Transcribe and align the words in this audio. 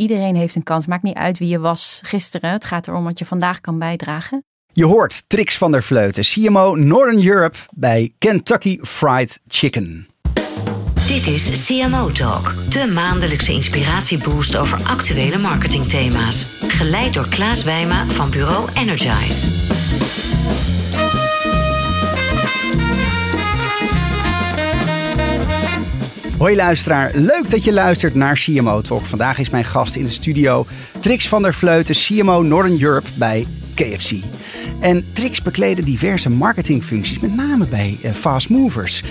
iedereen 0.00 0.36
heeft 0.36 0.54
een 0.54 0.62
kans. 0.62 0.86
Maakt 0.86 1.02
niet 1.02 1.16
uit 1.16 1.38
wie 1.38 1.48
je 1.48 1.58
was 1.58 2.00
gisteren. 2.04 2.50
Het 2.50 2.64
gaat 2.64 2.88
erom 2.88 3.04
wat 3.04 3.18
je 3.18 3.24
vandaag 3.24 3.60
kan 3.60 3.78
bijdragen. 3.78 4.44
Je 4.72 4.84
hoort 4.84 5.24
Trix 5.28 5.58
van 5.58 5.72
der 5.72 5.82
Vleuten, 5.82 6.22
CMO 6.24 6.74
Northern 6.74 7.26
Europe 7.26 7.56
bij 7.74 8.12
Kentucky 8.18 8.78
Fried 8.82 9.40
Chicken. 9.48 10.08
Dit 11.06 11.26
is 11.26 11.66
CMO 11.66 12.10
Talk, 12.10 12.54
de 12.68 12.86
maandelijkse 12.86 13.52
inspiratieboost 13.52 14.56
over 14.56 14.82
actuele 14.82 15.38
marketingthema's. 15.38 16.46
Geleid 16.60 17.14
door 17.14 17.28
Klaas 17.28 17.64
Wijma 17.64 18.06
van 18.06 18.30
bureau 18.30 18.68
Energize. 18.74 19.50
Hoi 26.40 26.56
luisteraar, 26.56 27.10
leuk 27.14 27.50
dat 27.50 27.64
je 27.64 27.72
luistert 27.72 28.14
naar 28.14 28.34
CMO 28.34 28.80
Talk. 28.80 29.06
Vandaag 29.06 29.38
is 29.38 29.50
mijn 29.50 29.64
gast 29.64 29.96
in 29.96 30.04
de 30.04 30.10
studio 30.10 30.66
Trix 31.00 31.28
van 31.28 31.42
der 31.42 31.54
Vleuten, 31.54 31.94
CMO 31.94 32.42
Northern 32.42 32.82
Europe 32.82 33.08
bij 33.14 33.46
KFC. 33.80 34.12
En 34.80 35.04
Trix 35.12 35.42
bekleden 35.42 35.84
diverse 35.84 36.30
marketingfuncties, 36.30 37.18
met 37.18 37.36
name 37.36 37.66
bij 37.66 37.98
uh, 38.04 38.10
fast 38.10 38.48
movers. 38.48 39.02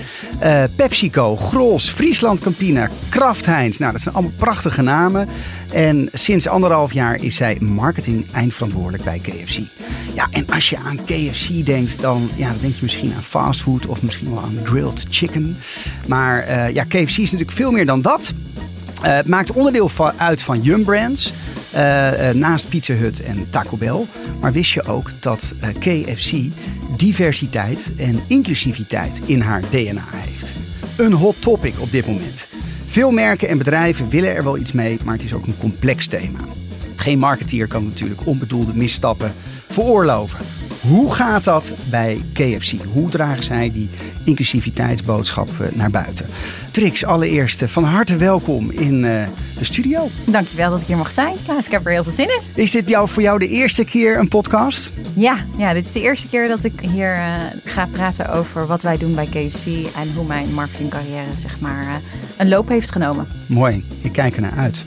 Uh, 0.43 0.63
PepsiCo, 0.75 1.35
Grols, 1.35 1.89
Friesland 1.89 2.39
Campina, 2.39 2.89
Kraft 3.09 3.45
Heinz. 3.45 3.77
Nou, 3.77 3.91
dat 3.91 4.01
zijn 4.01 4.15
allemaal 4.15 4.33
prachtige 4.37 4.81
namen. 4.81 5.27
En 5.73 6.09
sinds 6.13 6.47
anderhalf 6.47 6.93
jaar 6.93 7.23
is 7.23 7.35
zij 7.35 7.57
marketing 7.59 8.31
eindverantwoordelijk 8.31 9.03
bij 9.03 9.19
KFC. 9.19 9.59
Ja, 10.13 10.27
en 10.31 10.49
als 10.49 10.69
je 10.69 10.77
aan 10.77 10.99
KFC 11.05 11.65
denkt, 11.65 12.01
dan, 12.01 12.29
ja, 12.35 12.53
denk 12.61 12.73
je 12.73 12.79
misschien 12.81 13.13
aan 13.15 13.23
fastfood 13.23 13.85
of 13.85 14.01
misschien 14.01 14.29
wel 14.29 14.43
aan 14.43 14.59
grilled 14.63 15.05
chicken. 15.09 15.57
Maar 16.07 16.47
uh, 16.47 16.73
ja, 16.73 16.83
KFC 16.83 17.17
is 17.17 17.31
natuurlijk 17.31 17.51
veel 17.51 17.71
meer 17.71 17.85
dan 17.85 18.01
dat. 18.01 18.33
Het 19.01 19.27
maakt 19.27 19.51
onderdeel 19.51 19.89
uit 20.17 20.41
van 20.41 20.61
Yum 20.61 20.83
Brands. 20.83 21.33
Uh, 21.75 22.29
naast 22.29 22.69
Pizza 22.69 22.93
Hut 22.93 23.23
en 23.23 23.47
Taco 23.49 23.77
Bell. 23.77 24.05
Maar 24.39 24.51
wist 24.51 24.71
je 24.71 24.83
ook 24.83 25.11
dat 25.19 25.53
uh, 25.63 25.69
KFC 25.69 26.33
diversiteit 26.97 27.91
en 27.97 28.19
inclusiviteit 28.27 29.21
in 29.25 29.41
haar 29.41 29.61
DNA 29.69 30.03
heeft? 30.15 30.53
Een 30.97 31.13
hot 31.13 31.41
topic 31.41 31.73
op 31.79 31.91
dit 31.91 32.07
moment. 32.07 32.47
Veel 32.87 33.11
merken 33.11 33.47
en 33.47 33.57
bedrijven 33.57 34.09
willen 34.09 34.35
er 34.35 34.43
wel 34.43 34.57
iets 34.57 34.71
mee, 34.71 34.97
maar 35.03 35.13
het 35.13 35.23
is 35.23 35.33
ook 35.33 35.45
een 35.45 35.57
complex 35.57 36.07
thema. 36.07 36.39
Geen 36.95 37.19
marketeer 37.19 37.67
kan 37.67 37.83
natuurlijk 37.83 38.25
onbedoelde 38.25 38.73
misstappen 38.73 39.33
veroorloven. 39.69 40.39
Hoe 40.89 41.13
gaat 41.13 41.43
dat 41.43 41.71
bij 41.89 42.21
KFC? 42.33 42.71
Hoe 42.93 43.09
dragen 43.09 43.43
zij 43.43 43.71
die 43.71 43.89
inclusiviteitsboodschap 44.25 45.49
naar 45.73 45.91
buiten? 45.91 46.25
Trix, 46.71 47.05
allereerst 47.05 47.63
van 47.65 47.83
harte 47.83 48.15
welkom 48.15 48.71
in 48.71 49.03
uh, 49.03 49.23
de 49.57 49.63
studio. 49.63 50.09
Dankjewel 50.25 50.69
dat 50.69 50.81
ik 50.81 50.87
hier 50.87 50.97
mag 50.97 51.11
zijn. 51.11 51.35
Klaas, 51.43 51.65
ik 51.65 51.71
heb 51.71 51.85
er 51.85 51.91
heel 51.91 52.03
veel 52.03 52.11
zin 52.11 52.27
in. 52.27 52.63
Is 52.63 52.71
dit 52.71 52.89
jou, 52.89 53.09
voor 53.09 53.21
jou 53.21 53.39
de 53.39 53.47
eerste 53.47 53.85
keer 53.85 54.17
een 54.17 54.27
podcast? 54.27 54.91
Ja, 55.13 55.45
ja, 55.57 55.73
dit 55.73 55.85
is 55.85 55.91
de 55.91 56.01
eerste 56.01 56.27
keer 56.27 56.47
dat 56.47 56.63
ik 56.63 56.79
hier 56.79 57.15
uh, 57.15 57.35
ga 57.65 57.85
praten 57.85 58.31
over 58.31 58.67
wat 58.67 58.83
wij 58.83 58.97
doen 58.97 59.15
bij 59.15 59.25
KFC 59.25 59.65
en 59.95 60.13
hoe 60.15 60.25
mijn 60.25 60.53
marketingcarrière 60.53 61.37
zeg 61.37 61.59
maar, 61.59 61.83
uh, 61.83 61.93
een 62.37 62.49
loop 62.49 62.69
heeft 62.69 62.91
genomen. 62.91 63.27
Mooi, 63.45 63.85
ik 64.01 64.11
kijk 64.11 64.35
er 64.35 64.41
naar 64.41 64.57
uit. 64.57 64.83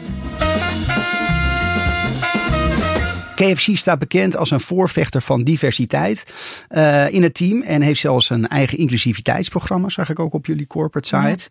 KFC 3.42 3.76
staat 3.76 3.98
bekend 3.98 4.36
als 4.36 4.50
een 4.50 4.60
voorvechter 4.60 5.22
van 5.22 5.42
diversiteit 5.42 6.24
uh, 6.70 7.12
in 7.12 7.22
het 7.22 7.34
team. 7.34 7.62
En 7.62 7.82
heeft 7.82 8.00
zelfs 8.00 8.30
een 8.30 8.48
eigen 8.48 8.78
inclusiviteitsprogramma, 8.78 9.88
zag 9.88 10.10
ik 10.10 10.18
ook 10.18 10.32
op 10.32 10.46
jullie 10.46 10.66
corporate 10.66 11.08
site. 11.08 11.48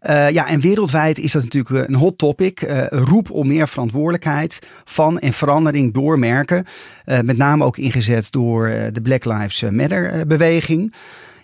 Ja, 0.00 0.26
uh, 0.26 0.34
ja 0.34 0.48
en 0.48 0.60
wereldwijd 0.60 1.18
is 1.18 1.32
dat 1.32 1.42
natuurlijk 1.42 1.88
een 1.88 1.94
hot 1.94 2.18
topic. 2.18 2.62
Uh, 2.62 2.86
roep 2.88 3.30
om 3.30 3.46
meer 3.46 3.68
verantwoordelijkheid 3.68 4.58
van 4.84 5.18
en 5.18 5.32
verandering 5.32 5.94
door 5.94 6.18
merken. 6.18 6.64
met 7.04 7.36
name 7.36 7.64
ook 7.64 7.76
ingezet 7.76 8.32
door 8.32 8.68
de 8.92 9.00
Black 9.02 9.24
Lives 9.24 9.62
Matter 9.70 10.26
beweging. 10.26 10.94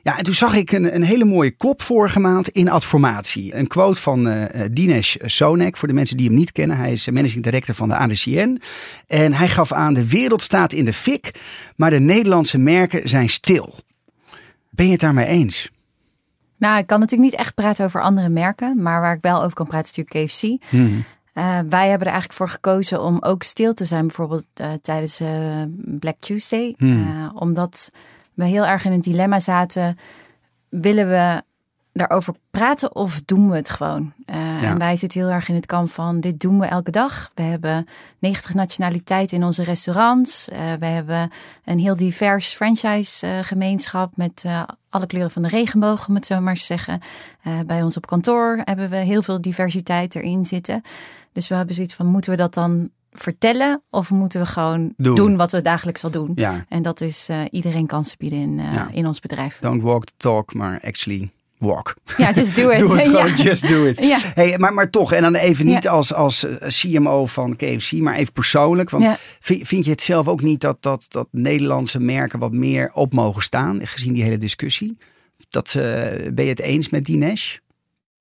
Ja, 0.05 0.19
en 0.19 0.24
toen 0.24 0.34
zag 0.34 0.54
ik 0.54 0.72
een, 0.72 0.94
een 0.94 1.03
hele 1.03 1.25
mooie 1.25 1.56
kop 1.56 1.82
vorige 1.82 2.20
maand 2.20 2.48
in 2.48 2.69
Adformatie. 2.69 3.54
Een 3.54 3.66
quote 3.66 4.00
van 4.00 4.28
uh, 4.28 4.44
Dinesh 4.70 5.16
Sonek, 5.20 5.76
voor 5.76 5.88
de 5.88 5.94
mensen 5.94 6.16
die 6.16 6.26
hem 6.26 6.37
niet 6.37 6.53
kennen. 6.53 6.76
Hij 6.76 6.92
is 6.92 7.10
managing 7.10 7.42
director 7.42 7.75
van 7.75 7.88
de 7.88 7.97
ADCN. 7.97 8.60
En 9.06 9.32
hij 9.32 9.48
gaf 9.48 9.72
aan, 9.72 9.94
de 9.94 10.09
wereld 10.09 10.43
staat 10.43 10.72
in 10.72 10.84
de 10.84 10.93
fik, 10.93 11.31
maar 11.76 11.91
de 11.91 11.98
Nederlandse 11.98 12.59
merken 12.59 13.09
zijn 13.09 13.28
stil. 13.28 13.75
Ben 14.70 14.87
je 14.87 14.93
het 14.93 15.00
daarmee 15.00 15.26
eens? 15.26 15.70
Nou, 16.56 16.78
ik 16.78 16.87
kan 16.87 17.00
natuurlijk 17.00 17.31
niet 17.31 17.41
echt 17.41 17.54
praten 17.54 17.84
over 17.84 18.03
andere 18.03 18.28
merken, 18.28 18.82
maar 18.82 19.00
waar 19.00 19.14
ik 19.14 19.22
wel 19.22 19.43
over 19.43 19.54
kan 19.54 19.66
praten 19.66 19.91
is 19.91 19.97
natuurlijk 19.97 20.26
KFC. 20.26 20.70
Hmm. 20.70 21.04
Uh, 21.34 21.59
wij 21.69 21.88
hebben 21.88 22.06
er 22.06 22.12
eigenlijk 22.12 22.32
voor 22.32 22.48
gekozen 22.48 23.03
om 23.03 23.19
ook 23.20 23.43
stil 23.43 23.75
te 23.75 23.84
zijn, 23.84 24.06
bijvoorbeeld 24.06 24.47
uh, 24.60 24.72
tijdens 24.81 25.20
uh, 25.20 25.28
Black 25.76 26.16
Tuesday. 26.19 26.75
Hmm. 26.78 27.31
omdat 27.34 27.91
we 28.34 28.45
heel 28.45 28.67
erg 28.67 28.84
in 28.84 28.93
een 28.93 29.00
dilemma 29.00 29.41
zaten. 29.41 29.99
Willen 30.69 31.09
we 31.09 31.43
daarover 31.93 32.34
praten 32.50 32.95
of 32.95 33.22
doen 33.25 33.50
we 33.50 33.56
het 33.56 33.71
gewoon? 33.71 34.12
Uh, 34.27 34.62
ja. 34.62 34.62
En 34.62 34.78
wij 34.78 34.97
zitten 34.97 35.21
heel 35.21 35.31
erg 35.31 35.49
in 35.49 35.55
het 35.55 35.67
kamp 35.67 35.89
van 35.89 36.21
dit 36.21 36.41
doen 36.41 36.59
we 36.59 36.67
elke 36.67 36.91
dag. 36.91 37.31
We 37.34 37.43
hebben 37.43 37.87
90 38.19 38.55
nationaliteiten 38.55 39.37
in 39.37 39.44
onze 39.44 39.62
restaurants. 39.62 40.49
Uh, 40.49 40.59
we 40.78 40.87
hebben 40.87 41.31
een 41.65 41.78
heel 41.78 41.97
divers 41.97 42.53
franchise 42.53 43.27
uh, 43.27 43.39
gemeenschap 43.43 44.17
met 44.17 44.44
alle 44.89 45.06
kleuren 45.06 45.31
van 45.31 45.43
de 45.43 45.49
regenboog, 45.49 46.09
om 46.09 46.15
het 46.15 46.27
zo 46.27 46.41
maar 46.41 46.55
te 46.55 46.61
zeggen. 46.61 47.00
bij 47.67 47.83
ons 47.83 47.97
op 47.97 48.06
kantoor 48.06 48.62
hebben 48.65 48.91
we 48.91 48.97
heel 48.97 49.23
veel 49.23 49.41
diversiteit 49.41 50.15
erin 50.15 50.44
zitten. 50.44 50.83
Dus 51.33 51.49
we 51.49 51.55
hebben 51.55 51.75
zoiets 51.75 51.94
van, 51.94 52.06
moeten 52.06 52.31
we 52.31 52.37
dat 52.37 52.55
dan 52.55 52.91
vertellen 53.14 53.82
of 53.91 54.10
moeten 54.10 54.41
we 54.41 54.47
gewoon 54.47 54.92
doen, 54.97 55.14
doen 55.14 55.36
wat 55.36 55.52
we 55.52 55.60
dagelijks 55.60 56.04
al 56.04 56.10
doen? 56.10 56.32
Ja. 56.34 56.64
En 56.69 56.82
dat 56.82 57.00
is 57.00 57.28
uh, 57.30 57.41
iedereen 57.50 57.86
kansen 57.86 58.19
bieden 58.19 58.38
in, 58.38 58.58
uh, 58.58 58.75
ja. 58.75 58.88
in 58.92 59.06
ons 59.06 59.20
bedrijf. 59.20 59.58
Don't 59.58 59.82
walk 59.82 60.04
the 60.04 60.12
talk, 60.16 60.54
maar 60.54 60.80
actually 60.84 61.30
walk. 61.58 61.94
Ja, 62.16 62.32
just 62.32 62.56
do 62.56 62.70
it. 62.75 62.78
Doe 62.78 62.97
het 62.97 63.06
gewoon, 63.10 63.26
ja. 63.26 63.34
just 63.34 63.69
do 63.69 63.84
it. 63.84 64.04
Ja. 64.04 64.19
Hey, 64.34 64.58
maar, 64.58 64.75
maar 64.75 64.91
toch, 64.91 65.12
en 65.12 65.22
dan 65.22 65.34
even 65.34 65.64
niet 65.64 65.88
als, 65.88 66.14
als 66.14 66.44
eh, 66.44 66.69
CMO 66.69 67.26
van 67.26 67.56
KFC, 67.56 67.92
maar 67.92 68.14
even 68.14 68.32
persoonlijk. 68.32 68.91
Want 68.91 69.16
vind, 69.41 69.69
vind 69.69 69.84
je 69.84 69.91
het 69.91 70.02
zelf 70.02 70.28
ook 70.28 70.42
niet 70.42 70.60
dat, 70.60 70.82
dat, 70.82 71.06
dat 71.08 71.28
Nederlandse 71.31 72.00
merken 72.00 72.38
wat 72.38 72.52
meer 72.52 72.91
op 72.92 73.12
mogen 73.12 73.42
staan, 73.42 73.86
gezien 73.86 74.12
die 74.12 74.22
hele 74.22 74.38
discussie? 74.38 74.96
Dat, 75.50 75.72
ben 76.32 76.44
je 76.44 76.50
het 76.50 76.60
eens 76.60 76.88
met 76.88 77.04
Dinesh? 77.04 77.56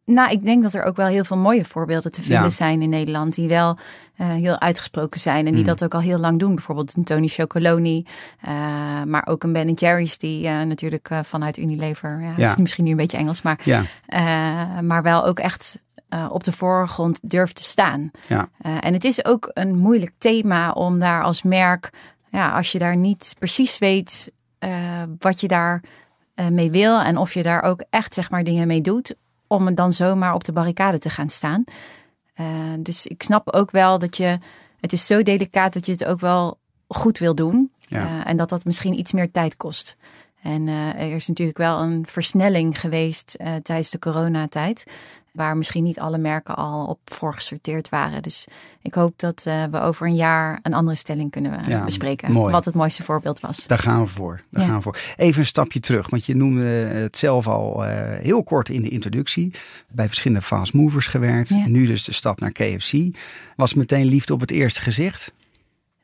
Nou, 0.05 0.31
ik 0.31 0.45
denk 0.45 0.63
dat 0.63 0.73
er 0.73 0.83
ook 0.83 0.95
wel 0.95 1.07
heel 1.07 1.23
veel 1.23 1.37
mooie 1.37 1.65
voorbeelden 1.65 2.11
te 2.11 2.21
vinden 2.21 2.43
ja. 2.43 2.49
zijn 2.49 2.81
in 2.81 2.89
Nederland. 2.89 3.35
Die 3.35 3.47
wel 3.47 3.77
uh, 4.17 4.27
heel 4.27 4.59
uitgesproken 4.59 5.19
zijn. 5.19 5.45
En 5.47 5.51
die 5.51 5.61
mm. 5.61 5.67
dat 5.67 5.83
ook 5.83 5.93
al 5.93 5.99
heel 5.99 6.19
lang 6.19 6.39
doen. 6.39 6.55
Bijvoorbeeld 6.55 6.95
een 6.95 7.03
Tony 7.03 7.27
Chocoloni. 7.27 8.05
Uh, 8.47 8.51
maar 9.03 9.27
ook 9.27 9.43
een 9.43 9.53
Ben 9.53 9.73
Jerry's. 9.73 10.17
Die 10.17 10.43
uh, 10.43 10.61
natuurlijk 10.61 11.09
vanuit 11.23 11.57
Unilever. 11.57 12.21
Ja, 12.21 12.27
ja. 12.27 12.33
Het 12.33 12.49
is 12.49 12.55
misschien 12.55 12.83
nu 12.83 12.91
een 12.91 12.97
beetje 12.97 13.17
Engels. 13.17 13.41
Maar, 13.41 13.59
ja. 13.63 13.83
maar 14.81 15.03
wel 15.03 15.25
ook 15.25 15.39
echt 15.39 15.81
op 16.29 16.43
de 16.43 16.51
voorgrond 16.51 17.19
durft 17.21 17.55
te 17.55 17.63
staan. 17.63 18.11
Ja. 18.27 18.49
en 18.79 18.93
het 18.93 19.03
is 19.03 19.25
ook 19.25 19.51
een 19.53 19.77
moeilijk 19.77 20.11
thema 20.17 20.71
om 20.71 20.99
daar 20.99 21.23
als 21.23 21.43
merk. 21.43 21.89
Ja, 22.29 22.51
als 22.51 22.71
je 22.71 22.79
daar 22.79 22.95
niet 22.95 23.35
precies 23.39 23.77
weet 23.77 24.31
wat 25.17 25.41
je 25.41 25.47
daar 25.47 25.83
mee 26.49 26.71
wil. 26.71 26.99
En 26.99 27.17
of 27.17 27.33
je 27.33 27.43
daar 27.43 27.63
ook 27.63 27.83
echt 27.89 28.13
zeg 28.13 28.29
maar 28.29 28.43
dingen 28.43 28.67
mee 28.67 28.81
doet 28.81 29.15
om 29.53 29.65
het 29.65 29.77
dan 29.77 29.91
zomaar 29.91 30.33
op 30.33 30.43
de 30.43 30.51
barricade 30.51 30.97
te 30.97 31.09
gaan 31.09 31.29
staan. 31.29 31.63
Uh, 32.39 32.47
dus 32.79 33.07
ik 33.07 33.23
snap 33.23 33.53
ook 33.53 33.71
wel 33.71 33.99
dat 33.99 34.17
je, 34.17 34.39
het 34.79 34.93
is 34.93 35.05
zo 35.05 35.23
delicaat 35.23 35.73
dat 35.73 35.85
je 35.85 35.91
het 35.91 36.05
ook 36.05 36.19
wel 36.19 36.57
goed 36.87 37.17
wil 37.17 37.35
doen. 37.35 37.71
Ja. 37.79 38.03
Uh, 38.03 38.27
en 38.29 38.37
dat 38.37 38.49
dat 38.49 38.65
misschien 38.65 38.99
iets 38.99 39.11
meer 39.11 39.31
tijd 39.31 39.57
kost. 39.57 39.97
En 40.41 40.67
uh, 40.67 40.87
er 40.87 41.15
is 41.15 41.27
natuurlijk 41.27 41.57
wel 41.57 41.79
een 41.79 42.05
versnelling 42.07 42.79
geweest 42.79 43.37
tijdens 43.61 43.89
de 43.89 43.99
coronatijd. 43.99 44.85
Waar 45.33 45.57
misschien 45.57 45.83
niet 45.83 45.99
alle 45.99 46.17
merken 46.17 46.55
al 46.55 46.85
op 46.85 46.99
voor 47.05 47.33
gesorteerd 47.33 47.89
waren. 47.89 48.21
Dus 48.21 48.47
ik 48.81 48.93
hoop 48.93 49.19
dat 49.19 49.45
uh, 49.47 49.63
we 49.71 49.79
over 49.79 50.07
een 50.07 50.15
jaar 50.15 50.59
een 50.61 50.73
andere 50.73 50.95
stelling 50.95 51.31
kunnen 51.31 51.61
ja, 51.67 51.83
bespreken. 51.83 52.31
Mooi. 52.31 52.51
Wat 52.51 52.65
het 52.65 52.75
mooiste 52.75 53.03
voorbeeld 53.03 53.39
was. 53.39 53.67
Daar 53.67 53.79
gaan 53.79 54.01
we 54.01 54.07
voor. 54.07 54.41
Daar 54.49 54.61
Ja. 54.61 54.67
gaan 54.67 54.77
we 54.77 54.83
voor. 54.83 54.97
Even 55.17 55.39
een 55.39 55.45
stapje 55.45 55.79
terug, 55.79 56.09
want 56.09 56.25
je 56.25 56.35
noemde 56.35 56.65
het 56.65 57.17
zelf 57.17 57.47
al 57.47 57.85
uh, 57.85 57.91
heel 58.19 58.43
kort 58.43 58.69
in 58.69 58.81
de 58.81 58.89
introductie. 58.89 59.51
Bij 59.91 60.07
verschillende 60.07 60.43
fast 60.43 60.73
movers 60.73 61.07
gewerkt. 61.07 61.49
Ja. 61.49 61.67
Nu 61.67 61.85
dus 61.85 62.03
de 62.03 62.13
stap 62.13 62.39
naar 62.39 62.51
KFC. 62.51 62.93
Was 63.55 63.73
meteen 63.73 64.05
liefde 64.05 64.33
op 64.33 64.39
het 64.39 64.51
eerste 64.51 64.81
gezicht? 64.81 65.33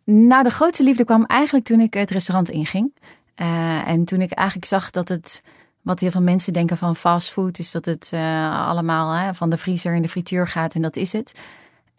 Nou, 0.03 0.43
de 0.43 0.49
grootste 0.49 0.83
liefde 0.83 1.03
kwam 1.03 1.25
eigenlijk 1.25 1.65
toen 1.65 1.79
ik 1.79 1.93
het 1.93 2.11
restaurant 2.11 2.49
inging. 2.49 2.93
Uh, 3.41 3.87
en 3.87 4.05
toen 4.05 4.21
ik 4.21 4.31
eigenlijk 4.31 4.67
zag 4.67 4.89
dat 4.89 5.09
het 5.09 5.43
wat 5.81 5.99
heel 5.99 6.11
veel 6.11 6.21
mensen 6.21 6.53
denken 6.53 6.77
van 6.77 6.95
fastfood 6.95 7.59
is 7.59 7.71
dat 7.71 7.85
het 7.85 8.11
uh, 8.13 8.67
allemaal 8.67 9.11
hè, 9.11 9.33
van 9.33 9.49
de 9.49 9.57
vriezer 9.57 9.95
in 9.95 10.01
de 10.01 10.09
frituur 10.09 10.47
gaat 10.47 10.73
en 10.73 10.81
dat 10.81 10.95
is 10.95 11.13
het. 11.13 11.39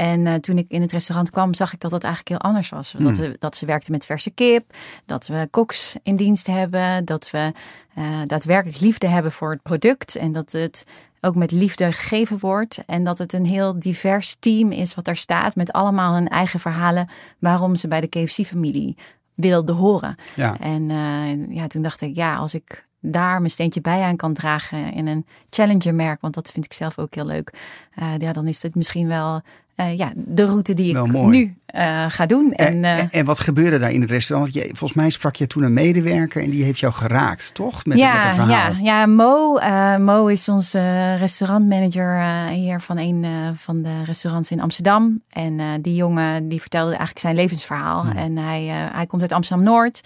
En 0.00 0.27
uh, 0.27 0.35
toen 0.35 0.59
ik 0.59 0.65
in 0.69 0.81
het 0.81 0.93
restaurant 0.93 1.31
kwam, 1.31 1.55
zag 1.55 1.73
ik 1.73 1.81
dat 1.81 1.91
dat 1.91 2.05
eigenlijk 2.05 2.29
heel 2.29 2.50
anders 2.50 2.69
was. 2.69 2.93
Hmm. 2.93 3.05
Dat, 3.05 3.17
we, 3.17 3.37
dat 3.38 3.56
ze 3.56 3.67
werkten 3.67 3.93
met 3.93 4.06
verse 4.06 4.31
kip, 4.31 4.75
dat 5.06 5.27
we 5.27 5.49
koks 5.50 5.97
in 6.03 6.17
dienst 6.17 6.47
hebben, 6.47 7.05
dat 7.05 7.31
we 7.31 7.53
uh, 7.99 8.05
daadwerkelijk 8.27 8.81
liefde 8.81 9.09
hebben 9.09 9.32
voor 9.32 9.50
het 9.50 9.62
product 9.62 10.17
en 10.17 10.32
dat 10.32 10.53
het 10.53 10.85
ook 11.21 11.35
met 11.35 11.50
liefde 11.50 11.93
gegeven 11.93 12.38
wordt. 12.38 12.82
En 12.87 13.05
dat 13.05 13.19
het 13.19 13.32
een 13.32 13.44
heel 13.44 13.79
divers 13.79 14.37
team 14.41 14.73
is 14.73 14.94
wat 14.94 15.05
daar 15.05 15.17
staat. 15.17 15.56
Met 15.56 15.73
allemaal 15.73 16.15
hun 16.15 16.29
eigen 16.29 16.61
verhalen 16.61 17.09
waarom 17.38 17.77
ze 17.77 17.88
bij 17.88 18.00
de 18.00 18.09
KFC-familie 18.09 18.97
wilden 19.35 19.75
horen. 19.75 20.17
Ja. 20.35 20.59
En 20.59 20.91
uh, 20.91 21.55
ja, 21.56 21.67
toen 21.67 21.82
dacht 21.82 22.00
ik, 22.00 22.15
ja, 22.15 22.37
als 22.37 22.55
ik 22.55 22.88
daar 23.00 23.38
mijn 23.38 23.50
steentje 23.50 23.81
bij 23.81 24.02
aan 24.02 24.17
kan 24.17 24.35
dragen 24.35 24.93
in 24.93 25.06
een 25.06 25.26
challenger 25.50 25.94
merk, 25.94 26.20
want 26.20 26.35
dat 26.35 26.50
vind 26.50 26.64
ik 26.64 26.73
zelf 26.73 26.99
ook 26.99 27.14
heel 27.14 27.26
leuk. 27.26 27.52
Uh, 27.99 28.12
ja, 28.19 28.32
dan 28.32 28.47
is 28.47 28.62
het 28.62 28.75
misschien 28.75 29.08
wel 29.08 29.43
uh, 29.81 29.97
ja, 29.97 30.12
de 30.15 30.44
route 30.44 30.75
die 30.75 30.97
ik 30.97 31.12
nu 31.12 31.55
uh, 31.75 32.05
ga 32.09 32.27
doen. 32.27 32.53
En, 32.53 32.85
en, 32.85 33.11
en, 33.11 33.25
wat 33.25 33.41
gebeurde 33.41 33.79
daar 33.79 33.93
in 33.93 34.00
het 34.00 34.11
restaurant? 34.11 34.53
Je, 34.53 34.65
volgens 34.65 34.93
mij 34.93 35.11
sprak 35.11 35.37
je 35.37 35.47
toen 35.47 35.62
een 35.62 35.73
medewerker 35.73 36.43
en 36.43 36.50
die 36.50 36.65
heeft 36.65 36.79
jou 36.79 36.93
geraakt, 36.93 37.55
toch? 37.55 37.85
Met, 37.85 37.99
ja, 37.99 38.25
met 38.25 38.35
verhaal. 38.35 38.49
ja, 38.49 38.73
ja, 38.82 39.06
Mo, 39.06 39.59
Mo 39.99 40.27
is 40.27 40.49
onze 40.49 41.15
restaurantmanager 41.15 42.21
hier 42.49 42.81
van 42.81 42.99
een 42.99 43.27
van 43.55 43.82
de 43.82 44.05
restaurants 44.05 44.50
in 44.50 44.61
Amsterdam. 44.61 45.23
En 45.29 45.82
die 45.82 45.94
jongen 45.94 46.49
die 46.49 46.61
vertelde 46.61 46.91
eigenlijk 46.91 47.19
zijn 47.19 47.35
levensverhaal. 47.35 48.03
Hmm. 48.03 48.17
En 48.17 48.37
hij, 48.37 48.65
hij 48.93 49.06
komt 49.06 49.23
uit 49.23 49.32
Amsterdam-Noord. 49.32 50.00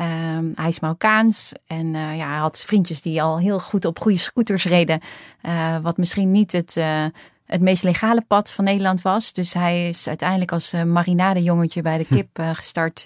Um, 0.00 0.52
hij 0.54 0.68
is 0.68 0.80
Marokkaans 0.80 1.52
en 1.66 1.86
uh, 1.86 2.16
ja, 2.16 2.28
hij 2.28 2.38
had 2.38 2.64
vriendjes 2.66 3.02
die 3.02 3.22
al 3.22 3.38
heel 3.38 3.60
goed 3.60 3.84
op 3.84 3.98
goede 3.98 4.18
scooters 4.18 4.64
reden. 4.64 5.00
Uh, 5.42 5.78
wat 5.78 5.96
misschien 5.96 6.30
niet 6.30 6.52
het, 6.52 6.76
uh, 6.76 7.04
het 7.46 7.60
meest 7.60 7.82
legale 7.82 8.24
pad 8.28 8.52
van 8.52 8.64
Nederland 8.64 9.02
was. 9.02 9.32
Dus 9.32 9.54
hij 9.54 9.88
is 9.88 10.08
uiteindelijk 10.08 10.52
als 10.52 10.72
marinadejongetje 10.72 11.82
bij 11.82 11.98
de 11.98 12.04
hm. 12.08 12.14
kip 12.14 12.28
gestart 12.52 13.04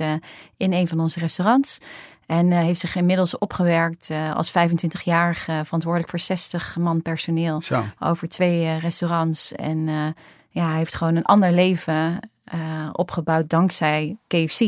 in 0.56 0.72
een 0.72 0.88
van 0.88 1.00
onze 1.00 1.20
restaurants. 1.20 1.78
En 2.26 2.50
heeft 2.50 2.80
zich 2.80 2.96
inmiddels 2.96 3.38
opgewerkt 3.38 4.10
als 4.34 4.50
25-jarige, 4.50 5.60
verantwoordelijk 5.64 6.10
voor 6.10 6.18
60 6.18 6.76
man 6.76 7.02
personeel. 7.02 7.62
Zo. 7.62 7.84
Over 7.98 8.28
twee 8.28 8.78
restaurants. 8.78 9.52
En 9.52 9.88
ja, 10.50 10.68
hij 10.68 10.76
heeft 10.76 10.94
gewoon 10.94 11.16
een 11.16 11.24
ander 11.24 11.52
leven 11.52 12.20
uh, 12.54 12.88
opgebouwd 12.92 13.48
dankzij 13.48 14.16
KFC. 14.26 14.60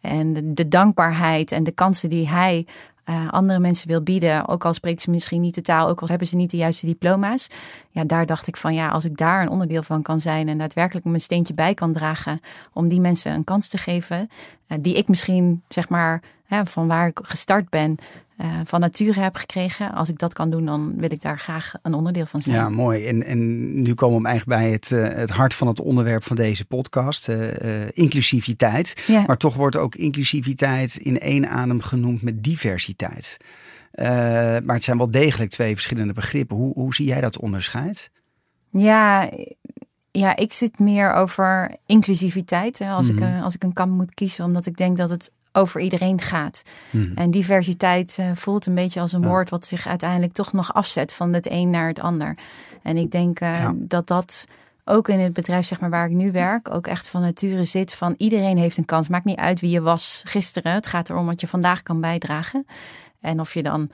En 0.00 0.32
de, 0.32 0.52
de, 0.52 0.68
dankbaarheid 0.68 1.52
en 1.52 1.64
de 1.64 1.72
kansen 1.72 2.08
die 2.08 2.28
hij 2.28 2.66
uh, 3.04 3.28
andere 3.28 3.58
mensen 3.58 3.88
wil 3.88 4.02
bieden, 4.02 4.48
ook 4.48 4.64
al 4.64 4.72
spreken 4.72 5.02
ze 5.02 5.10
misschien 5.10 5.40
niet 5.40 5.54
de 5.54 5.60
taal, 5.60 5.88
ook 5.88 6.00
al 6.00 6.08
hebben 6.08 6.26
ze 6.26 6.36
niet 6.36 6.50
de 6.50 6.56
juiste 6.56 6.86
diploma's. 6.86 7.48
Ja, 7.90 8.04
daar 8.04 8.26
dacht 8.26 8.46
ik 8.46 8.56
van 8.56 8.74
ja, 8.74 8.88
als 8.88 9.04
ik 9.04 9.16
daar 9.16 9.42
een 9.42 9.48
onderdeel 9.48 9.82
van 9.82 10.02
kan 10.02 10.20
zijn 10.20 10.48
en 10.48 10.58
daadwerkelijk 10.58 11.06
mijn 11.06 11.20
steentje 11.20 11.54
bij 11.54 11.74
kan 11.74 11.92
dragen 11.92 12.40
om 12.72 12.88
die 12.88 13.00
mensen 13.00 13.32
een 13.32 13.44
kans 13.44 13.68
te 13.68 13.78
geven, 13.78 14.28
uh, 14.68 14.78
die 14.80 14.94
ik 14.94 15.08
misschien 15.08 15.62
zeg 15.68 15.88
maar 15.88 16.22
van 16.64 16.86
waar 16.86 17.06
ik 17.06 17.18
gestart 17.22 17.68
ben, 17.68 17.96
uh, 18.42 18.60
van 18.64 18.80
nature 18.80 19.20
heb 19.20 19.34
gekregen. 19.34 19.92
Als 19.92 20.08
ik 20.08 20.18
dat 20.18 20.32
kan 20.32 20.50
doen, 20.50 20.66
dan 20.66 20.94
wil 20.96 21.12
ik 21.12 21.22
daar 21.22 21.38
graag 21.38 21.72
een 21.82 21.94
onderdeel 21.94 22.26
van 22.26 22.42
zijn. 22.42 22.56
Ja, 22.56 22.68
mooi. 22.68 23.06
En, 23.06 23.22
en 23.22 23.82
nu 23.82 23.94
komen 23.94 24.22
we 24.22 24.28
eigenlijk 24.28 24.60
bij 24.60 24.70
het, 24.70 24.90
uh, 24.90 25.18
het 25.18 25.30
hart 25.30 25.54
van 25.54 25.66
het 25.66 25.80
onderwerp 25.80 26.24
van 26.24 26.36
deze 26.36 26.64
podcast. 26.64 27.28
Uh, 27.28 27.46
inclusiviteit. 27.92 29.04
Ja. 29.06 29.24
Maar 29.26 29.36
toch 29.36 29.54
wordt 29.54 29.76
ook 29.76 29.94
inclusiviteit 29.94 30.96
in 30.96 31.18
één 31.20 31.48
adem 31.48 31.80
genoemd 31.80 32.22
met 32.22 32.44
diversiteit. 32.44 33.36
maar 34.64 34.74
het 34.74 34.84
zijn 34.84 34.98
wel 34.98 35.10
degelijk 35.10 35.50
twee 35.50 35.74
verschillende 35.74 36.12
begrippen. 36.12 36.56
Hoe, 36.56 36.72
hoe 36.74 36.94
zie 36.94 37.06
jij 37.06 37.20
dat 37.20 37.38
onderscheid? 37.38 38.10
Ja, 38.70 39.30
ja, 40.10 40.36
ik 40.36 40.52
zit 40.52 40.78
meer 40.78 41.12
over 41.12 41.76
inclusiviteit. 41.86 42.78
Hè, 42.78 42.90
als, 42.90 43.10
mm 43.10 43.18
-hmm. 43.18 43.36
ik, 43.36 43.42
als 43.42 43.54
ik 43.54 43.62
een 43.62 43.72
kamp 43.72 43.92
moet 43.92 44.14
kiezen, 44.14 44.44
omdat 44.44 44.66
ik 44.66 44.76
denk 44.76 44.96
dat 44.96 45.10
het 45.10 45.30
over 45.52 45.80
iedereen 45.80 46.20
gaat. 46.20 46.62
Hmm. 46.90 47.12
En 47.14 47.30
diversiteit 47.30 48.16
uh, 48.20 48.26
voelt 48.34 48.66
een 48.66 48.74
beetje 48.74 49.00
als 49.00 49.12
een 49.12 49.26
woord 49.26 49.50
wat 49.50 49.66
zich 49.66 49.86
uiteindelijk 49.86 50.32
toch 50.32 50.52
nog 50.52 50.74
afzet 50.74 51.14
van 51.14 51.32
het 51.32 51.50
een 51.50 51.70
naar 51.70 51.88
het 51.88 52.00
ander. 52.00 52.36
En 52.82 52.96
ik 52.96 53.10
denk 53.10 53.40
uh, 53.40 53.58
ja. 53.58 53.72
dat 53.76 54.06
dat 54.06 54.46
ook 54.84 55.08
in 55.08 55.20
het 55.20 55.32
bedrijf 55.32 55.66
zeg 55.66 55.80
maar, 55.80 55.90
waar 55.90 56.06
ik 56.06 56.16
nu 56.16 56.32
werk, 56.32 56.74
ook 56.74 56.86
echt 56.86 57.08
van 57.08 57.20
nature 57.20 57.64
zit 57.64 57.94
van 57.94 58.14
iedereen 58.16 58.58
heeft 58.58 58.76
een 58.76 58.84
kans. 58.84 59.08
Maakt 59.08 59.24
niet 59.24 59.38
uit 59.38 59.60
wie 59.60 59.70
je 59.70 59.80
was 59.80 60.22
gisteren. 60.26 60.72
Het 60.72 60.86
gaat 60.86 61.10
erom 61.10 61.26
wat 61.26 61.40
je 61.40 61.46
vandaag 61.46 61.82
kan 61.82 62.00
bijdragen. 62.00 62.66
En 63.20 63.40
of 63.40 63.54
je 63.54 63.62
dan 63.62 63.90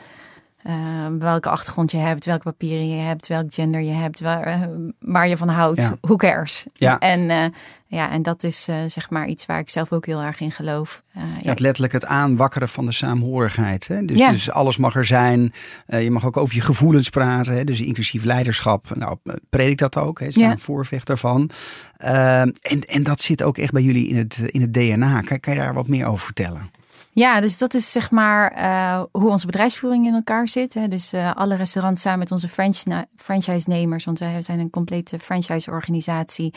uh, 0.66 1.06
welke 1.18 1.48
achtergrond 1.48 1.90
je 1.90 1.96
hebt, 1.96 2.24
welke 2.24 2.42
papieren 2.42 2.88
je 2.88 3.00
hebt, 3.00 3.26
welk 3.26 3.52
gender 3.52 3.80
je 3.80 3.92
hebt, 3.92 4.20
waar, 4.20 4.48
uh, 4.48 4.62
waar 4.98 5.28
je 5.28 5.36
van 5.36 5.48
houdt. 5.48 5.80
Ja. 5.80 5.96
Who 6.00 6.16
cares? 6.16 6.66
Ja. 6.72 6.98
En, 6.98 7.20
uh, 7.20 7.44
ja, 7.86 8.10
en 8.10 8.22
dat 8.22 8.42
is 8.42 8.64
zeg 8.86 9.10
maar 9.10 9.26
iets 9.26 9.46
waar 9.46 9.58
ik 9.58 9.70
zelf 9.70 9.92
ook 9.92 10.06
heel 10.06 10.22
erg 10.22 10.40
in 10.40 10.50
geloof. 10.50 11.02
ja, 11.42 11.50
het 11.50 11.60
letterlijk 11.60 11.92
het 11.92 12.06
aanwakkeren 12.06 12.68
van 12.68 12.86
de 12.86 12.92
saamhorigheid. 12.92 13.88
Hè? 13.88 14.04
Dus, 14.04 14.18
ja. 14.18 14.30
dus 14.30 14.50
alles 14.50 14.76
mag 14.76 14.94
er 14.94 15.04
zijn. 15.04 15.52
je 15.86 16.10
mag 16.10 16.26
ook 16.26 16.36
over 16.36 16.54
je 16.54 16.60
gevoelens 16.60 17.08
praten. 17.08 17.54
Hè? 17.54 17.64
Dus 17.64 17.80
inclusief 17.80 18.24
leiderschap. 18.24 18.94
Nou, 18.94 19.16
predik 19.50 19.78
dat 19.78 19.96
ook. 19.96 20.20
Hè? 20.20 20.30
Zijn 20.30 20.58
voorvechter 20.58 21.18
van. 21.18 21.50
en, 21.98 22.54
en 22.86 23.02
dat 23.02 23.20
zit 23.20 23.42
ook 23.42 23.58
echt 23.58 23.72
bij 23.72 23.82
jullie 23.82 24.08
in 24.08 24.16
het, 24.16 24.38
in 24.38 24.60
het 24.60 24.74
DNA. 24.74 25.20
Kan, 25.20 25.40
kan 25.40 25.54
je 25.54 25.60
daar 25.60 25.74
wat 25.74 25.88
meer 25.88 26.06
over 26.06 26.24
vertellen? 26.24 26.70
Ja, 27.18 27.40
dus 27.40 27.58
dat 27.58 27.74
is 27.74 27.92
zeg 27.92 28.10
maar 28.10 28.58
uh, 28.58 29.02
hoe 29.12 29.30
onze 29.30 29.46
bedrijfsvoering 29.46 30.06
in 30.06 30.14
elkaar 30.14 30.48
zit. 30.48 30.74
Hè. 30.74 30.88
Dus 30.88 31.14
uh, 31.14 31.32
alle 31.34 31.54
restaurants 31.54 32.02
samen 32.02 32.18
met 32.18 32.30
onze 32.30 32.48
franchise 32.48 33.06
franchise-nemers, 33.16 34.04
want 34.04 34.18
wij 34.18 34.42
zijn 34.42 34.58
een 34.58 34.70
complete 34.70 35.18
franchise-organisatie. 35.18 36.54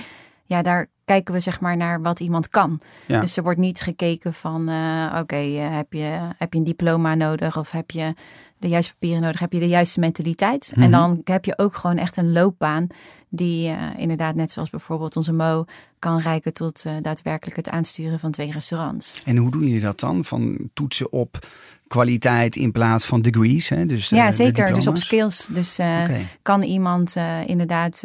Ja, 0.51 0.61
daar 0.61 0.87
kijken 1.05 1.33
we 1.33 1.39
zeg 1.39 1.59
maar 1.59 1.77
naar 1.77 2.01
wat 2.01 2.19
iemand 2.19 2.49
kan. 2.49 2.81
Ja. 3.07 3.21
Dus 3.21 3.37
er 3.37 3.43
wordt 3.43 3.59
niet 3.59 3.81
gekeken 3.81 4.33
van, 4.33 4.69
uh, 4.69 5.05
oké, 5.09 5.19
okay, 5.19 5.51
heb, 5.51 5.93
je, 5.93 6.33
heb 6.37 6.53
je 6.53 6.59
een 6.59 6.63
diploma 6.63 7.15
nodig 7.15 7.57
of 7.57 7.71
heb 7.71 7.91
je 7.91 8.13
de 8.57 8.67
juiste 8.67 8.91
papieren 8.91 9.21
nodig, 9.21 9.39
heb 9.39 9.53
je 9.53 9.59
de 9.59 9.67
juiste 9.67 9.99
mentaliteit. 9.99 10.71
Mhm. 10.75 10.83
En 10.83 10.91
dan 10.91 11.21
heb 11.23 11.45
je 11.45 11.57
ook 11.57 11.75
gewoon 11.75 11.97
echt 11.97 12.17
een 12.17 12.31
loopbaan 12.31 12.87
die 13.29 13.69
uh, 13.69 13.77
inderdaad 13.97 14.35
net 14.35 14.51
zoals 14.51 14.69
bijvoorbeeld 14.69 15.15
onze 15.15 15.33
Mo 15.33 15.65
kan 15.99 16.19
reiken 16.19 16.53
tot 16.53 16.85
uh, 16.87 16.93
daadwerkelijk 17.01 17.57
het 17.57 17.69
aansturen 17.69 18.19
van 18.19 18.31
twee 18.31 18.51
restaurants. 18.51 19.21
En 19.25 19.37
hoe 19.37 19.51
doen 19.51 19.61
jullie 19.61 19.81
dat 19.81 19.99
dan? 19.99 20.25
Van 20.25 20.69
toetsen 20.73 21.11
op 21.11 21.47
kwaliteit 21.91 22.55
in 22.55 22.71
plaats 22.71 23.05
van 23.05 23.21
degrees? 23.21 23.69
Hè? 23.69 23.85
Dus, 23.85 24.09
ja, 24.09 24.25
uh, 24.25 24.31
zeker. 24.31 24.73
Dus 24.73 24.87
op 24.87 24.97
skills. 24.97 25.49
Dus 25.51 25.79
okay. 25.79 26.27
kan 26.41 26.61
iemand 26.61 27.15
inderdaad 27.45 28.03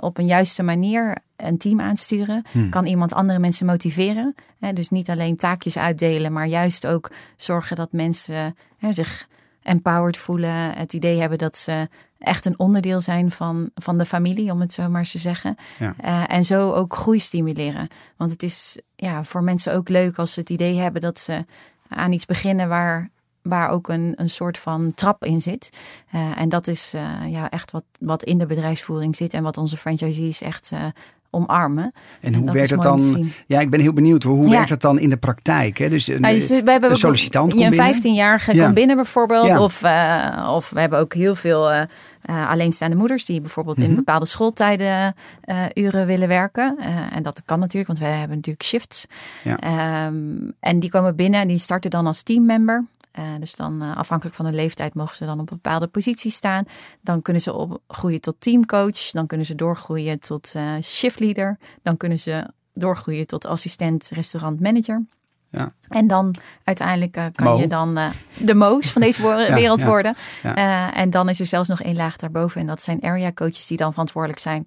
op 0.00 0.18
een 0.18 0.26
juiste 0.26 0.62
manier 0.62 1.16
een 1.36 1.58
team 1.58 1.80
aansturen? 1.80 2.44
Hmm. 2.50 2.70
Kan 2.70 2.86
iemand 2.86 3.12
andere 3.12 3.38
mensen 3.38 3.66
motiveren? 3.66 4.34
Dus 4.74 4.88
niet 4.88 5.10
alleen 5.10 5.36
taakjes 5.36 5.78
uitdelen, 5.78 6.32
maar 6.32 6.46
juist 6.46 6.86
ook 6.86 7.10
zorgen 7.36 7.76
dat 7.76 7.92
mensen 7.92 8.56
zich 8.90 9.28
empowered 9.62 10.16
voelen. 10.16 10.72
Het 10.72 10.92
idee 10.92 11.20
hebben 11.20 11.38
dat 11.38 11.56
ze 11.56 11.88
echt 12.18 12.44
een 12.44 12.58
onderdeel 12.58 13.00
zijn 13.00 13.30
van, 13.30 13.70
van 13.74 13.98
de 13.98 14.04
familie, 14.04 14.52
om 14.52 14.60
het 14.60 14.72
zo 14.72 14.88
maar 14.88 15.00
eens 15.00 15.10
te 15.10 15.18
zeggen. 15.18 15.56
Ja. 15.78 15.94
Uh, 16.04 16.24
en 16.36 16.44
zo 16.44 16.72
ook 16.72 16.94
groei 16.96 17.20
stimuleren. 17.20 17.88
Want 18.16 18.30
het 18.30 18.42
is 18.42 18.80
ja, 18.96 19.24
voor 19.24 19.42
mensen 19.42 19.74
ook 19.74 19.88
leuk 19.88 20.18
als 20.18 20.32
ze 20.32 20.40
het 20.40 20.50
idee 20.50 20.78
hebben 20.78 21.00
dat 21.00 21.18
ze 21.18 21.44
aan 21.90 22.12
iets 22.12 22.26
beginnen 22.26 22.68
waar, 22.68 23.10
waar 23.42 23.68
ook 23.68 23.88
een, 23.88 24.12
een 24.16 24.28
soort 24.28 24.58
van 24.58 24.94
trap 24.94 25.24
in 25.24 25.40
zit. 25.40 25.78
Uh, 26.14 26.40
en 26.40 26.48
dat 26.48 26.66
is 26.66 26.94
uh, 26.94 27.02
ja, 27.26 27.50
echt 27.50 27.70
wat, 27.70 27.84
wat 28.00 28.22
in 28.22 28.38
de 28.38 28.46
bedrijfsvoering 28.46 29.16
zit 29.16 29.34
en 29.34 29.42
wat 29.42 29.56
onze 29.56 29.76
franchisees 29.76 30.42
echt 30.42 30.72
omarmen. 31.30 31.92
En 32.20 32.34
hoe 32.34 32.44
dat 32.44 32.54
werkt 32.54 32.68
te 32.68 32.76
dan? 32.76 33.30
Ja, 33.46 33.60
ik 33.60 33.70
ben 33.70 33.80
heel 33.80 33.92
benieuwd. 33.92 34.22
Hoe 34.22 34.44
Ja. 34.44 34.50
werkt 34.50 34.70
het 34.70 34.80
dan 34.80 34.98
in 34.98 35.10
de 35.10 35.16
praktijk? 35.16 35.78
Hè? 35.78 35.88
Dus 35.88 36.06
een, 36.06 36.20
Nou, 36.20 36.34
dus 36.34 36.48
we 36.48 36.62
hebben 36.64 36.90
een 36.90 36.96
sollicitant 36.96 37.50
komt 37.52 37.64
Een 37.64 37.70
binnen. 37.70 37.94
15-jarige 37.94 38.54
Ja. 38.54 38.62
komt 38.62 38.74
binnen 38.74 38.96
bijvoorbeeld. 38.96 39.46
Ja. 39.46 39.60
Of, 39.62 39.82
eh, 39.82 40.50
of 40.54 40.70
we 40.70 40.80
hebben 40.80 40.98
ook 40.98 41.14
heel 41.14 41.34
veel 41.34 41.70
eh, 41.70 41.82
eh, 42.22 42.50
alleenstaande 42.50 42.96
moeders 42.96 43.24
die 43.24 43.40
bijvoorbeeld 43.40 43.78
Mhm. 43.78 43.88
in 43.88 43.94
bepaalde 43.94 44.26
schooltijden 44.26 45.14
eh, 45.40 45.56
uren 45.74 46.06
willen 46.06 46.28
werken. 46.28 46.76
Eh, 46.78 47.16
en 47.16 47.22
dat 47.22 47.42
kan 47.44 47.58
natuurlijk, 47.58 47.86
want 47.86 47.98
wij 47.98 48.18
hebben 48.18 48.36
natuurlijk 48.36 48.64
shifts. 48.64 49.06
Ehm, 49.44 50.14
en 50.60 50.78
die 50.78 50.90
komen 50.90 51.16
binnen 51.16 51.40
en 51.40 51.48
die 51.48 51.58
starten 51.58 51.90
dan 51.90 52.06
als 52.06 52.22
teammember. 52.22 52.84
Eh, 53.12 53.24
dus 53.40 53.54
dan 53.54 53.82
eh, 53.82 53.96
afhankelijk 53.96 54.36
van 54.36 54.44
de 54.44 54.52
leeftijd 54.52 54.94
mogen 54.94 55.16
ze 55.16 55.24
dan 55.24 55.40
op 55.40 55.46
bepaalde 55.46 55.86
positie 55.86 56.30
staan. 56.30 56.64
Dan 57.00 57.22
kunnen 57.22 57.42
ze 57.42 57.52
opgroeien 57.52 58.20
tot 58.20 58.36
teamcoach. 58.38 59.10
Dan 59.10 59.26
kunnen 59.26 59.46
ze 59.46 59.54
doorgroeien 59.54 60.20
tot 60.20 60.54
eh, 60.54 60.74
shiftleader. 60.82 61.58
Dan 61.82 61.96
kunnen 61.96 62.18
ze 62.18 62.46
doorgroeien 62.74 63.26
tot 63.26 63.46
assistent 63.46 64.08
restaurantmanager. 64.08 65.04
Ja. 65.50 65.72
En 65.88 66.06
dan 66.06 66.34
uiteindelijk 66.64 67.16
eh, 67.16 67.24
kan 67.34 67.46
Mo. 67.46 67.58
je 67.58 67.66
dan 67.66 67.96
eh, 67.96 68.08
de 68.38 68.54
Mo's 68.54 68.90
van 68.90 69.02
deze 69.02 69.22
Ja, 69.26 69.54
wereld 69.54 69.80
ja, 69.80 69.86
worden. 69.86 70.14
Eh, 70.42 70.98
en 70.98 71.10
dan 71.10 71.28
is 71.28 71.40
er 71.40 71.46
zelfs 71.46 71.68
nog 71.68 71.82
één 71.82 71.96
laag 71.96 72.16
daarboven. 72.16 72.60
En 72.60 72.66
dat 72.66 72.82
zijn 72.82 73.02
area 73.02 73.32
coaches 73.32 73.66
die 73.66 73.76
dan 73.76 73.90
verantwoordelijk 73.90 74.40
zijn 74.40 74.64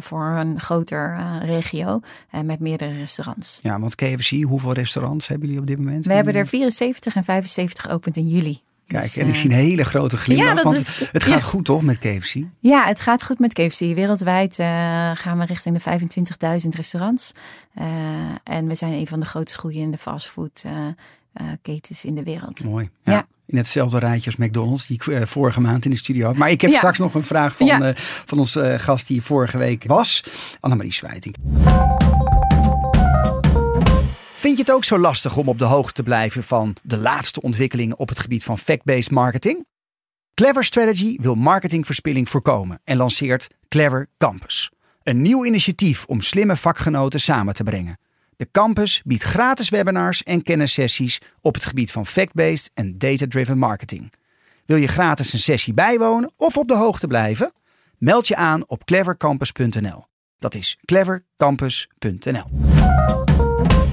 voor 0.00 0.24
een 0.24 0.60
groter 0.60 1.18
regio. 1.42 2.00
En 2.30 2.46
met 2.46 2.60
meerdere 2.60 2.92
restaurants. 2.92 3.58
Ja, 3.62 3.80
want 3.80 3.94
KFC, 3.94 4.42
hoeveel 4.42 4.72
restaurants 4.72 5.28
hebben 5.28 5.46
jullie 5.46 5.62
op 5.62 5.68
dit 5.68 5.78
moment? 5.78 6.06
We 6.06 6.12
hebben 6.12 6.34
er 6.34 6.46
74 6.46 7.16
en 7.16 7.24
75 7.24 7.84
geopend 7.84 8.16
in 8.16 8.28
juli. 8.28 8.60
Kijk, 8.86 9.02
Dus, 9.02 9.16
en 9.16 9.26
ik 9.28 9.34
eh, 9.34 9.40
zie 9.40 9.50
een 9.50 9.56
hele 9.56 9.84
grote 9.84 10.16
glimlach. 10.16 10.48
ja, 10.48 10.54
dat 10.54 10.64
want 10.64 10.76
is- 10.76 11.08
het 11.12 11.22
gaat 11.22 11.40
ja. 11.40 11.46
goed 11.46 11.64
toch 11.64 11.82
met 11.82 11.98
KFC? 11.98 12.34
Ja, 12.60 12.84
het 12.86 13.00
gaat 13.00 13.24
goed 13.24 13.38
met 13.38 13.52
KFC. 13.52 13.78
Wereldwijd 13.78 14.58
eh, 14.58 14.66
gaan 15.14 15.38
we 15.38 15.44
richting 15.44 15.82
de 15.82 16.60
25.000 16.60 16.68
restaurants. 16.76 17.32
Eh, 17.74 17.84
en 18.44 18.66
we 18.66 18.74
zijn 18.74 18.92
een 18.92 19.06
van 19.06 19.20
de 19.20 19.26
grootst 19.26 19.56
groeiende 19.56 19.98
fastfood 19.98 20.62
eh, 20.66 20.72
eh, 21.32 21.46
ketens 21.62 22.04
in 22.04 22.14
de 22.14 22.22
wereld. 22.22 22.64
Mooi. 22.64 22.88
Ja. 23.02 23.12
Ja. 23.12 23.26
In 23.46 23.56
hetzelfde 23.56 23.98
rijtje 23.98 24.30
als 24.30 24.36
McDonald's, 24.46 24.86
die 24.86 25.02
ik 25.02 25.28
vorige 25.28 25.60
maand 25.60 25.84
in 25.84 25.90
de 25.90 25.96
studio 25.96 26.26
had. 26.26 26.36
Maar 26.36 26.50
ik 26.50 26.60
heb 26.60 26.70
straks 26.72 26.98
nog 26.98 27.14
een 27.14 27.22
vraag 27.22 27.56
van, 27.56 27.94
van 28.26 28.38
onze 28.38 28.76
gast 28.78 29.06
die 29.06 29.22
vorige 29.22 29.58
week 29.58 29.84
was, 29.86 30.24
Annemarie 30.60 30.92
Zwijting. 30.92 31.34
Vind 34.46 34.58
je 34.58 34.64
het 34.64 34.74
ook 34.74 34.84
zo 34.84 34.98
lastig 34.98 35.36
om 35.36 35.48
op 35.48 35.58
de 35.58 35.64
hoogte 35.64 35.92
te 35.92 36.02
blijven 36.02 36.44
van 36.44 36.76
de 36.82 36.96
laatste 36.96 37.42
ontwikkelingen 37.42 37.98
op 37.98 38.08
het 38.08 38.18
gebied 38.18 38.44
van 38.44 38.58
fact-based 38.58 39.10
marketing? 39.10 39.66
Clever 40.34 40.64
Strategy 40.64 41.16
wil 41.20 41.34
marketingverspilling 41.34 42.28
voorkomen 42.28 42.80
en 42.84 42.96
lanceert 42.96 43.48
Clever 43.68 44.06
Campus. 44.18 44.70
Een 45.02 45.22
nieuw 45.22 45.44
initiatief 45.44 46.04
om 46.04 46.20
slimme 46.20 46.56
vakgenoten 46.56 47.20
samen 47.20 47.54
te 47.54 47.62
brengen. 47.62 47.98
De 48.36 48.48
campus 48.50 49.02
biedt 49.04 49.22
gratis 49.22 49.68
webinars 49.68 50.22
en 50.22 50.42
kennissessies 50.42 51.20
op 51.40 51.54
het 51.54 51.64
gebied 51.64 51.92
van 51.92 52.06
fact-based 52.06 52.70
en 52.74 52.98
data-driven 52.98 53.58
marketing. 53.58 54.12
Wil 54.66 54.76
je 54.76 54.88
gratis 54.88 55.32
een 55.32 55.38
sessie 55.38 55.74
bijwonen 55.74 56.32
of 56.36 56.56
op 56.56 56.68
de 56.68 56.76
hoogte 56.76 57.06
blijven? 57.06 57.52
Meld 57.98 58.28
je 58.28 58.36
aan 58.36 58.68
op 58.68 58.84
clevercampus.nl. 58.84 60.04
Dat 60.38 60.54
is 60.54 60.78
clevercampus.nl. 60.84 62.44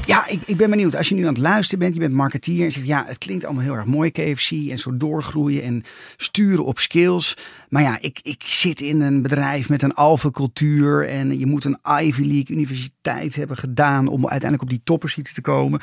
Ja, 0.06 0.28
ik, 0.28 0.42
ik 0.46 0.58
ben 0.58 0.70
benieuwd. 0.70 0.96
Als 0.96 1.10
je 1.10 1.16
nu 1.16 1.22
aan 1.22 1.34
het 1.34 1.42
luisteren 1.42 1.80
bent, 1.80 1.94
je 1.94 2.00
bent 2.00 2.14
marketeer 2.14 2.66
en 2.66 2.72
zegt 2.72 2.88
ja, 2.88 3.06
het 3.08 3.18
klinkt 3.18 3.46
allemaal 3.46 3.64
heel 3.64 3.76
erg 3.76 3.86
mooi 3.86 4.12
KFC 4.12 4.52
en 4.52 4.78
zo 4.78 4.98
doorgroeien 4.98 5.64
en 5.64 5.84
sturen 6.18 6.66
op 6.66 6.80
skills. 6.80 7.38
Maar 7.70 7.82
ja, 7.82 7.98
ik, 8.00 8.20
ik 8.24 8.44
zit 8.46 8.82
in 8.82 9.02
een 9.02 9.22
bedrijf 9.22 9.70
met 9.70 9.82
een 9.82 9.94
alpha 9.94 10.32
cultuur 10.32 11.08
en 11.08 11.40
je 11.40 11.46
moet 11.46 11.64
een 11.64 11.80
Ivy 12.02 12.22
League 12.22 12.56
universiteit 12.56 13.36
hebben 13.36 13.58
gedaan 13.58 14.08
om 14.08 14.22
uiteindelijk 14.22 14.62
op 14.62 14.70
die 14.70 14.82
toppers 14.84 15.18
iets 15.18 15.34
te 15.34 15.42
komen. 15.42 15.82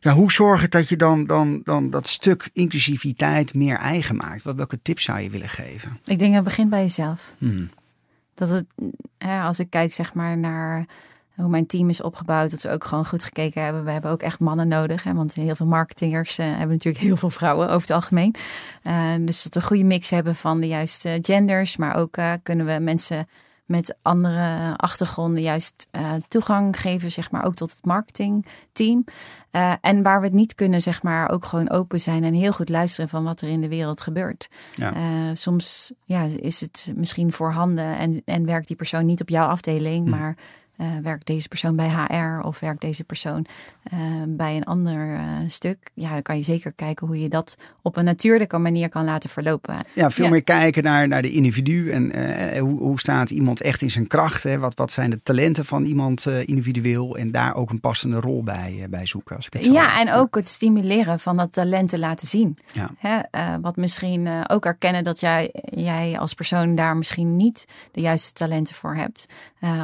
Ja, 0.00 0.12
hoe 0.12 0.32
zorg 0.32 0.60
het 0.60 0.70
dat 0.70 0.88
je 0.88 0.96
dan, 0.96 1.26
dan, 1.26 1.60
dan 1.64 1.90
dat 1.90 2.06
stuk 2.06 2.50
inclusiviteit 2.52 3.54
meer 3.54 3.76
eigen 3.76 4.16
maakt? 4.16 4.42
Wat, 4.42 4.56
welke 4.56 4.82
tips 4.82 5.02
zou 5.02 5.20
je 5.20 5.30
willen 5.30 5.48
geven? 5.48 5.98
Ik 6.04 6.18
denk 6.18 6.20
dat 6.20 6.34
het 6.34 6.44
begint 6.44 6.70
bij 6.70 6.80
jezelf. 6.80 7.34
Hmm. 7.38 7.70
Dat 8.34 8.48
het, 8.48 8.64
als 9.18 9.58
ik 9.60 9.70
kijk 9.70 9.92
zeg 9.92 10.14
maar 10.14 10.38
naar 10.38 10.86
hoe 11.34 11.48
mijn 11.48 11.66
team 11.66 11.88
is 11.88 12.02
opgebouwd, 12.02 12.50
dat 12.50 12.60
ze 12.60 12.70
ook 12.70 12.84
gewoon 12.84 13.06
goed 13.06 13.24
gekeken 13.24 13.64
hebben. 13.64 13.84
We 13.84 13.90
hebben 13.90 14.10
ook 14.10 14.22
echt 14.22 14.40
mannen 14.40 14.68
nodig, 14.68 15.02
hè, 15.02 15.14
want 15.14 15.34
heel 15.34 15.54
veel 15.54 15.66
marketeers 15.66 16.38
uh, 16.38 16.46
hebben 16.46 16.68
natuurlijk 16.68 17.04
heel 17.04 17.16
veel 17.16 17.30
vrouwen 17.30 17.66
over 17.66 17.80
het 17.80 17.90
algemeen. 17.90 18.34
Uh, 18.82 19.12
dus 19.20 19.42
dat 19.42 19.54
we 19.54 19.60
een 19.60 19.66
goede 19.66 19.84
mix 19.84 20.10
hebben 20.10 20.34
van 20.34 20.60
de 20.60 20.66
juiste 20.66 21.18
genders, 21.22 21.76
maar 21.76 21.96
ook 21.96 22.16
uh, 22.16 22.32
kunnen 22.42 22.66
we 22.66 22.78
mensen 22.80 23.28
met 23.64 23.96
andere 24.02 24.76
achtergronden 24.76 25.42
juist 25.42 25.88
toegang 26.28 26.80
geven, 26.80 27.10
zeg 27.10 27.30
maar, 27.30 27.44
ook 27.44 27.54
tot 27.54 27.70
het 27.70 27.84
marketingteam. 27.84 29.04
en 29.80 30.02
waar 30.02 30.20
we 30.20 30.26
het 30.26 30.34
niet 30.34 30.54
kunnen, 30.54 30.82
zeg 30.82 31.02
maar, 31.02 31.30
ook 31.30 31.44
gewoon 31.44 31.70
open 31.70 32.00
zijn 32.00 32.24
en 32.24 32.34
heel 32.34 32.52
goed 32.52 32.68
luisteren 32.68 33.10
van 33.10 33.24
wat 33.24 33.40
er 33.40 33.48
in 33.48 33.60
de 33.60 33.68
wereld 33.68 34.00
gebeurt. 34.00 34.48
Ja. 34.74 34.92
soms 35.34 35.92
ja, 36.04 36.22
is 36.22 36.60
het 36.60 36.92
misschien 36.94 37.32
voorhanden 37.32 37.96
en, 37.96 38.22
en 38.24 38.44
werkt 38.44 38.66
die 38.66 38.76
persoon 38.76 39.06
niet 39.06 39.20
op 39.20 39.28
jouw 39.28 39.48
afdeling, 39.48 40.04
hm. 40.04 40.10
maar 40.10 40.36
uh, 40.80 40.86
werkt 41.02 41.26
deze 41.26 41.48
persoon 41.48 41.76
bij 41.76 41.88
HR 41.88 42.46
of 42.46 42.60
werkt 42.60 42.80
deze 42.80 43.04
persoon 43.04 43.46
uh, 43.92 43.98
bij 44.28 44.56
een 44.56 44.64
ander 44.64 45.14
uh, 45.14 45.20
stuk? 45.46 45.90
Ja, 45.94 46.12
dan 46.12 46.22
kan 46.22 46.36
je 46.36 46.42
zeker 46.42 46.72
kijken 46.72 47.06
hoe 47.06 47.20
je 47.20 47.28
dat 47.28 47.56
op 47.82 47.96
een 47.96 48.04
natuurlijke 48.04 48.58
manier 48.58 48.88
kan 48.88 49.04
laten 49.04 49.30
verlopen. 49.30 49.76
Ja, 49.94 50.10
veel 50.10 50.28
meer 50.28 50.42
kijken 50.42 50.82
naar, 50.82 51.08
naar 51.08 51.22
de 51.22 51.30
individu 51.30 51.90
en 51.90 52.58
hoe, 52.58 52.78
hoe 52.78 53.00
staat 53.00 53.30
iemand 53.30 53.60
echt 53.60 53.82
in 53.82 53.90
zijn 53.90 54.06
kracht? 54.06 54.42
Hè? 54.42 54.58
Wat, 54.58 54.74
wat 54.74 54.92
zijn 54.92 55.10
de 55.10 55.22
talenten 55.22 55.64
van 55.64 55.84
iemand 55.84 56.26
individueel 56.26 57.16
en 57.16 57.30
daar 57.30 57.54
ook 57.54 57.70
een 57.70 57.80
passende 57.80 58.20
rol 58.20 58.42
bij, 58.42 58.86
bij 58.90 59.06
zoeken. 59.06 59.36
Als 59.36 59.46
ik 59.46 59.52
het 59.52 59.64
ja, 59.64 60.00
en 60.00 60.12
ook 60.12 60.34
het 60.34 60.48
stimuleren 60.48 61.20
van 61.20 61.36
dat 61.36 61.52
talent 61.52 61.88
te 61.88 61.98
laten 61.98 62.26
zien. 62.26 62.58
Ja. 62.72 62.90
Hè? 62.98 63.18
wat 63.60 63.76
misschien 63.76 64.28
ook 64.46 64.64
erkennen 64.64 65.04
dat 65.04 65.20
jij, 65.20 65.50
jij 65.64 66.18
als 66.18 66.34
persoon 66.34 66.74
daar 66.74 66.96
misschien 66.96 67.36
niet 67.36 67.66
de 67.92 68.00
juiste 68.00 68.32
talenten 68.32 68.74
voor 68.74 68.94
hebt. 68.94 69.26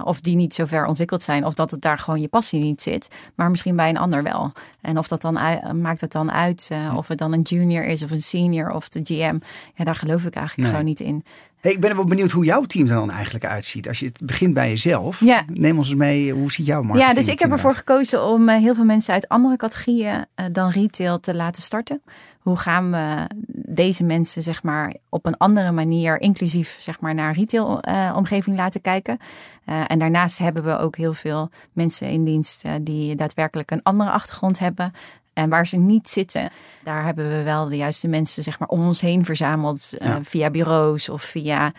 of 0.04 0.20
die 0.20 0.36
niet 0.36 0.54
zo 0.54 0.64
ver 0.64 0.85
ontwikkeld 0.86 1.22
zijn. 1.22 1.44
Of 1.44 1.54
dat 1.54 1.70
het 1.70 1.80
daar 1.80 1.98
gewoon 1.98 2.20
je 2.20 2.28
passie 2.28 2.60
niet 2.60 2.82
zit. 2.82 3.08
Maar 3.34 3.50
misschien 3.50 3.76
bij 3.76 3.88
een 3.88 3.96
ander 3.96 4.22
wel. 4.22 4.52
En 4.80 4.98
of 4.98 5.08
dat 5.08 5.22
dan 5.22 5.38
maakt 5.80 6.00
het 6.00 6.12
dan 6.12 6.32
uit 6.32 6.68
uh, 6.72 6.96
of 6.96 7.08
het 7.08 7.18
dan 7.18 7.32
een 7.32 7.42
junior 7.42 7.84
is 7.84 8.02
of 8.02 8.10
een 8.10 8.20
senior 8.20 8.70
of 8.70 8.88
de 8.88 9.00
GM. 9.04 9.38
Ja, 9.74 9.84
daar 9.84 9.94
geloof 9.94 10.24
ik 10.24 10.34
eigenlijk 10.34 10.68
gewoon 10.68 10.84
niet 10.84 11.00
in. 11.00 11.24
Hey, 11.60 11.72
ik 11.72 11.80
ben 11.80 11.96
wel 11.96 12.04
benieuwd 12.04 12.30
hoe 12.30 12.44
jouw 12.44 12.62
team 12.62 12.88
er 12.88 12.94
dan 12.94 13.10
eigenlijk 13.10 13.44
uitziet. 13.44 13.88
Als 13.88 13.98
je 13.98 14.06
het 14.06 14.20
begint 14.24 14.54
bij 14.54 14.68
jezelf, 14.68 15.20
ja. 15.20 15.44
neem 15.52 15.78
ons 15.78 15.94
mee. 15.94 16.32
Hoe 16.32 16.52
ziet 16.52 16.66
jouw 16.66 16.82
marketing 16.82 17.08
Ja, 17.08 17.20
dus 17.20 17.28
ik 17.28 17.38
heb 17.38 17.50
ervoor 17.50 17.74
gekozen 17.74 18.24
om 18.24 18.48
uh, 18.48 18.56
heel 18.56 18.74
veel 18.74 18.84
mensen 18.84 19.14
uit 19.14 19.28
andere 19.28 19.56
categorieën 19.56 20.24
dan 20.52 20.70
retail 20.70 21.20
te 21.20 21.34
laten 21.34 21.62
starten. 21.62 22.02
Hoe 22.46 22.56
gaan 22.56 22.90
we 22.90 23.26
deze 23.48 24.04
mensen 24.04 24.42
zeg 24.42 24.62
maar 24.62 24.94
op 25.08 25.26
een 25.26 25.36
andere 25.36 25.72
manier 25.72 26.20
inclusief 26.20 26.76
zeg 26.80 27.00
maar 27.00 27.14
naar 27.14 27.34
retail 27.34 27.80
uh, 27.88 28.12
omgeving 28.16 28.56
laten 28.56 28.80
kijken? 28.80 29.18
Uh, 29.64 29.84
en 29.86 29.98
daarnaast 29.98 30.38
hebben 30.38 30.64
we 30.64 30.78
ook 30.78 30.96
heel 30.96 31.12
veel 31.12 31.50
mensen 31.72 32.08
in 32.08 32.24
dienst 32.24 32.64
uh, 32.64 32.72
die 32.80 33.16
daadwerkelijk 33.16 33.70
een 33.70 33.82
andere 33.82 34.10
achtergrond 34.10 34.58
hebben. 34.58 34.92
En 35.32 35.48
waar 35.48 35.66
ze 35.66 35.76
niet 35.76 36.08
zitten, 36.08 36.50
daar 36.82 37.04
hebben 37.04 37.28
we 37.28 37.42
wel 37.42 37.68
de 37.68 37.76
juiste 37.76 38.08
mensen 38.08 38.42
zeg 38.42 38.58
maar, 38.58 38.68
om 38.68 38.86
ons 38.86 39.00
heen 39.00 39.24
verzameld. 39.24 39.94
Ja. 39.98 40.22
via 40.22 40.50
bureaus 40.50 41.08
of 41.08 41.22
via 41.22 41.72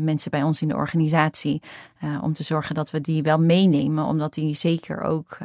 mensen 0.00 0.30
bij 0.30 0.42
ons 0.42 0.62
in 0.62 0.68
de 0.68 0.76
organisatie. 0.76 1.62
om 2.22 2.32
te 2.32 2.42
zorgen 2.42 2.74
dat 2.74 2.90
we 2.90 3.00
die 3.00 3.22
wel 3.22 3.40
meenemen, 3.40 4.04
omdat 4.04 4.34
die 4.34 4.54
zeker 4.54 5.00
ook 5.00 5.38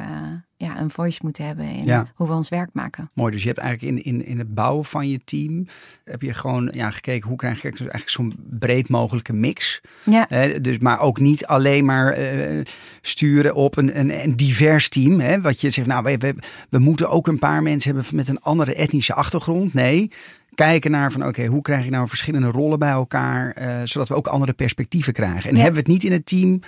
ja, 0.56 0.80
een 0.80 0.90
voice 0.90 1.18
moeten 1.22 1.46
hebben 1.46 1.64
in 1.64 2.08
hoe 2.14 2.26
we 2.26 2.34
ons 2.34 2.48
werk 2.48 2.70
maken. 2.72 3.10
Mooi, 3.14 3.32
dus 3.32 3.42
je 3.42 3.48
hebt 3.48 3.60
eigenlijk 3.60 3.96
in, 3.96 4.04
in, 4.04 4.26
in 4.26 4.38
het 4.38 4.54
bouwen 4.54 4.84
van 4.84 5.08
je 5.08 5.20
team, 5.24 5.66
heb 6.04 6.22
je 6.22 6.34
gewoon 6.34 6.70
ja, 6.74 6.90
gekeken 6.90 7.28
hoe 7.28 7.36
krijg 7.36 7.62
je 7.62 7.68
eigenlijk 7.68 8.08
zo'n 8.08 8.34
breed 8.50 8.88
mogelijke 8.88 9.32
mix. 9.32 9.80
Ja. 10.04 10.26
dus, 10.60 10.78
maar 10.78 11.00
ook 11.00 11.18
niet 11.18 11.46
alleen 11.46 11.84
maar 11.84 12.18
sturen 13.00 13.54
op 13.54 13.76
een, 13.76 13.98
een, 13.98 14.22
een, 14.22 14.36
divers 14.36 14.88
team. 14.88 15.20
Hè, 15.20 15.40
wat 15.40 15.60
je 15.60 15.70
zegt, 15.70 15.86
nou 15.86 16.04
we, 16.04 16.16
we, 16.16 16.34
we 16.70 16.78
moeten 16.78 17.10
ook 17.10 17.26
een 17.26 17.38
paar 17.38 17.62
mensen 17.62 17.94
hebben 17.94 18.16
met 18.16 18.28
een 18.28 18.40
andere 18.40 18.74
etnische 18.74 19.14
achtergrond. 19.14 19.74
Nee, 19.74 20.10
kijken 20.54 20.90
naar 20.90 21.12
van 21.12 21.26
oké, 21.26 21.46
hoe 21.46 21.62
krijg 21.62 21.84
je 21.84 21.90
nou 21.90 22.08
verschillende 22.08 22.50
rollen 22.50 22.78
bij 22.78 22.90
elkaar, 22.90 23.56
uh, 23.58 23.76
zodat 23.84 24.08
we 24.08 24.14
ook 24.14 24.26
andere 24.26 24.52
perspectieven 24.52 25.12
krijgen. 25.12 25.50
En 25.50 25.56
hebben 25.56 25.72
we 25.72 25.78
het 25.78 25.88
niet 25.88 26.04
in 26.04 26.12
het 26.12 26.26
team 26.26 26.60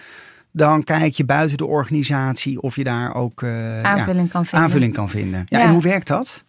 dan 0.57 0.85
kijk 0.85 1.15
je 1.15 1.25
buiten 1.25 1.57
de 1.57 1.67
organisatie 1.67 2.61
of 2.61 2.77
je 2.77 2.85
daar 2.85 3.15
ook 3.15 3.43
uh, 3.43 3.83
aanvulling, 3.83 4.31
kan 4.31 4.45
vinden. 4.45 4.67
aanvulling 4.67 4.95
kan 4.95 5.11
vinden. 5.11 5.45
Ja, 5.49 5.61
En 5.61 5.71
hoe 5.71 5.83
werkt 5.83 6.07
dat? 6.07 6.45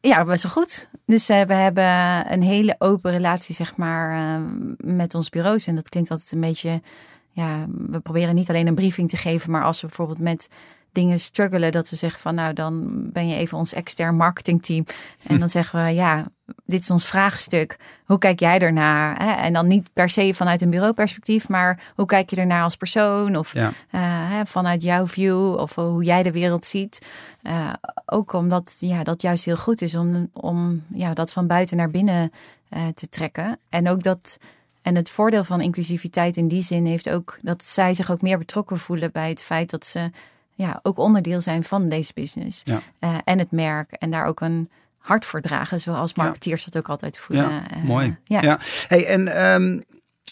Ja, 0.00 0.24
best 0.24 0.42
wel 0.42 0.52
goed. 0.52 0.88
Dus 1.06 1.30
uh, 1.30 1.40
we 1.40 1.54
hebben 1.54 1.84
een 2.32 2.42
hele 2.42 2.74
open 2.78 3.10
relatie, 3.10 3.54
zeg 3.54 3.76
maar, 3.76 4.16
uh, 4.16 4.46
met 4.76 5.14
ons 5.14 5.28
bureaus. 5.28 5.66
En 5.66 5.74
dat 5.74 5.88
klinkt 5.88 6.10
altijd 6.10 6.32
een 6.32 6.40
beetje. 6.40 6.82
Ja, 7.30 7.66
we 7.88 8.00
proberen 8.00 8.34
niet 8.34 8.48
alleen 8.48 8.66
een 8.66 8.74
briefing 8.74 9.08
te 9.08 9.16
geven, 9.16 9.50
maar 9.50 9.64
als 9.64 9.80
we 9.80 9.86
bijvoorbeeld 9.86 10.18
met 10.18 10.48
dingen 10.96 11.20
struggelen, 11.20 11.72
dat 11.72 11.90
we 11.90 11.96
zeggen 11.96 12.20
van 12.20 12.34
nou, 12.34 12.52
dan 12.52 12.84
ben 13.12 13.28
je 13.28 13.36
even 13.36 13.58
ons 13.58 13.74
extern 13.74 14.16
marketingteam. 14.16 14.84
En 15.26 15.38
dan 15.38 15.48
zeggen 15.48 15.84
we 15.84 15.90
ja, 15.90 16.26
dit 16.64 16.80
is 16.80 16.90
ons 16.90 17.06
vraagstuk. 17.06 17.76
Hoe 18.04 18.18
kijk 18.18 18.40
jij 18.40 18.58
ernaar? 18.58 19.16
En 19.38 19.52
dan 19.52 19.66
niet 19.66 19.92
per 19.92 20.10
se 20.10 20.34
vanuit 20.34 20.62
een 20.62 20.70
bureauperspectief, 20.70 21.48
maar 21.48 21.92
hoe 21.94 22.06
kijk 22.06 22.30
je 22.30 22.36
ernaar 22.36 22.62
als 22.62 22.76
persoon? 22.76 23.36
Of 23.36 23.54
uh, 23.54 24.40
vanuit 24.44 24.82
jouw 24.82 25.06
view 25.06 25.54
of 25.54 25.74
hoe 25.74 26.04
jij 26.04 26.22
de 26.22 26.32
wereld 26.32 26.64
ziet. 26.64 27.08
Uh, 27.42 27.72
ook 28.06 28.32
omdat 28.32 28.76
ja, 28.80 29.02
dat 29.02 29.22
juist 29.22 29.44
heel 29.44 29.56
goed 29.56 29.82
is 29.82 29.94
om, 29.94 30.30
om 30.32 30.84
ja, 30.94 31.14
dat 31.14 31.32
van 31.32 31.46
buiten 31.46 31.76
naar 31.76 31.90
binnen 31.90 32.30
uh, 32.70 32.86
te 32.94 33.08
trekken. 33.08 33.58
En 33.68 33.88
ook 33.88 34.02
dat. 34.02 34.38
En 34.82 34.94
het 34.94 35.10
voordeel 35.10 35.44
van 35.44 35.60
inclusiviteit 35.60 36.36
in 36.36 36.48
die 36.48 36.62
zin 36.62 36.86
heeft 36.86 37.10
ook 37.10 37.38
dat 37.42 37.64
zij 37.64 37.94
zich 37.94 38.10
ook 38.10 38.22
meer 38.22 38.38
betrokken 38.38 38.78
voelen 38.78 39.12
bij 39.12 39.28
het 39.28 39.42
feit 39.42 39.70
dat 39.70 39.86
ze 39.86 40.10
ja, 40.56 40.80
ook 40.82 40.98
onderdeel 40.98 41.40
zijn 41.40 41.64
van 41.64 41.88
deze 41.88 42.12
business. 42.14 42.62
Ja. 42.64 42.80
en 43.24 43.38
het 43.38 43.50
merk. 43.50 43.92
En 43.92 44.10
daar 44.10 44.24
ook 44.24 44.40
een 44.40 44.70
hard 44.98 45.24
voor 45.24 45.40
dragen, 45.40 45.80
zoals 45.80 46.14
marketeers 46.14 46.64
dat 46.64 46.76
ook 46.76 46.88
altijd 46.88 47.18
voelen. 47.18 47.50
Ja, 47.50 47.76
uh, 47.76 47.82
mooi. 47.84 48.16
Ja. 48.24 48.58
Hey, 48.88 49.06
en 49.06 49.52
um, 49.52 49.84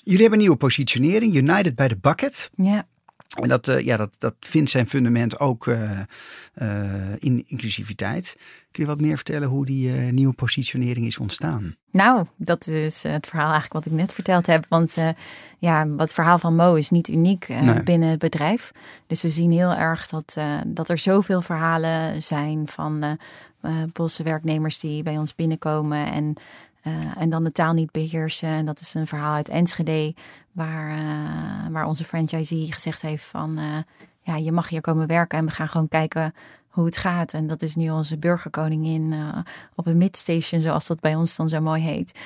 jullie 0.03 0.21
hebben 0.21 0.33
een 0.33 0.39
nieuwe 0.39 0.57
positionering, 0.57 1.35
United 1.35 1.75
by 1.75 1.87
the 1.87 1.97
Bucket. 1.97 2.51
Ja. 2.57 2.87
En 3.35 3.49
dat, 3.49 3.69
uh, 3.69 3.81
ja, 3.81 3.97
dat, 3.97 4.17
dat 4.19 4.35
vindt 4.41 4.71
zijn 4.71 4.89
fundament 4.89 5.41
ook 5.41 5.67
uh, 5.67 6.01
in 7.19 7.45
inclusiviteit. 7.47 8.37
Kun 8.71 8.83
je 8.83 8.89
wat 8.89 9.01
meer 9.01 9.15
vertellen 9.15 9.49
hoe 9.49 9.65
die 9.65 9.91
nieuwe 9.91 10.35
positionering 10.35 11.07
is 11.07 11.19
ontstaan? 11.19 11.77
Nou, 11.91 12.27
dat 12.37 12.67
is 12.67 13.03
het 13.03 13.27
verhaal 13.27 13.53
eigenlijk 13.53 13.85
wat 13.85 13.93
ik 13.93 13.99
net 13.99 14.13
verteld 14.13 14.47
heb. 14.47 14.67
Want 14.69 14.97
ja, 15.59 15.89
het 15.97 16.13
verhaal 16.13 16.39
van 16.39 16.57
Mo 16.57 16.75
is 16.75 16.91
niet 16.91 17.09
uniek 17.09 17.49
binnen 17.85 18.09
het 18.09 18.19
bedrijf. 18.19 18.71
Dus 19.07 19.23
we 19.23 19.29
zien 19.29 19.53
heel 19.53 19.75
erg 19.75 20.07
dat, 20.07 20.39
dat 20.67 20.89
er 20.89 20.99
zoveel 20.99 21.43
verhalen 21.43 22.23
zijn 22.23 22.69
van 22.69 23.19
uh, 23.63 24.15
werknemers 24.25 24.79
die 24.79 25.03
bij 25.03 25.19
ons 25.19 25.35
binnenkomen 25.35 26.13
en, 26.13 26.37
uh, 26.87 26.93
en 27.17 27.31
dan 27.31 27.45
de 27.45 27.53
taal 27.53 27.73
niet 27.73 27.91
beheersen. 27.91 28.49
En 28.49 28.67
dat 28.67 28.81
is 28.81 28.95
een 28.95 29.07
verhaal 29.07 29.35
uit 29.35 29.49
Enschede, 29.49 30.15
waar, 30.53 30.99
uh, 30.99 31.73
waar 31.73 31.87
onze 31.87 32.05
franchisee 32.05 32.73
gezegd 32.73 33.03
heeft 33.03 33.25
van 33.25 33.59
ja, 34.21 34.37
je 34.37 34.53
mag 34.53 34.69
hier 34.69 34.81
komen 34.81 35.07
werken 35.07 35.39
en 35.39 35.45
we 35.45 35.51
gaan 35.51 35.69
gewoon 35.69 35.89
kijken 35.89 36.35
hoe 36.69 36.85
het 36.85 36.97
gaat. 36.97 37.33
En 37.33 37.47
dat 37.47 37.63
is 37.63 37.75
nu 37.75 37.91
onze 37.91 38.19
burgerkoningin 38.19 39.15
op 39.75 39.87
een 39.87 39.97
midstation, 39.97 40.61
zoals 40.61 40.87
dat 40.87 41.01
bij 41.01 41.15
ons 41.15 41.37
dan 41.37 41.49
zo 41.49 41.61
mooi 41.61 41.83
heet. 41.83 42.19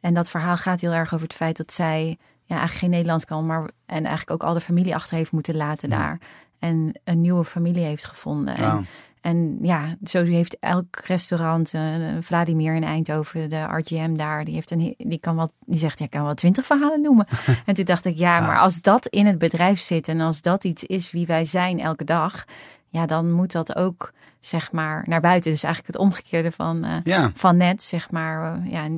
En 0.00 0.14
dat 0.14 0.30
verhaal 0.30 0.56
gaat 0.56 0.80
heel 0.80 0.92
erg 0.92 1.14
over 1.14 1.26
het 1.26 1.36
feit 1.36 1.56
dat 1.56 1.72
zij 1.72 2.18
ja, 2.44 2.56
eigenlijk 2.56 2.78
geen 2.78 2.90
Nederlands 2.90 3.24
kan, 3.24 3.46
maar 3.46 3.70
en 3.86 4.04
eigenlijk 4.04 4.30
ook 4.30 4.48
al 4.48 4.54
de 4.54 4.60
familie 4.60 4.94
achter 4.94 5.16
heeft 5.16 5.32
moeten 5.32 5.56
laten 5.56 5.90
daar. 5.90 6.18
En 6.58 7.00
een 7.04 7.20
nieuwe 7.20 7.44
familie 7.44 7.84
heeft 7.84 8.04
gevonden. 8.04 8.56
En, 8.56 8.86
en 9.26 9.58
ja, 9.62 9.96
zo 10.04 10.24
heeft 10.24 10.58
elk 10.58 10.96
restaurant, 11.04 11.74
uh, 11.74 11.82
Vladimir 12.20 12.74
in 12.74 12.84
Eindhoven, 12.84 13.50
de 13.50 13.62
RGM 13.62 14.14
daar, 14.14 14.44
die, 14.44 14.54
heeft 14.54 14.70
een, 14.70 14.94
die, 14.98 15.18
kan 15.18 15.36
wat, 15.36 15.52
die 15.64 15.78
zegt, 15.78 15.98
ja, 15.98 16.06
kan 16.06 16.22
wel 16.22 16.34
twintig 16.34 16.66
verhalen 16.66 17.00
noemen. 17.00 17.26
en 17.66 17.74
toen 17.74 17.84
dacht 17.84 18.04
ik, 18.04 18.16
ja, 18.16 18.40
maar 18.40 18.58
als 18.58 18.80
dat 18.80 19.06
in 19.06 19.26
het 19.26 19.38
bedrijf 19.38 19.80
zit 19.80 20.08
en 20.08 20.20
als 20.20 20.42
dat 20.42 20.64
iets 20.64 20.84
is 20.84 21.10
wie 21.10 21.26
wij 21.26 21.44
zijn 21.44 21.80
elke 21.80 22.04
dag, 22.04 22.44
ja, 22.88 23.06
dan 23.06 23.32
moet 23.32 23.52
dat 23.52 23.76
ook 23.76 24.12
zeg 24.40 24.72
maar 24.72 25.04
naar 25.06 25.20
buiten. 25.20 25.50
Dus 25.50 25.62
eigenlijk 25.62 25.94
het 25.94 26.04
omgekeerde 26.04 26.50
van, 26.50 26.84
uh, 27.04 27.26
van 27.34 27.56
net, 27.56 27.82
zeg 27.82 28.10
maar, 28.10 28.58
uh, 28.58 28.72
ja, 28.72 28.88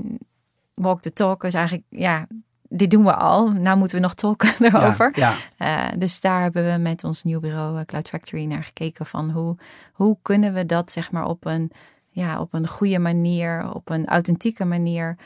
walk 0.75 1.01
the 1.01 1.13
talk 1.13 1.45
is 1.45 1.55
eigenlijk, 1.55 1.87
ja, 1.89 2.27
dit 2.69 2.91
doen 2.91 3.05
we 3.05 3.15
al. 3.15 3.53
Nou 3.53 3.79
moeten 3.79 3.97
we 3.97 4.03
nog 4.03 4.15
talken 4.15 4.55
erover. 4.67 5.13
Ja, 5.15 5.35
ja. 5.59 5.93
Uh, 5.93 5.99
dus 5.99 6.21
daar 6.21 6.43
hebben 6.43 6.73
we 6.73 6.79
met 6.79 7.05
ons 7.05 7.23
nieuw 7.23 7.41
bureau 7.41 7.85
Cloud 7.85 8.09
Factory 8.09 8.45
naar 8.45 8.65
gekeken 8.65 9.07
van 9.07 9.31
hoe, 9.31 9.57
hoe 9.93 10.17
kunnen 10.23 10.55
we 10.55 10.67
dat 10.67 10.91
zeg 10.91 11.11
maar 11.11 11.25
op 11.25 11.47
een, 11.47 11.71
ja, 12.11 12.41
op 12.41 12.55
een 12.55 12.69
goede 12.69 12.99
manier, 12.99 13.75
op 13.75 13.91
een 13.91 14.07
authentieke 14.07 14.65
manier 14.65 15.17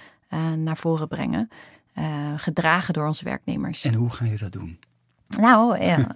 naar 0.57 0.77
voren 0.77 1.09
brengen. 1.09 1.51
gedragen 2.37 2.95
door 2.95 3.07
onze 3.07 3.25
werknemers. 3.25 3.85
En 3.85 3.95
hoe 3.95 4.11
ga 4.11 4.25
je 4.25 4.39
dat 4.39 4.53
doen? 4.53 4.79
Nou, 5.41 5.85
ja, 5.85 6.07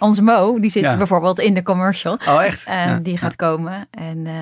onze 0.00 0.22
Mo, 0.22 0.60
die 0.60 0.70
zit 0.70 0.96
bijvoorbeeld 0.98 1.38
in 1.38 1.54
de 1.54 1.62
commercial. 1.62 2.18
Oh, 2.28 2.44
echt? 2.44 2.68
Uh, 2.68 2.96
die 3.02 3.18
gaat 3.18 3.36
komen. 3.36 3.86
En 3.90 4.18
uh, 4.24 4.32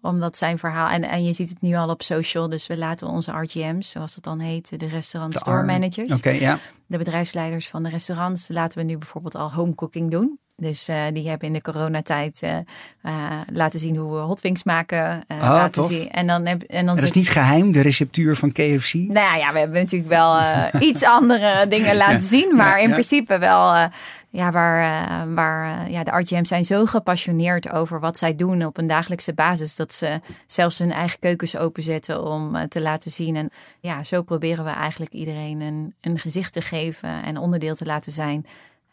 omdat 0.00 0.36
zijn 0.36 0.58
verhaal, 0.58 0.88
en, 0.88 1.02
en 1.02 1.24
je 1.24 1.32
ziet 1.32 1.48
het 1.48 1.60
nu 1.60 1.74
al 1.74 1.88
op 1.88 2.02
social, 2.02 2.48
dus 2.48 2.66
we 2.66 2.76
laten 2.76 3.08
onze 3.08 3.32
RGM's, 3.32 3.90
zoals 3.90 4.14
dat 4.14 4.24
dan 4.24 4.38
heet, 4.38 4.80
de 4.80 4.86
restaurant 4.86 5.32
de 5.32 5.38
store 5.38 5.62
managers, 5.62 6.12
okay, 6.12 6.40
ja. 6.40 6.58
de 6.86 6.98
bedrijfsleiders 6.98 7.68
van 7.68 7.82
de 7.82 7.88
restaurants, 7.88 8.48
laten 8.48 8.78
we 8.78 8.84
nu 8.84 8.98
bijvoorbeeld 8.98 9.34
al 9.34 9.52
home 9.52 9.74
cooking 9.74 10.10
doen. 10.10 10.38
Dus 10.58 10.88
uh, 10.88 11.02
die 11.12 11.28
hebben 11.28 11.48
in 11.48 11.54
de 11.54 11.62
coronatijd 11.62 12.42
uh, 12.44 12.56
uh, 13.02 13.40
laten 13.52 13.78
zien 13.78 13.96
hoe 13.96 14.14
we 14.14 14.20
hotwings 14.20 14.64
maken. 14.64 15.24
oh, 15.28 15.40
laten 15.40 15.72
tof. 15.72 15.90
Zien. 15.90 16.10
En 16.10 16.26
dan 16.26 16.46
heb, 16.46 16.62
en 16.62 16.86
dan 16.86 16.94
dat 16.94 17.04
is 17.04 17.10
niet 17.10 17.28
geheim, 17.28 17.72
de 17.72 17.80
receptuur 17.80 18.36
van 18.36 18.52
KFC? 18.52 18.94
Nou 18.94 19.38
ja, 19.38 19.52
we 19.52 19.58
hebben 19.58 19.80
natuurlijk 19.80 20.10
wel 20.10 20.40
iets 20.88 21.04
andere 21.04 21.66
dingen 21.68 21.96
laten 21.96 22.20
zien. 22.20 22.56
Maar 22.56 22.76
ja, 22.76 22.82
in 22.82 22.88
ja. 22.88 22.92
principe 22.92 23.38
wel 23.38 23.90
ja, 24.28 24.50
waar, 24.50 25.34
waar 25.34 25.90
ja, 25.90 26.04
de 26.04 26.10
RGM's 26.10 26.48
zijn 26.48 26.64
zo 26.64 26.86
gepassioneerd 26.86 27.70
over 27.70 28.00
wat 28.00 28.18
zij 28.18 28.34
doen 28.34 28.64
op 28.64 28.78
een 28.78 28.86
dagelijkse 28.86 29.32
basis. 29.34 29.76
Dat 29.76 29.94
ze 29.94 30.20
zelfs 30.46 30.78
hun 30.78 30.92
eigen 30.92 31.18
keukens 31.18 31.56
openzetten 31.56 32.24
om 32.24 32.68
te 32.68 32.80
laten 32.80 33.10
zien. 33.10 33.36
En 33.36 33.50
ja, 33.80 34.02
zo 34.02 34.22
proberen 34.22 34.64
we 34.64 34.70
eigenlijk 34.70 35.12
iedereen 35.12 35.60
een, 35.60 35.94
een 36.00 36.18
gezicht 36.18 36.52
te 36.52 36.60
geven 36.60 37.22
en 37.24 37.38
onderdeel 37.38 37.74
te 37.74 37.84
laten 37.84 38.12
zijn 38.12 38.46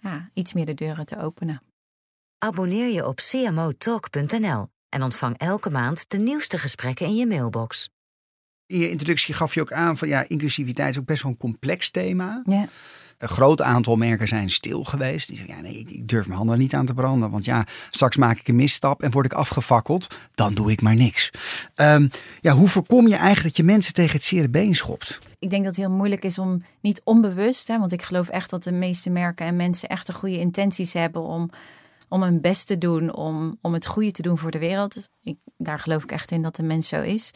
ja, 0.04 0.30
iets 0.34 0.54
meer 0.54 0.66
de 0.66 0.74
deuren 0.74 1.06
te 1.06 1.20
openen. 1.20 1.62
Abonneer 2.38 2.94
je 2.94 3.08
op 3.08 3.16
cmotalk.nl 3.16 4.68
en 4.90 5.04
ontvang 5.04 5.38
elke 5.38 5.70
maand 5.70 6.06
de 6.08 6.18
nieuwste 6.18 6.58
gesprekken 6.58 7.06
in 7.06 7.16
je 7.16 7.28
mailbox. 7.28 7.90
In 8.66 8.80
je 8.80 8.90
introductie 8.90 9.34
gaf 9.34 9.54
je 9.54 9.62
ook 9.62 9.72
aan 9.72 9.98
van 9.98 10.08
ja, 10.08 10.26
inclusiviteit 10.28 10.90
is 10.90 11.00
ook 11.00 11.06
best 11.06 11.24
wel 11.24 11.32
een 11.32 11.38
complex 11.38 11.92
thema. 11.92 12.42
Ja. 12.46 12.68
Een 13.18 13.30
groot 13.30 13.62
aantal 13.62 13.96
merken 13.96 14.28
zijn 14.28 14.50
stil 14.50 14.84
geweest. 14.84 15.28
Die 15.28 15.38
zeggen, 15.38 15.56
ja, 15.56 15.62
nee, 15.62 15.86
ik 15.88 16.08
durf 16.08 16.26
mijn 16.26 16.38
handen 16.38 16.58
niet 16.58 16.74
aan 16.74 16.86
te 16.86 16.94
branden. 16.94 17.30
Want 17.30 17.46
ja, 17.46 17.68
straks 17.90 18.18
maak 18.18 18.40
ik 18.40 18.48
een 18.48 18.56
misstap 18.56 19.02
en 19.02 19.12
word 19.12 19.26
ik 19.26 19.34
afgefakkeld. 19.34 20.20
Dan 20.36 20.54
doe 20.54 20.72
ik 20.72 20.82
maar 20.82 20.96
niks. 20.96 21.30
Um, 21.76 22.10
ja, 22.42 22.54
hoe 22.54 22.68
voorkom 22.68 23.08
je 23.08 23.16
eigenlijk 23.16 23.44
dat 23.44 23.58
je 23.58 23.72
mensen 23.72 23.94
tegen 23.94 24.12
het 24.12 24.24
zere 24.24 24.50
been 24.50 24.76
schopt? 24.76 25.20
Ik 25.44 25.50
denk 25.50 25.64
dat 25.64 25.76
het 25.76 25.86
heel 25.86 25.96
moeilijk 25.96 26.24
is 26.24 26.40
om 26.40 26.64
niet 26.80 27.02
onbewust, 27.04 27.68
hè, 27.68 27.80
want 27.80 27.92
ik 27.92 28.02
geloof 28.02 28.30
echt 28.30 28.50
dat 28.50 28.64
de 28.64 28.72
meeste 28.72 29.10
merken 29.10 29.46
en 29.46 29.56
mensen 29.56 29.90
echt 29.90 30.08
de 30.08 30.14
goede 30.14 30.40
intenties 30.40 30.94
hebben 30.94 31.22
om, 31.22 31.50
om 32.10 32.24
hun 32.24 32.42
best 32.42 32.68
te 32.68 32.78
doen, 32.78 33.14
om, 33.16 33.58
om 33.62 33.74
het 33.74 33.86
goede 33.86 34.12
te 34.12 34.22
doen 34.22 34.38
voor 34.38 34.52
de 34.52 34.60
wereld. 34.60 35.10
Ik, 35.22 35.38
daar 35.58 35.80
geloof 35.80 36.04
ik 36.04 36.12
echt 36.12 36.32
in 36.32 36.42
dat 36.42 36.56
de 36.56 36.64
mens 36.64 36.88
zo 36.88 37.02
is. 37.02 37.32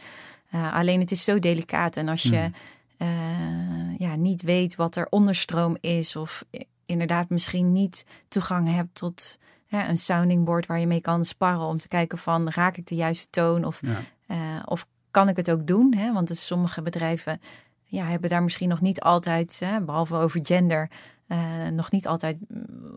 Uh, 0.54 0.74
alleen 0.74 1.00
het 1.00 1.10
is 1.10 1.24
zo 1.24 1.38
delicaat 1.38 1.96
en 1.96 2.08
als 2.08 2.22
je 2.22 2.50
mm. 2.98 3.06
uh, 3.08 3.98
ja, 3.98 4.16
niet 4.16 4.42
weet 4.42 4.76
wat 4.76 4.96
er 4.96 5.06
onderstroom 5.10 5.76
is 5.80 6.16
of 6.16 6.44
inderdaad 6.86 7.28
misschien 7.28 7.72
niet 7.72 8.06
toegang 8.28 8.74
hebt 8.74 8.94
tot 8.94 9.38
ja, 9.66 9.88
een 9.88 9.98
sounding 9.98 10.44
board 10.44 10.66
waar 10.66 10.80
je 10.80 10.86
mee 10.86 11.00
kan 11.00 11.24
sparren 11.24 11.66
om 11.66 11.78
te 11.78 11.88
kijken 11.88 12.18
van 12.18 12.50
raak 12.50 12.76
ik 12.76 12.86
de 12.86 12.94
juiste 12.94 13.30
toon 13.30 13.64
of, 13.64 13.80
ja. 13.82 14.00
uh, 14.26 14.62
of 14.64 14.86
kan 15.10 15.28
ik 15.28 15.36
het 15.36 15.50
ook 15.50 15.66
doen? 15.66 15.94
Hè? 15.94 16.12
Want 16.12 16.28
dus 16.28 16.46
sommige 16.46 16.82
bedrijven 16.82 17.40
ja, 17.88 18.04
hebben 18.04 18.30
daar 18.30 18.42
misschien 18.42 18.68
nog 18.68 18.80
niet 18.80 19.00
altijd, 19.00 19.60
hè, 19.64 19.80
behalve 19.80 20.16
over 20.16 20.44
gender, 20.44 20.90
uh, 21.28 21.68
nog 21.72 21.90
niet 21.90 22.06
altijd 22.06 22.36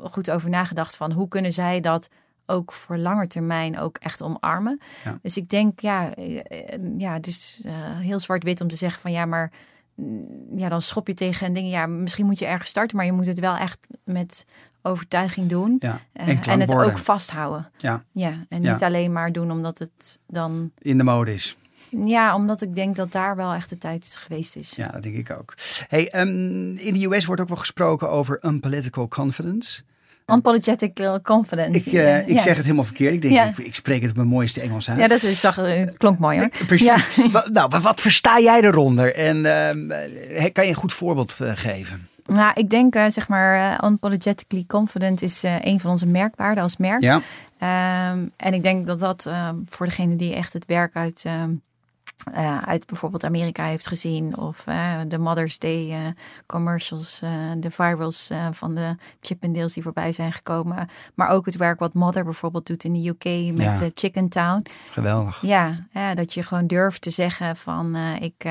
goed 0.02 0.32
over 0.32 0.50
nagedacht 0.50 0.96
van 0.96 1.12
hoe 1.12 1.28
kunnen 1.28 1.54
zij 1.54 1.80
dat 1.80 2.10
ook 2.46 2.72
voor 2.72 2.98
lange 2.98 3.28
termijn 3.28 3.80
ook 3.80 3.98
echt 3.98 4.22
omarmen. 4.22 4.80
Ja. 5.04 5.20
Dus 5.22 5.38
ik 5.38 5.50
denk, 5.50 5.80
ja, 5.80 6.10
ja 6.98 7.14
het 7.14 7.28
is 7.28 7.64
uh, 7.66 7.74
heel 8.00 8.20
zwart-wit 8.20 8.62
om 8.62 8.68
te 8.68 8.76
zeggen 8.76 9.02
van 9.02 9.12
ja, 9.12 9.26
maar 9.26 9.52
ja, 10.56 10.70
dan 10.70 10.82
schop 10.82 11.08
je 11.08 11.14
tegen 11.14 11.48
en 11.48 11.54
dingen. 11.54 11.70
Ja, 11.70 11.88
misschien 11.88 12.26
moet 12.26 12.40
je 12.40 12.46
ergens 12.46 12.70
starten, 12.70 12.98
maar 12.98 13.06
je 13.06 13.12
moet 13.12 13.26
het 13.26 13.40
wel 13.40 13.56
echt 13.56 13.88
met 14.04 14.46
overtuiging 14.82 15.50
doen. 15.50 15.76
Ja, 15.80 16.02
en, 16.14 16.30
uh, 16.30 16.48
en 16.48 16.60
het 16.60 16.74
ook 16.74 16.98
vasthouden. 16.98 17.72
Ja. 17.78 18.04
ja 18.12 18.34
en 18.50 18.62
niet 18.62 18.84
alleen 18.84 19.12
maar 19.12 19.32
doen 19.32 19.52
omdat 19.52 19.80
het 19.80 20.20
dan. 20.28 20.72
In 20.78 20.98
de 20.98 21.04
mode 21.04 21.34
is. 21.34 21.58
Ja, 22.06 22.36
omdat 22.36 22.62
ik 22.62 22.76
denk 22.76 22.96
dat 22.96 23.12
daar 23.12 23.36
wel 23.36 23.54
echt 23.54 23.70
de 23.70 23.78
tijd 23.78 24.16
geweest 24.20 24.56
is. 24.56 24.72
Ja, 24.76 24.88
dat 24.88 25.04
denk 25.04 25.16
ik 25.16 25.32
ook. 25.32 25.54
Hey, 25.88 26.14
um, 26.16 26.78
in 26.78 26.94
de 26.94 27.06
US 27.06 27.26
wordt 27.26 27.42
ook 27.42 27.48
wel 27.48 27.58
gesproken 27.58 28.10
over 28.10 28.40
unpolitical 28.42 29.08
confidence. 29.08 29.82
Unapologetic 30.26 31.20
confidence. 31.24 31.90
Ik, 31.90 31.96
uh, 31.96 32.28
ik 32.28 32.28
ja. 32.28 32.42
zeg 32.42 32.56
het 32.56 32.64
helemaal 32.64 32.86
verkeerd. 32.86 33.14
Ik 33.14 33.22
denk, 33.22 33.34
ja. 33.34 33.46
ik, 33.46 33.58
ik, 33.58 33.76
spreek 33.76 34.02
het 34.02 34.10
op 34.10 34.16
mijn 34.16 34.28
mooiste 34.28 34.62
Engels 34.62 34.90
uit. 34.90 35.00
Ja, 35.00 35.08
dat 35.08 35.24
is, 35.24 35.40
zag, 35.40 35.56
het 35.56 35.98
klonk 35.98 36.20
mooi 36.20 36.40
hoor. 36.40 36.50
Precies. 36.68 37.16
Ja. 37.16 37.46
nou, 37.52 37.80
wat 37.82 38.02
versta 38.02 38.40
jij 38.40 38.62
eronder? 38.62 39.16
En 39.16 39.38
uh, 39.38 40.46
kan 40.52 40.64
je 40.64 40.70
een 40.70 40.76
goed 40.76 40.94
voorbeeld 40.94 41.38
uh, 41.42 41.52
geven? 41.56 42.08
Nou, 42.26 42.52
ik 42.54 42.70
denk, 42.70 42.94
zeg 43.08 43.28
maar, 43.28 43.84
unapologetically 43.86 44.64
confident 44.68 45.22
is 45.22 45.44
een 45.62 45.80
van 45.80 45.92
onze 45.92 46.06
merkwaarden 46.06 46.64
als 46.64 46.78
merk. 46.78 47.02
Ja. 47.02 47.22
Um, 48.12 48.32
en 48.38 48.54
ik 48.54 48.64
denk 48.64 48.86
dat 48.86 49.00
dat 49.00 49.30
voor 49.70 49.86
degene 49.86 50.16
die 50.16 50.34
echt 50.34 50.54
het 50.54 50.66
werk 50.66 50.96
uit 50.96 51.26
uh, 52.34 52.62
uit 52.62 52.86
bijvoorbeeld 52.86 53.24
Amerika 53.24 53.66
heeft 53.66 53.88
gezien. 53.88 54.38
Of 54.38 54.68
uh, 54.68 55.00
de 55.08 55.18
Mother's 55.18 55.60
Day 55.60 55.90
uh, 55.90 56.08
commercials, 56.46 57.20
de 57.58 57.72
virals 57.72 58.32
van 58.52 58.76
de 58.76 58.96
Chippendales 59.22 59.74
die 59.74 59.84
voorbij 59.84 60.12
zijn 60.12 60.32
gekomen. 60.32 60.90
Maar 61.16 61.30
ook 61.30 61.46
het 61.46 61.56
werk 61.56 61.80
wat 61.80 61.94
Mother 61.94 62.24
bijvoorbeeld 62.24 62.68
doet 62.68 62.84
in 62.84 62.94
de 62.94 63.10
UK 63.10 63.54
met 63.56 63.80
ja. 63.80 63.90
Chicken 63.94 64.30
Town. 64.30 64.66
Geweldig. 64.92 65.42
Ja, 65.42 65.88
dat 66.16 66.34
je 66.34 66.44
gewoon 66.44 66.68
durft 66.68 67.02
te 67.02 67.10
zeggen 67.10 67.56
van 67.56 67.96
ik... 68.20 68.46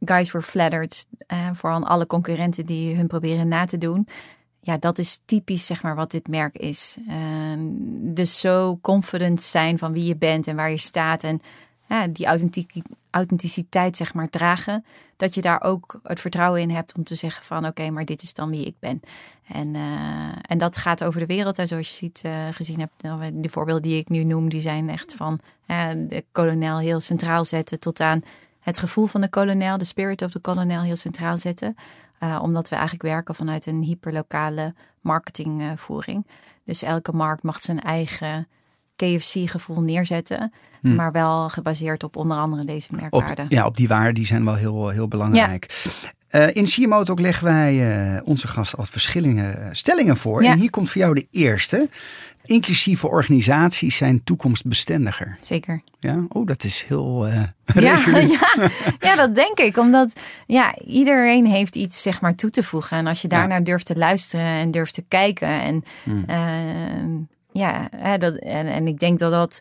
guys 0.00 0.32
were 0.32 0.44
flattered. 0.44 1.06
vooral 1.52 1.86
alle 1.86 2.06
concurrenten 2.06 2.66
die 2.66 2.96
hun 2.96 3.06
proberen 3.06 3.48
na 3.48 3.64
te 3.64 3.78
doen 3.78 4.08
ja, 4.60 4.78
dat 4.78 4.98
is 4.98 5.20
typisch 5.24 5.66
zeg 5.66 5.82
maar 5.82 5.94
wat 5.94 6.10
dit 6.10 6.28
merk 6.28 6.58
is. 6.58 6.98
Uh, 7.08 7.14
dus 8.14 8.40
zo 8.40 8.78
confident 8.82 9.42
zijn 9.42 9.78
van 9.78 9.92
wie 9.92 10.04
je 10.04 10.16
bent 10.16 10.46
en 10.46 10.56
waar 10.56 10.70
je 10.70 10.78
staat 10.78 11.22
en 11.22 11.40
die 12.12 12.26
authenticiteit 13.10 13.96
zeg 13.96 14.14
maar 14.14 14.28
dragen, 14.28 14.84
dat 15.16 15.34
je 15.34 15.40
daar 15.40 15.62
ook 15.62 16.00
het 16.02 16.20
vertrouwen 16.20 16.60
in 16.60 16.70
hebt 16.70 16.94
om 16.96 17.04
te 17.04 17.14
zeggen 17.14 17.44
van 17.44 17.66
oké, 17.66 17.90
maar 17.90 18.04
dit 18.04 18.22
is 18.22 18.34
dan 18.34 18.50
wie 18.50 18.66
ik 18.66 18.74
ben. 18.78 19.00
En, 19.46 19.74
uh, 19.74 20.28
en 20.42 20.58
dat 20.58 20.76
gaat 20.76 21.04
over 21.04 21.20
de 21.20 21.26
wereld. 21.26 21.58
En 21.58 21.66
zoals 21.66 21.88
je 21.88 21.94
ziet, 21.94 22.22
uh, 22.26 22.32
gezien 22.50 22.78
hebt, 22.80 23.02
nou, 23.02 23.40
de 23.40 23.48
voorbeelden 23.48 23.82
die 23.82 23.98
ik 23.98 24.08
nu 24.08 24.24
noem, 24.24 24.48
die 24.48 24.60
zijn 24.60 24.88
echt 24.88 25.14
van 25.14 25.40
de 26.08 26.24
kolonel 26.32 26.78
heel 26.78 27.00
centraal 27.00 27.44
zetten 27.44 27.78
tot 27.78 28.00
aan 28.00 28.22
het 28.60 28.78
gevoel 28.78 29.06
van 29.06 29.20
de 29.20 29.28
kolonel, 29.28 29.78
de 29.78 29.84
spirit 29.84 30.22
of 30.22 30.30
de 30.30 30.38
kolonel 30.38 30.82
heel 30.82 30.96
centraal 30.96 31.36
zetten. 31.36 31.76
Uh, 32.22 32.38
omdat 32.42 32.68
we 32.68 32.74
eigenlijk 32.74 33.04
werken 33.04 33.34
vanuit 33.34 33.66
een 33.66 33.82
hyperlokale 33.82 34.74
marketingvoering. 35.00 36.26
dus 36.64 36.82
elke 36.82 37.12
markt 37.12 37.42
mag 37.42 37.58
zijn 37.60 37.80
eigen 37.80 38.48
KFC-gevoel 38.96 39.80
neerzetten. 39.80 40.52
Hmm. 40.80 40.94
Maar 40.94 41.12
wel 41.12 41.48
gebaseerd 41.48 42.04
op 42.04 42.16
onder 42.16 42.36
andere 42.36 42.64
deze 42.64 42.94
merkwaarden. 42.94 43.46
Ja, 43.48 43.66
op 43.66 43.76
die 43.76 43.88
waarden 43.88 44.14
die 44.14 44.26
zijn 44.26 44.44
wel 44.44 44.54
heel, 44.54 44.88
heel 44.88 45.08
belangrijk. 45.08 45.72
Ja. 45.72 45.90
Uh, 46.30 46.54
in 46.54 46.64
CMO 46.64 47.02
ook 47.10 47.20
leggen 47.20 47.44
wij 47.44 47.74
uh, 48.14 48.20
onze 48.24 48.48
gasten 48.48 48.78
als 48.78 48.90
verschillende 48.90 49.68
stellingen 49.72 50.16
voor. 50.16 50.42
Ja. 50.42 50.50
En 50.50 50.58
hier 50.58 50.70
komt 50.70 50.90
voor 50.90 51.00
jou 51.00 51.14
de 51.14 51.26
eerste. 51.30 51.88
Inclusieve 52.44 53.08
organisaties 53.08 53.96
zijn 53.96 54.24
toekomstbestendiger. 54.24 55.38
Zeker. 55.40 55.82
Ja, 56.00 56.24
oh, 56.28 56.46
dat 56.46 56.64
is 56.64 56.84
heel 56.88 57.26
uh, 57.28 57.42
ja, 57.64 57.96
ja, 58.20 58.70
ja, 58.98 59.16
dat 59.16 59.34
denk 59.34 59.58
ik. 59.58 59.76
Omdat 59.76 60.20
ja, 60.46 60.78
iedereen 60.78 61.46
heeft 61.46 61.76
iets 61.76 62.02
zeg 62.02 62.20
maar 62.20 62.34
toe 62.34 62.50
te 62.50 62.62
voegen. 62.62 62.96
En 62.96 63.06
als 63.06 63.22
je 63.22 63.28
daarnaar 63.28 63.58
ja. 63.58 63.64
durft 63.64 63.86
te 63.86 63.96
luisteren 63.96 64.46
en 64.46 64.70
durft 64.70 64.94
te 64.94 65.04
kijken. 65.08 65.60
En 65.60 65.84
hmm. 66.02 66.24
uh, 66.28 67.26
Ja, 67.52 67.88
dat, 68.18 68.36
en, 68.36 68.66
en 68.66 68.86
ik 68.86 68.98
denk 68.98 69.18
dat 69.18 69.30
dat 69.30 69.60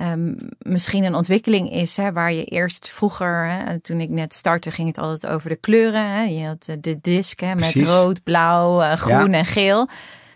um, 0.00 0.36
misschien 0.58 1.04
een 1.04 1.14
ontwikkeling 1.14 1.72
is 1.72 1.96
hè, 1.96 2.12
waar 2.12 2.32
je 2.32 2.44
eerst 2.44 2.88
vroeger, 2.88 3.46
hè, 3.46 3.80
toen 3.80 4.00
ik 4.00 4.08
net 4.08 4.34
startte, 4.34 4.70
ging 4.70 4.88
het 4.88 4.98
altijd 4.98 5.32
over 5.32 5.48
de 5.48 5.56
kleuren. 5.56 6.10
Hè. 6.10 6.22
Je 6.22 6.46
had 6.46 6.68
de 6.80 6.98
disc 7.00 7.40
hè, 7.40 7.54
met 7.54 7.74
rood, 7.74 8.22
blauw, 8.22 8.82
uh, 8.82 8.92
groen 8.92 9.32
en 9.32 9.44
geel. 9.44 9.88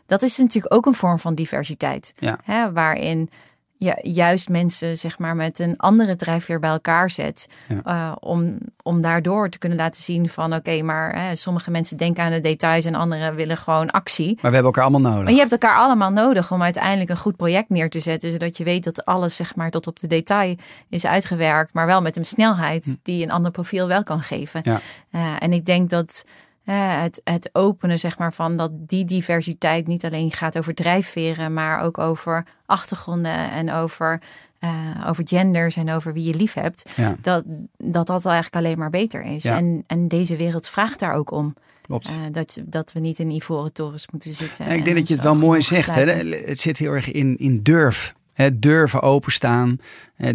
Dat 0.07 0.23
is 0.23 0.37
natuurlijk 0.37 0.75
ook 0.75 0.87
een 0.87 0.95
vorm 0.95 1.19
van 1.19 1.35
diversiteit. 1.35 2.15
Ja. 2.19 2.39
Hè, 2.45 2.73
waarin 2.73 3.31
ja, 3.79 3.99
juist 4.03 4.49
mensen 4.49 4.97
zeg 4.97 5.19
maar, 5.19 5.37
met 5.37 5.59
een 5.59 5.77
andere 5.77 6.17
drijfveer 6.17 6.61
bij 6.61 6.71
elkaar 6.71 7.11
zet. 7.11 7.49
Uh, 7.87 8.13
om, 8.21 8.59
om 8.83 9.01
daardoor 9.01 9.49
te 9.49 9.59
kunnen 9.59 9.79
laten 9.79 10.03
zien 10.03 10.29
van 10.29 10.55
oké, 10.55 10.83
maar 10.83 11.23
hè, 11.23 11.37
sommige 11.37 11.71
mensen 11.71 11.97
denken 11.97 12.25
aan 12.25 12.31
de 12.31 12.41
details 12.41 12.85
en 12.85 12.95
anderen 12.95 13.35
willen 13.35 13.57
gewoon 13.57 13.91
actie. 13.91 14.27
Maar 14.27 14.51
we 14.51 14.57
hebben 14.57 14.65
elkaar 14.65 14.85
allemaal 14.85 15.01
nodig. 15.01 15.25
Maar 15.25 15.33
je 15.33 15.39
hebt 15.39 15.53
elkaar 15.53 15.77
allemaal 15.77 16.11
nodig 16.11 16.53
om 16.53 16.63
uiteindelijk 16.63 17.11
een 17.11 17.17
goed 17.17 17.37
project 17.37 17.69
neer 17.69 17.91
te 17.91 18.01
zetten. 18.01 18.31
Zodat 18.31 18.57
je 18.57 18.65
weet 18.65 18.85
dat 18.85 19.05
alles 19.05 19.37
zeg 19.37 19.57
maar, 19.57 19.71
tot 19.71 19.87
op 19.87 20.01
de 20.01 20.07
detail 20.07 20.57
is 20.89 21.07
uitgewerkt. 21.07 21.73
Maar 21.73 21.87
wel 21.87 22.03
met 22.03 22.17
een 22.17 22.25
snelheid 22.25 22.85
hm. 22.85 22.95
die 23.03 23.23
een 23.23 23.31
ander 23.31 23.51
profiel 23.51 23.89
wel 23.89 24.03
kan 24.03 24.23
geven. 24.23 24.61
Ja. 24.65 24.81
Uh, 25.11 25.37
en 25.39 25.53
ik 25.53 25.65
denk 25.65 25.91
dat 25.91 26.25
het, 26.73 27.21
het 27.25 27.51
openen 27.53 27.99
zeg 27.99 28.19
maar, 28.19 28.33
van 28.33 28.57
dat 28.57 28.71
die 28.75 29.05
diversiteit 29.05 29.87
niet 29.87 30.05
alleen 30.05 30.33
gaat 30.33 30.59
over 30.59 30.75
drijfveren, 30.75 31.53
maar 31.53 31.81
ook 31.81 31.99
over 31.99 32.47
achtergronden 32.67 33.51
en 33.51 33.73
over, 33.73 34.21
uh, 34.61 34.71
over 35.07 35.29
genders 35.29 35.77
en 35.77 35.91
over 35.91 36.13
wie 36.13 36.25
je 36.25 36.35
lief 36.35 36.55
hebt. 36.55 36.91
Dat, 37.21 37.45
dat 37.77 38.07
dat 38.07 38.27
eigenlijk 38.27 38.57
alleen 38.57 38.79
maar 38.79 38.91
beter 38.91 39.23
is. 39.23 39.45
En, 39.45 39.85
en 39.87 40.09
deze 40.09 40.37
wereld 40.37 40.69
vraagt 40.69 40.99
daar 40.99 41.15
ook 41.15 41.31
om. 41.31 41.55
Klopt. 41.83 42.09
Uh, 42.09 42.15
dat, 42.33 42.61
dat 42.65 42.93
we 42.93 43.01
niet 43.01 43.19
in 43.19 43.31
ivoren 43.31 43.73
torens 43.73 44.09
moeten 44.11 44.35
zitten. 44.35 44.71
ik 44.71 44.85
denk 44.85 44.97
dat 44.97 45.09
je 45.09 45.15
het 45.15 45.23
wel 45.23 45.37
mooi 45.37 45.63
zegt. 45.63 45.95
Hè? 45.95 46.03
Het 46.03 46.59
zit 46.59 46.79
heel 46.79 46.93
erg 46.93 47.13
in, 47.13 47.37
in 47.39 47.63
durf. 47.63 48.15
Durven 48.53 49.03
openstaan, 49.03 49.81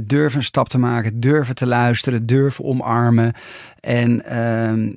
durven 0.01 0.37
een 0.37 0.43
stap 0.43 0.69
te 0.69 0.77
maken, 0.77 1.19
durven 1.19 1.55
te 1.55 1.65
luisteren, 1.65 2.25
durven 2.25 2.65
omarmen. 2.65 3.33
En 3.79 4.23
uh, 4.31 4.93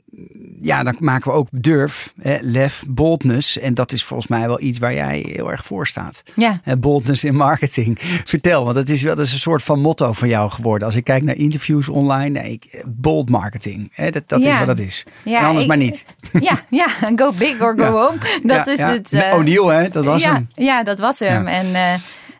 ja, 0.61 0.83
dan 0.83 0.97
maken 0.99 1.31
we 1.31 1.37
ook 1.37 1.49
durf, 1.51 2.13
hè, 2.21 2.37
lef, 2.41 2.85
boldness. 2.89 3.59
En 3.59 3.75
dat 3.75 3.93
is 3.93 4.05
volgens 4.05 4.29
mij 4.29 4.47
wel 4.47 4.61
iets 4.61 4.79
waar 4.79 4.95
jij 4.95 5.27
heel 5.29 5.51
erg 5.51 5.67
voor 5.67 5.87
staat. 5.87 6.23
Ja. 6.35 6.61
Boldness 6.79 7.25
in 7.25 7.37
marketing. 7.37 7.99
Vertel, 8.25 8.65
want 8.65 8.77
dat 8.77 8.89
is 8.89 9.03
wel 9.03 9.15
dat 9.15 9.27
is 9.27 9.33
een 9.33 9.39
soort 9.39 9.63
van 9.63 9.81
motto 9.81 10.13
van 10.13 10.29
jou 10.29 10.51
geworden. 10.51 10.87
Als 10.87 10.97
ik 10.97 11.05
kijk 11.05 11.23
naar 11.23 11.37
interviews 11.37 11.89
online, 11.89 12.41
nee, 12.41 12.61
bold 12.87 13.31
marketing. 13.31 13.91
Hè, 13.93 14.11
dat 14.11 14.29
dat 14.29 14.41
is 14.41 14.59
wat 14.59 14.67
dat 14.67 14.79
is. 14.79 15.05
Ja, 15.25 15.41
en 15.41 15.47
anders 15.47 15.67
maar 15.67 15.77
niet. 15.77 16.05
Ja, 16.41 16.65
ja, 16.71 16.87
go 17.17 17.33
big 17.33 17.61
or 17.61 17.77
go 17.77 17.85
home. 17.85 18.19
Dat 18.43 18.67
is 18.67 18.81
het. 18.81 19.13
Uh, 19.13 19.35
O'Neill, 19.35 19.67
hè, 19.67 19.89
dat 19.89 20.05
was 20.05 20.25
hem. 20.25 20.49
Ja, 20.55 20.83
dat 20.83 20.99
was 20.99 21.19
hem. 21.19 21.47
En... 21.47 21.67
Uh, 21.67 21.95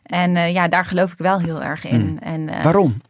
en 0.07 0.37
uh, 0.37 0.53
ja, 0.53 0.69
daar 0.69 0.85
geloof 0.85 1.13
ik 1.13 1.19
wel 1.19 1.39
heel 1.39 1.63
erg 1.63 1.87
in. 1.87 2.01
Hmm. 2.01 2.19
En, 2.19 2.41
uh, 2.41 2.63
Waarom? 2.63 3.01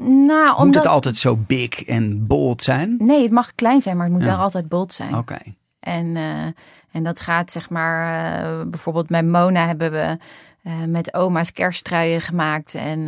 Nou, 0.00 0.48
omdat... 0.48 0.64
Moet 0.64 0.74
het 0.74 0.86
altijd 0.86 1.16
zo 1.16 1.36
big 1.36 1.84
en 1.84 2.26
bold 2.26 2.62
zijn? 2.62 2.94
Nee, 2.98 3.22
het 3.22 3.32
mag 3.32 3.54
klein 3.54 3.80
zijn, 3.80 3.96
maar 3.96 4.06
het 4.06 4.14
moet 4.14 4.24
ja. 4.24 4.30
wel 4.30 4.40
altijd 4.40 4.68
bold 4.68 4.92
zijn. 4.92 5.16
Oké. 5.16 5.38
En, 5.80 6.06
uh, 6.06 6.44
en 6.90 7.02
dat 7.02 7.20
gaat 7.20 7.50
zeg 7.50 7.70
maar, 7.70 8.68
bijvoorbeeld 8.68 9.08
met 9.08 9.26
Mona 9.26 9.66
hebben 9.66 9.90
we 9.90 10.18
met 10.86 11.14
oma's 11.14 11.52
kersttruien 11.52 12.20
gemaakt. 12.20 12.74
En 12.74 13.02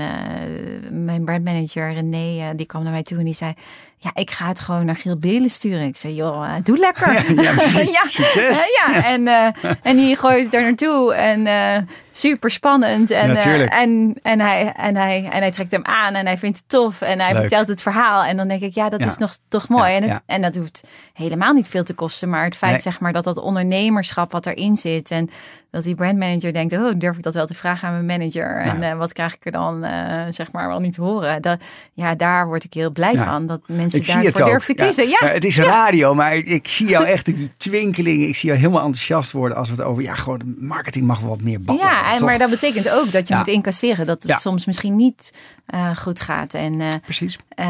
mijn 1.05 1.25
brandmanager 1.25 1.93
René, 1.93 2.55
die 2.55 2.67
kwam 2.67 2.83
naar 2.83 2.93
mij 2.93 3.03
toe 3.03 3.19
en 3.19 3.25
die 3.25 3.35
zei... 3.35 3.55
Ja, 3.99 4.11
ik 4.15 4.31
ga 4.31 4.47
het 4.49 4.61
gewoon 4.61 4.85
naar 4.85 4.97
Giel 4.97 5.19
Belen 5.19 5.51
sturen. 5.51 5.87
Ik 5.87 5.97
zei, 5.97 6.15
joh, 6.15 6.55
doe 6.63 6.79
lekker. 6.79 7.15
Ja, 7.43 7.53
ja, 7.53 7.81
ja. 7.99 8.07
succes. 8.07 8.69
ja, 8.81 9.05
en, 9.05 9.21
uh, 9.21 9.49
en 9.83 9.97
die 9.97 10.17
gooit 10.17 10.45
het 10.45 10.55
er 10.55 10.63
naartoe. 10.63 11.15
En 11.15 11.47
uh, 11.47 11.89
super 12.11 12.51
spannend. 12.51 13.11
En, 13.11 13.31
uh, 13.31 13.81
en, 13.81 14.15
en, 14.23 14.41
hij, 14.41 14.73
en, 14.73 14.97
hij, 14.97 15.29
en 15.31 15.41
hij 15.41 15.51
trekt 15.51 15.71
hem 15.71 15.85
aan 15.85 16.15
en 16.15 16.27
hij 16.27 16.39
vindt 16.39 16.59
het 16.59 16.69
tof. 16.69 17.01
En 17.01 17.21
hij 17.21 17.33
Leuk. 17.33 17.41
vertelt 17.41 17.69
het 17.69 17.83
verhaal. 17.83 18.23
En 18.25 18.37
dan 18.37 18.49
denk 18.49 18.61
ik, 18.61 18.75
ja, 18.75 18.89
dat 18.89 19.01
is 19.01 19.17
nog 19.17 19.37
toch 19.49 19.69
mooi. 19.69 19.95
en, 19.95 20.11
het, 20.11 20.23
en 20.27 20.43
dat 20.43 20.55
hoeft 20.55 20.85
helemaal 21.13 21.53
niet 21.53 21.69
veel 21.69 21.85
te 21.85 21.95
kosten. 21.95 22.29
Maar 22.29 22.45
het 22.45 22.57
feit, 22.57 22.73
nee. 22.73 22.81
zeg 22.81 23.01
maar, 23.01 23.13
dat 23.13 23.25
dat 23.25 23.39
ondernemerschap 23.39 24.33
wat 24.33 24.47
erin 24.47 24.77
zit. 24.77 25.11
En 25.11 25.31
dat 25.71 25.85
die 25.85 25.95
brandmanager 25.95 26.53
denkt, 26.53 26.73
oh, 26.73 26.93
durf 26.97 27.17
ik 27.17 27.23
dat 27.23 27.35
wel 27.35 27.47
te 27.47 27.55
vragen 27.55 27.89
aan 27.89 28.05
mijn 28.05 28.19
manager? 28.19 28.57
En 28.57 28.99
wat 28.99 29.13
krijg 29.13 29.35
ik 29.35 29.45
er 29.45 29.53
dan, 29.53 29.87
zeg 30.31 30.53
maar, 30.53 30.69
wel 30.69 30.81
niet 30.81 30.93
te 30.93 31.03
horen? 31.03 31.43
Dat, 31.43 31.61
ja, 31.93 32.15
daar 32.15 32.47
word 32.47 32.65
ik 32.65 32.75
heel 32.75 32.91
blij 32.91 33.17
van. 33.17 33.47
Dat 33.47 33.61
mensen 33.67 33.96
ik 33.97 34.05
zie 34.05 34.27
het 34.27 34.37
durven 34.37 34.77
te 34.77 34.83
kiezen. 34.83 35.09
Ja. 35.09 35.19
ja. 35.21 35.27
het 35.27 35.45
is 35.45 35.59
radio, 35.59 36.15
maar 36.15 36.35
ik 36.37 36.69
zie 36.69 36.87
jou 36.87 37.05
echt 37.05 37.25
die 37.25 37.51
twinkeling. 37.57 38.23
Ik 38.23 38.37
zie 38.37 38.49
jou 38.49 38.61
helemaal 38.61 38.85
enthousiast 38.85 39.33
worden 39.33 39.57
als 39.57 39.69
we 39.69 39.75
het 39.75 39.85
over 39.85 40.03
ja, 40.03 40.15
gewoon 40.15 40.57
marketing 40.59 41.07
mag 41.07 41.21
wel 41.21 41.29
wat 41.29 41.41
meer 41.41 41.61
babbelen. 41.61 41.91
Ja, 41.91 42.15
en, 42.15 42.25
maar 42.25 42.39
dat 42.39 42.51
betekent 42.51 42.91
ook 42.91 43.13
dat 43.13 43.29
je 43.29 43.37
moet 43.37 43.49
incasseren 43.49 44.07
dat 44.07 44.23
het 44.23 44.41
soms 44.41 44.67
misschien 44.67 44.97
niet 44.97 45.33
uh, 45.75 45.97
goed 45.97 46.21
gaat. 46.21 46.55
En, 46.55 46.81
uh, 46.81 46.89
Precies. 47.03 47.39
Uh, 47.61 47.67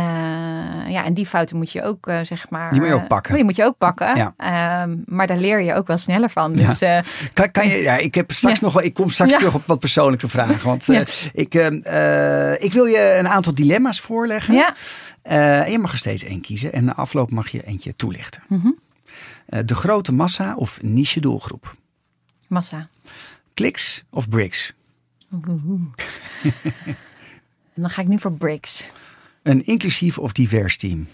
ja, 0.89 1.05
en 1.05 1.15
die 1.15 1.27
fouten 1.27 1.57
moet 1.57 1.73
je 1.73 1.83
ook, 1.83 2.11
zeg 2.23 2.51
maar. 2.51 2.71
Die 2.71 2.81
moet 2.81 2.89
je 2.89 2.95
ook 2.95 3.09
pakken. 3.09 3.35
Die 3.35 3.45
moet 3.45 3.57
je 3.57 3.65
ook 3.65 3.79
pakken. 3.79 4.35
Ehm, 4.37 4.97
maar 5.05 5.27
daar 5.27 5.37
leer 5.37 5.63
je 5.63 5.75
ook 5.75 5.87
wel 5.87 5.97
sneller 5.97 6.31
van. 6.31 6.53
Dus, 6.53 6.79
kan, 7.33 7.51
kan 7.51 7.69
je, 7.69 7.83
ja, 7.83 7.97
ik 7.97 8.15
heb 8.15 8.33
straks 8.33 8.61
nog 8.61 8.73
wel, 8.73 8.83
ik 8.83 8.95
kom 8.95 9.11
straks 9.11 9.33
terug 9.33 9.55
op 9.55 9.63
wat 9.67 9.79
persoonlijke 9.79 10.29
vragen. 10.29 10.67
Want 10.67 10.89
ik, 11.33 11.55
ik 12.59 12.73
wil 12.73 12.85
je 12.85 13.17
een 13.19 13.29
aantal 13.29 13.55
dilemma's 13.55 14.01
voorleggen. 14.01 14.55
Ja. 14.55 14.75
Uh, 15.31 15.69
je 15.69 15.79
mag 15.79 15.93
er 15.93 15.99
steeds 15.99 16.23
één 16.23 16.41
kiezen 16.41 16.73
en 16.73 16.85
na 16.85 16.95
afloop 16.95 17.31
mag 17.31 17.49
je 17.49 17.63
eentje 17.65 17.97
toelichten. 17.97 18.43
Mm 18.49 18.61
-hmm. 18.61 18.83
uh, 19.49 19.61
de 19.65 19.75
grote 19.75 20.13
massa 20.13 20.55
of 20.55 20.83
niche 20.83 21.21
doelgroep? 21.21 21.77
Massa. 22.49 22.89
Kliks 23.55 24.05
of 24.11 24.29
bricks? 24.29 24.73
Dan 27.75 27.91
ga 27.91 28.03
ik 28.03 28.09
nu 28.09 28.19
voor 28.19 28.33
bricks. 28.33 28.93
Een 29.43 29.67
inclusief 29.67 30.19
of 30.19 30.33
divers 30.33 30.77
team? 30.77 31.09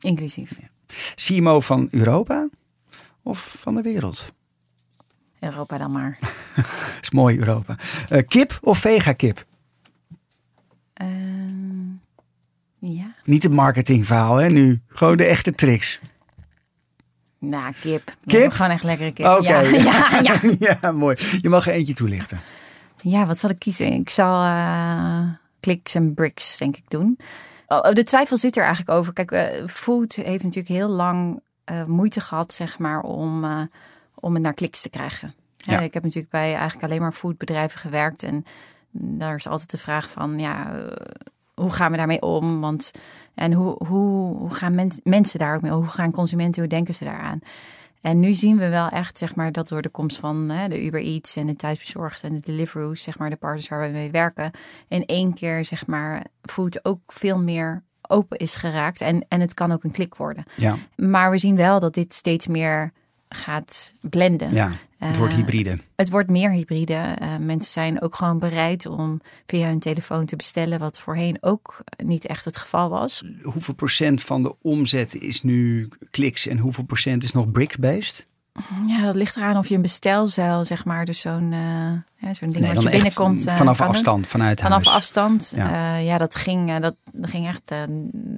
Inclusief. 0.00 0.52
Ja. 0.60 0.68
CMO 1.14 1.60
van 1.60 1.88
Europa 1.90 2.48
of 3.22 3.56
van 3.60 3.74
de 3.74 3.82
wereld? 3.82 4.32
Europa 5.38 5.78
dan 5.78 5.92
maar. 5.92 6.18
is 7.02 7.10
mooi 7.10 7.38
Europa. 7.38 7.76
Uh, 8.10 8.22
kip 8.26 8.58
of 8.62 8.78
vega 8.78 9.12
kip? 9.12 9.46
Ja. 12.92 13.14
Niet 13.24 13.42
het 13.42 13.52
marketingverhaal, 13.52 14.36
hè, 14.36 14.48
nu. 14.48 14.80
Gewoon 14.88 15.16
de 15.16 15.24
echte 15.24 15.54
tricks. 15.54 16.00
Nou, 17.38 17.74
kip. 17.80 18.14
Kip? 18.26 18.50
Gewoon 18.50 18.70
echt 18.70 18.82
lekkere 18.82 19.12
kip. 19.12 19.26
Oké. 19.26 19.48
Ja, 19.48 19.60
ja, 20.20 20.20
ja. 20.22 20.40
ja, 20.80 20.92
mooi. 20.92 21.16
Je 21.40 21.48
mag 21.48 21.66
er 21.66 21.72
eentje 21.72 21.94
toelichten. 21.94 22.40
Ja, 23.02 23.26
wat 23.26 23.38
zal 23.38 23.50
ik 23.50 23.58
kiezen? 23.58 23.92
Ik 23.92 24.10
zal 24.10 24.44
uh, 24.44 25.22
kliks 25.60 25.94
en 25.94 26.14
bricks, 26.14 26.58
denk 26.58 26.76
ik, 26.76 26.90
doen. 26.90 27.18
Oh, 27.66 27.92
de 27.92 28.02
twijfel 28.02 28.36
zit 28.36 28.56
er 28.56 28.64
eigenlijk 28.64 28.98
over. 28.98 29.12
Kijk, 29.12 29.30
uh, 29.30 29.66
food 29.66 30.14
heeft 30.14 30.44
natuurlijk 30.44 30.74
heel 30.74 30.88
lang 30.88 31.40
uh, 31.70 31.84
moeite 31.84 32.20
gehad, 32.20 32.52
zeg 32.52 32.78
maar, 32.78 33.00
om, 33.00 33.44
om 34.14 34.34
het 34.34 34.42
naar 34.42 34.54
kliks 34.54 34.82
te 34.82 34.90
krijgen. 34.90 35.34
Ja. 35.56 35.80
ik 35.80 35.94
heb 35.94 36.02
natuurlijk 36.02 36.32
bij 36.32 36.54
eigenlijk 36.54 36.82
alleen 36.82 37.00
maar 37.00 37.12
foodbedrijven 37.12 37.78
gewerkt. 37.78 38.22
En 38.22 38.44
daar 38.90 39.34
is 39.34 39.46
altijd 39.46 39.70
de 39.70 39.78
vraag 39.78 40.10
van, 40.10 40.38
ja 40.38 40.84
hoe 41.60 41.70
gaan 41.70 41.90
we 41.90 41.96
daarmee 41.96 42.22
om? 42.22 42.60
Want, 42.60 42.90
en 43.34 43.52
hoe, 43.52 43.86
hoe, 43.86 44.36
hoe 44.36 44.54
gaan 44.54 44.74
men, 44.74 45.00
mensen 45.02 45.38
daar 45.38 45.54
ook 45.54 45.62
mee 45.62 45.74
om? 45.74 45.78
Hoe 45.78 45.88
gaan 45.88 46.10
consumenten, 46.10 46.60
hoe 46.60 46.70
denken 46.70 46.94
ze 46.94 47.04
daaraan? 47.04 47.40
En 48.00 48.20
nu 48.20 48.32
zien 48.32 48.58
we 48.58 48.68
wel 48.68 48.88
echt, 48.88 49.18
zeg 49.18 49.34
maar, 49.34 49.52
dat 49.52 49.68
door 49.68 49.82
de 49.82 49.88
komst 49.88 50.18
van 50.18 50.48
hè, 50.48 50.68
de 50.68 50.84
Uber 50.84 51.00
Eats 51.00 51.36
en 51.36 51.46
de 51.46 51.56
thuisbezorgd 51.56 52.22
en 52.22 52.34
de 52.34 52.40
Deliveroo, 52.40 52.94
zeg 52.94 53.18
maar, 53.18 53.30
de 53.30 53.36
partners 53.36 53.68
waar 53.68 53.80
we 53.80 53.88
mee 53.88 54.10
werken, 54.10 54.50
in 54.88 55.06
één 55.06 55.34
keer, 55.34 55.64
zeg 55.64 55.86
maar, 55.86 56.24
food 56.42 56.84
ook 56.84 57.00
veel 57.06 57.38
meer 57.38 57.82
open 58.08 58.38
is 58.38 58.56
geraakt. 58.56 59.00
En, 59.00 59.26
en 59.28 59.40
het 59.40 59.54
kan 59.54 59.72
ook 59.72 59.84
een 59.84 59.90
klik 59.90 60.14
worden. 60.14 60.44
Ja. 60.54 60.76
Maar 60.96 61.30
we 61.30 61.38
zien 61.38 61.56
wel 61.56 61.80
dat 61.80 61.94
dit 61.94 62.12
steeds 62.12 62.46
meer 62.46 62.92
gaat 63.28 63.92
blenden. 64.10 64.52
Ja, 64.52 64.72
het 64.98 65.16
wordt 65.18 65.34
hybride. 65.34 65.70
Uh, 65.70 65.78
het 65.96 66.10
wordt 66.10 66.30
meer 66.30 66.50
hybride. 66.50 67.16
Uh, 67.22 67.36
mensen 67.36 67.72
zijn 67.72 68.02
ook 68.02 68.14
gewoon 68.14 68.38
bereid 68.38 68.86
om 68.86 69.20
via 69.46 69.68
hun 69.68 69.78
telefoon 69.78 70.24
te 70.24 70.36
bestellen, 70.36 70.78
wat 70.78 71.00
voorheen 71.00 71.38
ook 71.40 71.84
niet 72.04 72.26
echt 72.26 72.44
het 72.44 72.56
geval 72.56 72.88
was. 72.88 73.24
Hoeveel 73.42 73.74
procent 73.74 74.22
van 74.22 74.42
de 74.42 74.54
omzet 74.62 75.14
is 75.14 75.42
nu 75.42 75.88
kliks 76.10 76.46
en 76.46 76.58
hoeveel 76.58 76.84
procent 76.84 77.24
is 77.24 77.32
nog 77.32 77.50
brick-based? 77.50 78.26
Ja, 78.86 79.02
dat 79.02 79.14
ligt 79.14 79.36
eraan 79.36 79.56
of 79.56 79.68
je 79.68 79.74
een 79.74 79.82
bestelzeil, 79.82 80.64
zeg 80.64 80.84
maar, 80.84 81.04
dus 81.04 81.20
zo'n 81.20 81.52
uh, 81.52 81.58
ja, 82.16 82.34
zo'n 82.34 82.48
ding 82.48 82.64
nee, 82.64 82.74
wat 82.74 82.82
je 82.82 82.90
binnenkomt. 82.90 83.44
vanaf 83.48 83.80
afstand, 83.80 84.26
vanuit 84.26 84.60
vanaf 84.60 84.84
huis. 84.84 84.96
afstand. 84.96 85.52
Ja, 85.56 85.96
ja 85.96 86.18
dat, 86.18 86.34
ging, 86.34 86.78
dat, 86.78 86.94
dat 87.12 87.30
ging 87.30 87.46
echt 87.46 87.74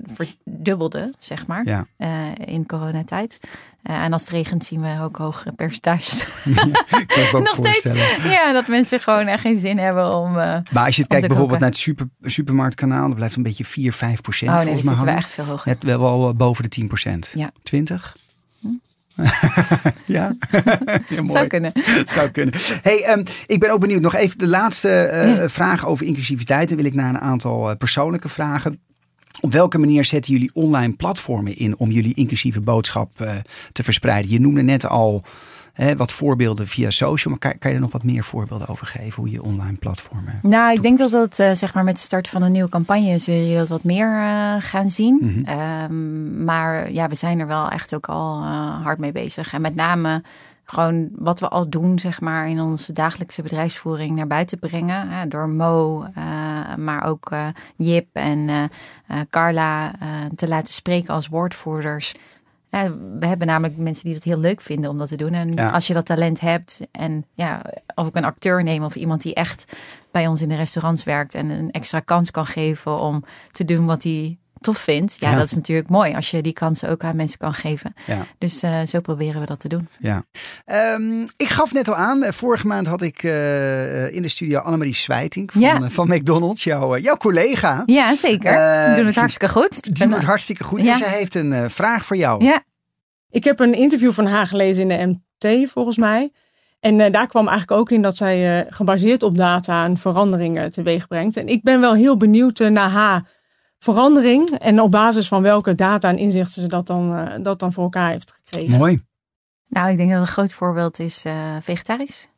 verdubbelde, 0.04 1.14
zeg 1.18 1.46
maar, 1.46 1.64
ja. 1.64 1.87
in 2.44 2.66
coronatijd. 2.66 3.40
en 3.83 4.12
als 4.12 4.22
het 4.22 4.31
regent 4.31 4.64
zien 4.64 4.81
we 4.81 5.00
ook 5.02 5.16
hogere 5.16 5.52
percentages. 5.52 6.26
Nog 7.33 7.54
steeds. 7.54 7.90
Ja, 8.22 8.52
dat 8.52 8.68
mensen 8.68 9.00
gewoon 9.00 9.26
echt 9.26 9.40
geen 9.40 9.57
zin 9.57 9.78
hebben 9.78 10.14
om. 10.14 10.33
maar 10.33 10.64
als 10.85 10.96
je 10.96 11.07
kijkt 11.07 11.26
bijvoorbeeld 11.28 11.61
naar 11.61 11.68
het 11.68 11.78
super, 11.78 12.09
supermarktkanaal, 12.22 13.07
dan 13.07 13.14
blijft 13.14 13.37
een 13.37 13.42
beetje 13.42 13.64
4, 13.64 13.92
5 13.92 14.20
procent. 14.20 14.50
Oh 14.50 14.57
nee, 14.57 14.74
dan 14.74 14.83
zitten 14.83 15.07
we 15.07 15.12
echt 15.12 15.31
veel 15.31 15.44
hoger. 15.44 15.70
Het 15.70 15.83
wel 15.83 16.35
boven 16.35 16.62
de 16.62 16.68
10 16.68 16.87
procent. 16.87 17.33
Ja. 17.35 17.50
20? 17.62 18.16
Ja? 20.07 20.37
ja 21.09 21.22
mooi. 21.22 21.28
Zou 21.28 21.46
kunnen. 21.46 21.72
Zou 22.04 22.31
kunnen. 22.31 22.54
Hey, 22.83 23.12
um, 23.12 23.22
ik 23.46 23.61
ben 23.61 23.70
ook 23.70 23.81
benieuwd. 23.81 24.00
Nog 24.00 24.14
even 24.14 24.38
de 24.38 24.46
laatste 24.46 25.11
uh, 25.12 25.37
ja. 25.37 25.48
vraag 25.48 25.87
over 25.87 26.07
inclusiviteit. 26.07 26.68
Dan 26.68 26.76
wil 26.76 26.87
ik 26.87 26.94
naar 26.94 27.09
een 27.09 27.20
aantal 27.20 27.70
uh, 27.70 27.76
persoonlijke 27.76 28.28
vragen. 28.28 28.81
Op 29.40 29.52
welke 29.52 29.78
manier 29.78 30.04
zetten 30.04 30.33
jullie 30.33 30.50
online 30.52 30.92
platformen 30.92 31.57
in 31.57 31.76
om 31.76 31.90
jullie 31.90 32.14
inclusieve 32.14 32.61
boodschap 32.61 33.20
uh, 33.20 33.31
te 33.72 33.83
verspreiden? 33.83 34.31
Je 34.31 34.40
noemde 34.40 34.62
net 34.62 34.87
al 34.87 35.24
hè, 35.84 35.96
wat 35.96 36.12
voorbeelden 36.12 36.66
via 36.66 36.90
social, 36.90 37.32
maar 37.32 37.50
kan, 37.50 37.58
kan, 37.58 37.70
je 37.70 37.76
er 37.76 37.82
nog 37.82 37.92
wat 37.92 38.04
meer 38.04 38.24
voorbeelden 38.24 38.68
over 38.68 38.86
geven 38.86 39.22
hoe 39.22 39.30
je 39.30 39.42
online 39.42 39.76
platformen? 39.76 40.38
Nou, 40.42 40.72
ik 40.72 40.82
denk 40.82 40.98
dat 40.98 41.10
dat 41.10 41.38
uh, 41.38 41.50
zeg 41.52 41.74
maar 41.74 41.84
met 41.84 41.94
de 41.94 42.00
start 42.00 42.28
van 42.28 42.42
een 42.42 42.52
nieuwe 42.52 42.68
campagne 42.68 43.18
zul 43.18 43.34
je 43.34 43.56
dat 43.56 43.68
wat 43.68 43.84
meer 43.84 44.12
uh, 44.12 44.54
gaan 44.58 44.88
zien. 44.88 45.18
Mm 45.20 45.44
-hmm. 45.44 45.60
um, 45.90 46.44
maar 46.44 46.92
ja, 46.92 47.08
we 47.08 47.14
zijn 47.14 47.40
er 47.40 47.46
wel 47.46 47.70
echt 47.70 47.94
ook 47.94 48.06
al 48.06 48.42
uh, 48.42 48.82
hard 48.82 48.98
mee 48.98 49.12
bezig. 49.12 49.52
En 49.52 49.60
met 49.60 49.74
name 49.74 50.22
gewoon 50.64 51.08
wat 51.12 51.40
we 51.40 51.48
al 51.48 51.68
doen, 51.68 51.98
zeg 51.98 52.20
maar, 52.20 52.48
in 52.48 52.60
onze 52.60 52.92
dagelijkse 52.92 53.42
bedrijfsvoering 53.42 54.16
naar 54.16 54.26
buiten 54.26 54.58
brengen. 54.58 55.08
Hè, 55.08 55.28
door 55.28 55.48
Mo, 55.48 56.04
uh, 56.18 56.74
maar 56.76 57.04
ook 57.04 57.30
uh, 57.32 57.46
Jip 57.76 58.06
en 58.12 58.38
uh, 58.38 58.64
Carla 59.30 59.92
te 60.34 60.48
laten 60.48 60.72
spreken 60.72 61.14
als 61.14 61.28
woordvoerders. 61.28 62.14
We 63.18 63.26
hebben 63.26 63.46
namelijk 63.46 63.76
mensen 63.76 64.04
die 64.04 64.14
dat 64.14 64.22
heel 64.22 64.38
leuk 64.38 64.61
vinden 64.61 64.90
om 64.90 64.98
dat 64.98 65.09
te 65.09 65.16
doen. 65.16 65.33
En 65.33 65.54
ja. 65.54 65.70
als 65.70 65.87
je 65.87 65.92
dat 65.94 66.07
talent 66.07 66.40
hebt 66.40 66.81
en 66.90 67.24
ja, 67.35 67.62
of 67.94 68.07
ik 68.07 68.16
een 68.16 68.24
acteur 68.24 68.62
neem 68.62 68.83
of 68.83 68.94
iemand 68.94 69.22
die 69.22 69.35
echt 69.35 69.76
bij 70.11 70.26
ons 70.26 70.42
in 70.42 70.48
de 70.48 70.54
restaurants 70.54 71.04
werkt 71.04 71.35
en 71.35 71.50
een 71.50 71.70
extra 71.70 72.00
kans 72.00 72.31
kan 72.31 72.46
geven 72.46 73.00
om 73.00 73.24
te 73.50 73.64
doen 73.64 73.87
wat 73.87 74.02
hij 74.02 74.38
tof 74.60 74.78
vindt. 74.78 75.16
Ja, 75.18 75.30
ja, 75.30 75.36
dat 75.36 75.46
is 75.46 75.54
natuurlijk 75.54 75.88
mooi 75.88 76.14
als 76.14 76.30
je 76.30 76.42
die 76.42 76.52
kansen 76.52 76.88
ook 76.90 77.04
aan 77.04 77.16
mensen 77.16 77.38
kan 77.38 77.54
geven. 77.54 77.94
Ja. 78.06 78.26
Dus 78.38 78.62
uh, 78.64 78.80
zo 78.86 79.00
proberen 79.00 79.40
we 79.40 79.46
dat 79.46 79.60
te 79.60 79.68
doen. 79.68 79.88
Ja. 79.98 80.24
Um, 80.94 81.28
ik 81.36 81.48
gaf 81.48 81.72
net 81.72 81.88
al 81.88 81.94
aan, 81.94 82.32
vorige 82.32 82.66
maand 82.66 82.86
had 82.86 83.02
ik 83.02 83.22
uh, 83.22 84.14
in 84.14 84.22
de 84.22 84.28
studio 84.28 84.58
Annemarie 84.58 84.94
Zwijting 84.94 85.52
van, 85.52 85.60
ja. 85.60 85.80
uh, 85.80 85.88
van 85.88 86.08
McDonald's, 86.08 86.64
jouw, 86.64 86.96
jouw 86.96 87.16
collega. 87.16 87.82
Ja, 87.86 88.14
zeker. 88.14 88.52
We 88.52 88.92
doen 88.96 89.06
het 89.06 89.16
hartstikke 89.16 89.48
goed. 89.54 89.82
Die 89.82 89.92
doet 89.92 90.14
het 90.14 90.24
hartstikke 90.24 90.64
goed. 90.64 90.82
Ja. 90.82 90.90
En 90.90 90.96
zij 90.96 91.08
heeft 91.08 91.34
een 91.34 91.70
vraag 91.70 92.04
voor 92.04 92.16
jou. 92.16 92.44
Ja. 92.44 92.62
Ik 93.30 93.44
heb 93.44 93.60
een 93.60 93.74
interview 93.74 94.12
van 94.12 94.26
haar 94.26 94.46
gelezen 94.46 94.90
in 94.90 95.20
de 95.38 95.48
MT, 95.48 95.70
volgens 95.70 95.96
mij. 95.96 96.30
En 96.80 97.12
daar 97.12 97.26
kwam 97.26 97.48
eigenlijk 97.48 97.80
ook 97.80 97.90
in 97.90 98.02
dat 98.02 98.16
zij 98.16 98.66
gebaseerd 98.68 99.22
op 99.22 99.36
data 99.36 99.84
een 99.84 99.98
veranderingen 99.98 100.70
teweeg 100.70 101.06
brengt. 101.06 101.36
En 101.36 101.48
ik 101.48 101.62
ben 101.62 101.80
wel 101.80 101.94
heel 101.94 102.16
benieuwd 102.16 102.58
naar 102.58 102.90
haar 102.90 103.28
verandering 103.78 104.50
en 104.50 104.80
op 104.80 104.90
basis 104.90 105.28
van 105.28 105.42
welke 105.42 105.74
data 105.74 106.08
en 106.08 106.18
inzichten 106.18 106.62
ze 106.62 106.68
dat 106.68 106.86
dan, 106.86 107.14
uh, 107.14 107.34
dat 107.42 107.58
dan 107.58 107.72
voor 107.72 107.82
elkaar 107.82 108.10
heeft 108.10 108.32
gekregen. 108.32 108.78
Mooi. 108.78 109.02
Nou, 109.68 109.90
ik 109.90 109.96
denk 109.96 110.10
dat 110.10 110.20
een 110.20 110.26
groot 110.26 110.52
voorbeeld 110.52 110.98
is 110.98 111.24
uh, 111.24 111.56
vegetarisch. 111.60 112.28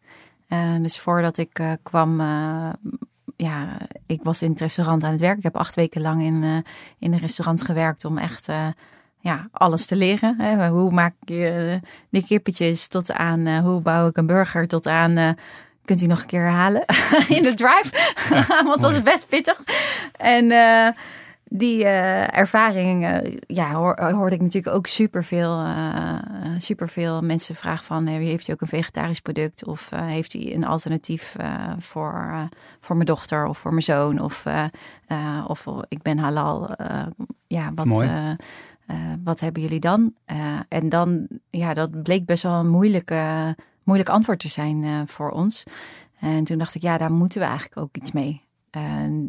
Uh, 0.49 0.83
dus 0.83 0.99
voordat 0.99 1.37
ik 1.37 1.79
kwam, 1.83 2.21
ja, 3.37 3.77
ik 4.07 4.23
was 4.23 4.43
in 4.43 4.51
het 4.51 4.61
restaurant 4.61 5.05
aan 5.05 5.11
het 5.11 5.21
werk. 5.21 5.37
Ik 5.37 5.43
heb 5.43 5.57
acht 5.57 5.75
weken 5.75 6.01
lang 6.01 6.23
in, 6.23 6.65
in 6.99 7.13
een 7.13 7.19
restaurant 7.19 7.63
gewerkt 7.63 8.05
om 8.05 8.19
echt 8.19 8.49
ja, 9.21 9.49
alles 9.53 9.87
te 9.87 9.97
leren. 9.97 10.41
Hè. 10.41 10.69
Hoe 10.69 10.91
maak 10.91 11.15
je 11.25 11.81
de 12.09 12.25
kippetjes 12.25 12.89
tot 12.89 13.13
aan 13.13 13.59
hoe 13.59 13.81
bouw 13.81 14.09
ik 14.09 14.17
een 14.17 14.27
burger 14.27 14.67
tot 14.67 14.87
aan 14.87 15.37
kunt 15.91 16.03
u 16.03 16.07
nog 16.07 16.21
een 16.21 16.27
keer 16.27 16.41
herhalen 16.41 16.85
in 17.37 17.43
de 17.43 17.55
drive. 17.55 17.91
Ja, 18.31 18.65
Want 18.69 18.81
dat 18.81 18.93
is 18.93 19.03
best 19.03 19.29
pittig. 19.29 19.61
En 20.17 20.45
uh, 20.45 20.89
die 21.53 21.79
uh, 21.79 22.37
ervaring, 22.37 23.05
uh, 23.05 23.37
ja, 23.47 23.73
hoor, 23.73 24.01
hoorde 24.01 24.35
ik 24.35 24.43
natuurlijk 24.43 24.77
ook 24.77 24.87
superveel, 24.87 25.67
superveel 26.57 27.23
mensen 27.23 27.55
vragen 27.55 27.85
van... 27.85 28.07
heeft 28.07 28.49
u 28.49 28.53
ook 28.53 28.61
een 28.61 28.67
vegetarisch 28.67 29.21
product? 29.21 29.65
Of 29.65 29.91
heeft 29.95 30.35
u 30.35 30.53
een 30.53 30.65
alternatief 30.65 31.37
voor, 31.79 32.49
voor 32.81 32.97
mijn 32.97 33.07
dochter 33.07 33.47
of 33.47 33.59
voor 33.59 33.71
mijn 33.71 33.83
zoon? 33.83 34.21
Of, 34.21 34.45
of 35.47 35.67
ik 35.89 36.03
ben 36.03 36.19
halal. 36.19 36.75
ja, 37.47 37.73
wat... 37.75 38.05
Wat 39.25 39.41
hebben 39.41 39.63
jullie 39.63 39.81
dan? 39.81 40.15
en 40.69 40.89
dan, 40.89 41.27
ja, 41.51 41.75
dat 41.75 42.03
bleek 42.03 42.27
best 42.27 42.43
wel 42.43 42.53
een 42.53 42.69
moeilijke 42.69 43.55
moeilijk 43.91 44.11
antwoord 44.11 44.39
te 44.39 44.49
zijn 44.49 44.83
uh, 44.83 45.01
voor 45.07 45.31
ons. 45.31 45.65
En 46.21 46.45
toen 46.45 46.59
dacht 46.59 46.75
ik, 46.75 46.83
ja, 46.83 46.99
daar 46.99 47.13
moeten 47.13 47.41
we 47.41 47.47
eigenlijk 47.47 47.81
ook 47.81 47.97
iets 47.97 48.13
mee. 48.13 48.43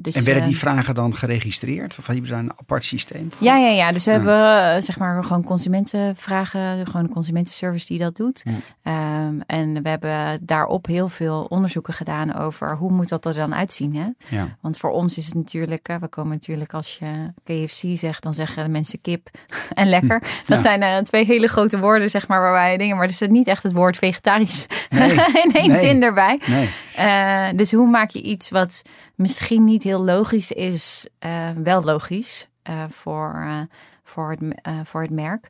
Dus, 0.01 0.15
en 0.15 0.23
werden 0.23 0.43
die 0.43 0.53
uh, 0.53 0.59
vragen 0.59 0.95
dan 0.95 1.15
geregistreerd? 1.15 1.95
Of 1.99 2.05
hebben 2.07 2.23
we 2.23 2.29
daar 2.29 2.39
een 2.39 2.51
apart 2.59 2.85
systeem 2.85 3.31
voor? 3.31 3.47
Ja, 3.47 3.57
ja, 3.57 3.69
ja. 3.69 3.91
Dus 3.91 4.05
we 4.05 4.11
hebben 4.11 4.83
zeg 4.83 4.97
maar 4.97 5.23
gewoon 5.23 5.43
consumentenvragen, 5.43 6.85
gewoon 6.85 7.03
een 7.03 7.09
consumentenservice 7.13 7.85
die 7.87 7.97
dat 7.99 8.15
doet. 8.15 8.43
Ja. 8.83 9.25
Um, 9.27 9.41
en 9.47 9.83
we 9.83 9.89
hebben 9.89 10.39
daarop 10.45 10.85
heel 10.85 11.07
veel 11.09 11.45
onderzoeken 11.49 11.93
gedaan 11.93 12.35
over 12.35 12.75
hoe 12.77 12.91
moet 12.91 13.09
dat 13.09 13.25
er 13.25 13.33
dan 13.33 13.55
uitzien. 13.55 13.95
Hè? 13.95 14.35
Ja. 14.37 14.57
Want 14.61 14.77
voor 14.77 14.89
ons 14.89 15.17
is 15.17 15.25
het 15.25 15.33
natuurlijk, 15.35 15.87
we 15.99 16.07
komen 16.07 16.31
natuurlijk 16.31 16.73
als 16.73 16.97
je 16.99 17.33
KFC 17.43 17.83
zegt, 17.97 18.23
dan 18.23 18.33
zeggen 18.33 18.63
de 18.63 18.69
mensen 18.69 19.01
kip 19.01 19.29
en 19.73 19.87
lekker. 19.89 20.19
Dat 20.19 20.57
Ja. 20.57 20.61
zijn 20.61 20.81
uh, 20.81 20.97
twee 20.97 21.25
hele 21.25 21.47
grote 21.47 21.79
woorden, 21.79 22.09
zeg 22.09 22.27
maar, 22.27 22.41
waarbij 22.41 22.77
dingen, 22.77 22.97
maar 22.97 23.07
er 23.07 23.13
zit 23.13 23.31
niet 23.31 23.47
echt 23.47 23.63
het 23.63 23.73
woord 23.73 23.97
vegetarisch 23.97 24.65
Nee. 24.89 25.11
in 25.43 25.51
één 25.53 25.69
Nee. 25.71 25.79
zin 25.79 26.03
erbij. 26.03 26.39
Nee. 26.47 26.69
Uh, 26.99 27.57
dus 27.57 27.71
hoe 27.71 27.87
maak 27.89 28.09
je 28.09 28.21
iets 28.21 28.49
wat 28.49 28.81
misschien 29.21 29.63
niet 29.63 29.83
heel 29.83 30.03
logisch 30.03 30.51
is, 30.51 31.09
uh, 31.25 31.49
wel 31.49 31.83
logisch 31.83 32.47
uh, 32.69 32.83
voor, 32.89 33.33
uh, 33.35 33.61
voor, 34.03 34.29
het, 34.31 34.39
voor 34.87 35.01
het 35.01 35.11
merk. 35.11 35.47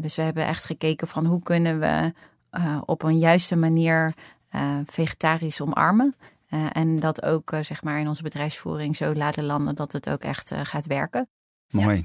Dus 0.00 0.16
we 0.16 0.22
hebben 0.22 0.46
echt 0.46 0.64
gekeken 0.64 1.08
van 1.08 1.26
hoe 1.26 1.42
kunnen 1.42 1.80
we 1.80 2.12
op 2.84 3.02
een 3.02 3.18
juiste 3.18 3.56
manier 3.56 4.14
vegetarisch 4.84 5.60
omarmen. 5.60 6.16
En 6.72 7.00
dat 7.00 7.24
ook 7.24 7.52
zeg 7.60 7.82
maar 7.82 7.98
in 7.98 8.08
onze 8.08 8.22
bedrijfsvoering 8.22 8.96
zo 8.96 9.14
laten 9.14 9.44
landen 9.44 9.74
dat 9.74 9.92
het 9.92 10.10
ook 10.10 10.22
echt 10.22 10.54
gaat 10.62 10.86
werken. 10.86 11.28
Mooi. 11.82 12.04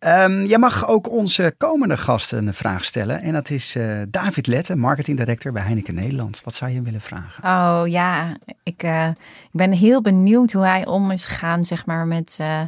Ja. 0.00 0.24
Um, 0.24 0.44
jij 0.44 0.58
mag 0.58 0.88
ook 0.88 1.10
onze 1.10 1.54
komende 1.58 1.96
gasten 1.96 2.46
een 2.46 2.54
vraag 2.54 2.84
stellen. 2.84 3.20
En 3.20 3.32
dat 3.32 3.50
is 3.50 3.76
uh, 3.76 4.02
David 4.08 4.46
Lette, 4.46 4.76
marketing 4.76 5.18
director 5.18 5.52
bij 5.52 5.62
Heineken 5.62 5.94
Nederland. 5.94 6.40
Wat 6.44 6.54
zou 6.54 6.70
je 6.70 6.82
willen 6.82 7.00
vragen? 7.00 7.44
Oh 7.44 7.82
ja, 7.86 8.36
ik, 8.62 8.82
uh, 8.82 9.08
ik 9.42 9.50
ben 9.52 9.72
heel 9.72 10.02
benieuwd 10.02 10.52
hoe 10.52 10.64
hij 10.64 10.86
om 10.86 11.10
is 11.10 11.24
gegaan, 11.24 11.64
zeg 11.64 11.86
maar, 11.86 12.06
met 12.06 12.38
uh, 12.40 12.60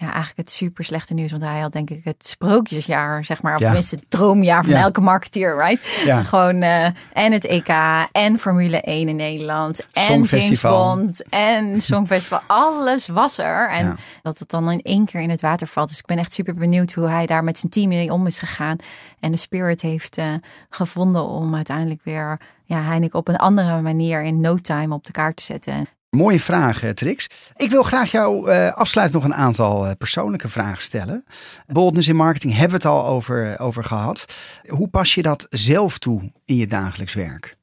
ja, 0.00 0.06
eigenlijk 0.06 0.36
het 0.36 0.50
super 0.50 0.84
slechte 0.84 1.14
nieuws. 1.14 1.30
Want 1.30 1.42
hij 1.42 1.60
had 1.60 1.72
denk 1.72 1.90
ik 1.90 2.04
het 2.04 2.26
sprookjesjaar, 2.26 3.24
zeg 3.24 3.42
maar. 3.42 3.54
Of 3.54 3.58
Ja. 3.60 3.64
tenminste 3.66 3.94
het 3.96 4.04
droomjaar 4.08 4.64
van 4.64 4.74
Ja. 4.74 4.80
elke 4.80 5.00
marketeer, 5.00 5.56
right? 5.56 6.00
Ja. 6.04 6.22
Gewoon 6.22 6.62
eh, 6.62 6.84
en 7.12 7.32
het 7.32 7.44
EK 7.46 7.68
en 8.12 8.38
Formule 8.38 8.80
1 8.80 9.08
in 9.08 9.16
Nederland. 9.16 9.86
En 9.92 10.22
James. 10.22 10.60
Bond 10.60 11.24
en 11.28 11.82
Songfestival. 11.82 12.40
Alles 12.46 13.08
was 13.08 13.38
er. 13.38 13.68
En 13.70 13.96
dat 14.22 14.38
het 14.38 14.48
dan 14.50 14.70
in 14.70 14.82
één 14.82 15.04
keer 15.04 15.20
in 15.20 15.30
het 15.30 15.40
water 15.40 15.66
valt. 15.66 15.88
Dus 15.88 15.98
ik 15.98 16.06
ben 16.06 16.18
echt 16.18 16.32
super 16.32 16.54
benieuwd 16.54 16.92
hoe 16.92 17.08
hij 17.08 17.26
daar 17.26 17.44
met 17.44 17.58
zijn 17.58 17.72
team 17.72 17.88
mee 17.88 18.12
om 18.12 18.26
is 18.26 18.38
gegaan. 18.38 18.76
En 19.20 19.30
de 19.30 19.36
spirit 19.36 19.80
heeft 19.82 20.18
eh, 20.18 20.26
gevonden 20.70 21.24
om 21.28 21.54
uiteindelijk 21.54 22.00
weer 22.04 22.40
ja, 22.64 22.82
Heineken 22.82 23.18
op 23.18 23.28
een 23.28 23.36
andere 23.36 23.80
manier 23.80 24.22
in 24.22 24.40
no 24.40 24.56
time 24.56 24.94
op 24.94 25.04
de 25.04 25.12
kaart 25.12 25.36
te 25.36 25.42
zetten. 25.42 25.86
Mooie 26.10 26.40
vraag, 26.40 26.82
eh, 26.82 26.90
Trix. 26.90 27.26
Ik 27.56 27.70
wil 27.70 27.82
graag 27.82 28.10
jou 28.10 28.50
uh, 28.50 28.72
afsluitend 28.72 29.22
nog 29.22 29.32
een 29.32 29.38
aantal 29.38 29.86
uh, 29.86 29.92
persoonlijke 29.98 30.48
vragen 30.48 30.82
stellen. 30.82 31.24
Boldness 31.66 32.08
in 32.08 32.16
marketing 32.16 32.52
hebben 32.52 32.80
we 32.80 32.88
het 32.88 32.96
al 32.96 33.06
over, 33.06 33.58
over 33.58 33.84
gehad. 33.84 34.24
Hoe 34.68 34.88
pas 34.88 35.14
je 35.14 35.22
dat 35.22 35.46
zelf 35.50 35.98
toe 35.98 36.32
in 36.44 36.56
je 36.56 36.66
dagelijks 36.66 37.14
werk? 37.14 37.56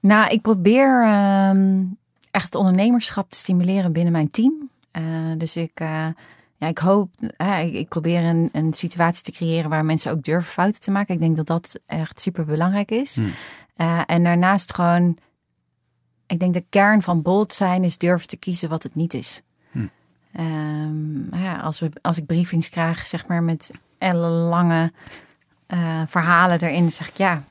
Nou, 0.00 0.30
ik 0.30 0.42
probeer 0.42 1.02
uh, 1.04 1.80
echt 2.30 2.44
het 2.44 2.54
ondernemerschap 2.54 3.30
te 3.30 3.38
stimuleren 3.38 3.92
binnen 3.92 4.12
mijn 4.12 4.30
team. 4.30 4.70
Dus 5.36 5.56
ik, 5.56 5.78
ja, 6.56 6.66
ik 6.66 6.78
hoop, 6.78 7.10
ik, 7.62 7.72
ik, 7.72 7.88
probeer 7.88 8.22
een, 8.24 8.48
een, 8.52 8.72
situatie 8.72 9.22
te 9.22 9.32
creëren 9.32 9.70
waar 9.70 9.84
mensen 9.84 10.12
ook 10.12 10.22
durven 10.22 10.52
fouten 10.52 10.80
te 10.80 10.90
maken. 10.90 11.14
Ik 11.14 11.20
denk 11.20 11.36
dat 11.36 11.46
dat 11.46 11.80
echt 11.86 12.20
super 12.20 12.44
belangrijk 12.44 12.90
is. 12.90 13.16
Hmm. 13.16 13.32
en 14.06 14.24
daarnaast 14.24 14.74
gewoon 14.74 15.18
ik 16.30 16.38
denk 16.38 16.54
de 16.54 16.64
kern 16.70 17.02
van 17.02 17.22
bold 17.22 17.52
zijn 17.52 17.84
is 17.84 17.98
durven 17.98 18.28
te 18.28 18.36
kiezen 18.36 18.68
wat 18.68 18.82
het 18.82 18.94
niet 18.94 19.14
is. 19.14 19.42
Hm. 19.70 19.86
Um, 20.38 21.28
ja, 21.32 21.56
als, 21.56 21.80
we, 21.80 21.90
als 22.02 22.18
ik 22.18 22.26
briefings 22.26 22.68
krijg, 22.68 23.06
zeg 23.06 23.26
maar 23.26 23.42
met 23.42 23.70
ellenlange 23.98 24.92
uh, 25.68 26.02
verhalen 26.06 26.60
erin, 26.60 26.90
zeg 26.90 27.08
ik 27.08 27.16
ja. 27.16 27.44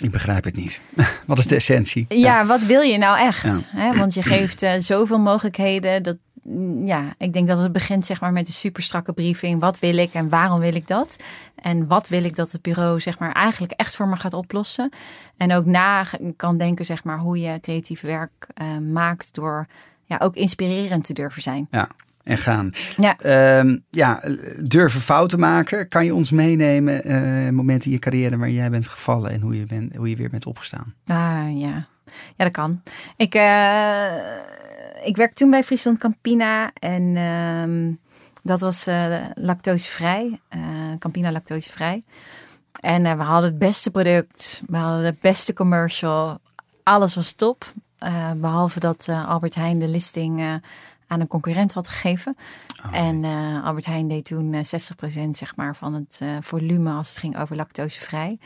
Ik 0.00 0.10
begrijp 0.10 0.44
het 0.44 0.56
niet. 0.56 0.80
wat 1.26 1.38
is 1.38 1.46
de 1.46 1.54
essentie? 1.54 2.06
Ja, 2.08 2.16
ja. 2.16 2.46
wat 2.46 2.62
wil 2.62 2.80
je 2.80 2.98
nou 2.98 3.18
echt? 3.18 3.44
Ja. 3.44 3.78
He, 3.78 3.98
want 3.98 4.14
je 4.14 4.22
geeft 4.22 4.62
uh, 4.62 4.72
zoveel 4.78 5.18
mogelijkheden. 5.18 6.02
Dat, 6.02 6.16
ja, 6.84 7.14
ik 7.18 7.32
denk 7.32 7.46
dat 7.46 7.58
het 7.58 7.72
begint 7.72 8.06
zeg 8.06 8.20
maar 8.20 8.32
met 8.32 8.46
een 8.46 8.52
super 8.52 8.82
strakke 8.82 9.12
briefing. 9.12 9.60
Wat 9.60 9.78
wil 9.78 9.96
ik 9.96 10.14
en 10.14 10.28
waarom 10.28 10.60
wil 10.60 10.74
ik 10.74 10.86
dat? 10.86 11.16
En 11.54 11.86
wat 11.86 12.08
wil 12.08 12.24
ik 12.24 12.36
dat 12.36 12.52
het 12.52 12.62
bureau 12.62 13.00
zeg 13.00 13.18
maar 13.18 13.32
eigenlijk 13.32 13.72
echt 13.72 13.96
voor 13.96 14.08
me 14.08 14.16
gaat 14.16 14.32
oplossen? 14.32 14.90
En 15.36 15.52
ook 15.52 15.64
na 15.64 16.06
kan 16.36 16.58
denken 16.58 16.84
zeg 16.84 17.04
maar 17.04 17.18
hoe 17.18 17.40
je 17.40 17.60
creatief 17.60 18.00
werk 18.00 18.46
uh, 18.62 18.78
maakt 18.92 19.34
door 19.34 19.66
ja, 20.04 20.16
ook 20.18 20.34
inspirerend 20.34 21.04
te 21.04 21.12
durven 21.12 21.42
zijn. 21.42 21.66
Ja. 21.70 21.88
en 22.22 22.38
gaan. 22.38 22.70
Ja. 22.96 23.18
Ehm, 23.18 23.78
ja, 23.90 24.22
durven 24.62 25.00
fouten 25.00 25.38
maken. 25.38 25.88
Kan 25.88 26.04
je 26.04 26.14
ons 26.14 26.30
meenemen, 26.30 27.10
uh, 27.10 27.50
momenten 27.50 27.86
in 27.86 27.92
je 27.92 27.98
carrière 27.98 28.36
waar 28.36 28.50
jij 28.50 28.70
bent 28.70 28.86
gevallen 28.86 29.30
en 29.30 29.40
hoe 29.40 29.58
je, 29.58 29.66
bent, 29.66 29.96
hoe 29.96 30.10
je 30.10 30.16
weer 30.16 30.30
bent 30.30 30.46
opgestaan? 30.46 30.94
Ah, 31.06 31.58
ja. 31.60 31.86
Ja, 32.36 32.44
dat 32.44 32.50
kan. 32.50 32.82
Ik, 33.16 33.34
uh, 33.34 33.42
ik 35.04 35.16
werk 35.16 35.32
toen 35.32 35.50
bij 35.50 35.64
Friesland 35.64 35.98
Campina 35.98 36.70
en 36.72 37.02
uh, 37.02 37.96
dat 38.42 38.60
was 38.60 38.88
uh, 38.88 39.16
lactosevrij. 39.34 40.40
Campina 40.98 41.32
lactosevrij. 41.32 42.02
En 42.80 43.02
we 43.02 43.22
hadden 43.22 43.50
het 43.50 43.58
beste 43.58 43.90
product, 43.90 44.62
we 44.66 44.76
hadden 44.76 45.04
het 45.04 45.20
beste 45.20 45.52
commercial. 45.54 46.38
Alles 46.82 47.14
was 47.14 47.32
top. 47.32 47.72
behalve 48.36 48.80
dat 48.80 49.08
Albert 49.08 49.54
Heijn 49.54 49.78
de 49.78 49.88
listing 49.88 50.60
aan 51.12 51.20
een 51.20 51.26
concurrent 51.26 51.74
had 51.74 51.88
gegeven. 51.88 52.36
Oh, 52.86 52.96
en 52.96 53.22
uh, 53.22 53.64
Albert 53.64 53.86
Heijn 53.86 54.08
deed 54.08 54.24
toen 54.24 54.54
60% 54.54 54.58
eh, 54.98 55.26
zeg 55.30 55.56
maar, 55.56 55.76
van 55.76 55.94
het 55.94 56.20
uh, 56.22 56.36
volume 56.40 56.92
als 56.92 57.08
het 57.08 57.18
ging 57.18 57.38
over 57.38 57.56
lactosevrij. 57.56 58.38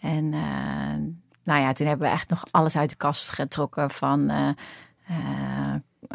En 0.00 0.28
nou 1.42 1.60
ja, 1.60 1.72
toen 1.72 1.86
hebben 1.86 2.08
we 2.08 2.14
echt 2.14 2.30
nog 2.30 2.44
alles 2.50 2.76
uit 2.76 2.90
de 2.90 2.96
kast 2.96 3.30
getrokken 3.30 3.90
van 3.90 4.30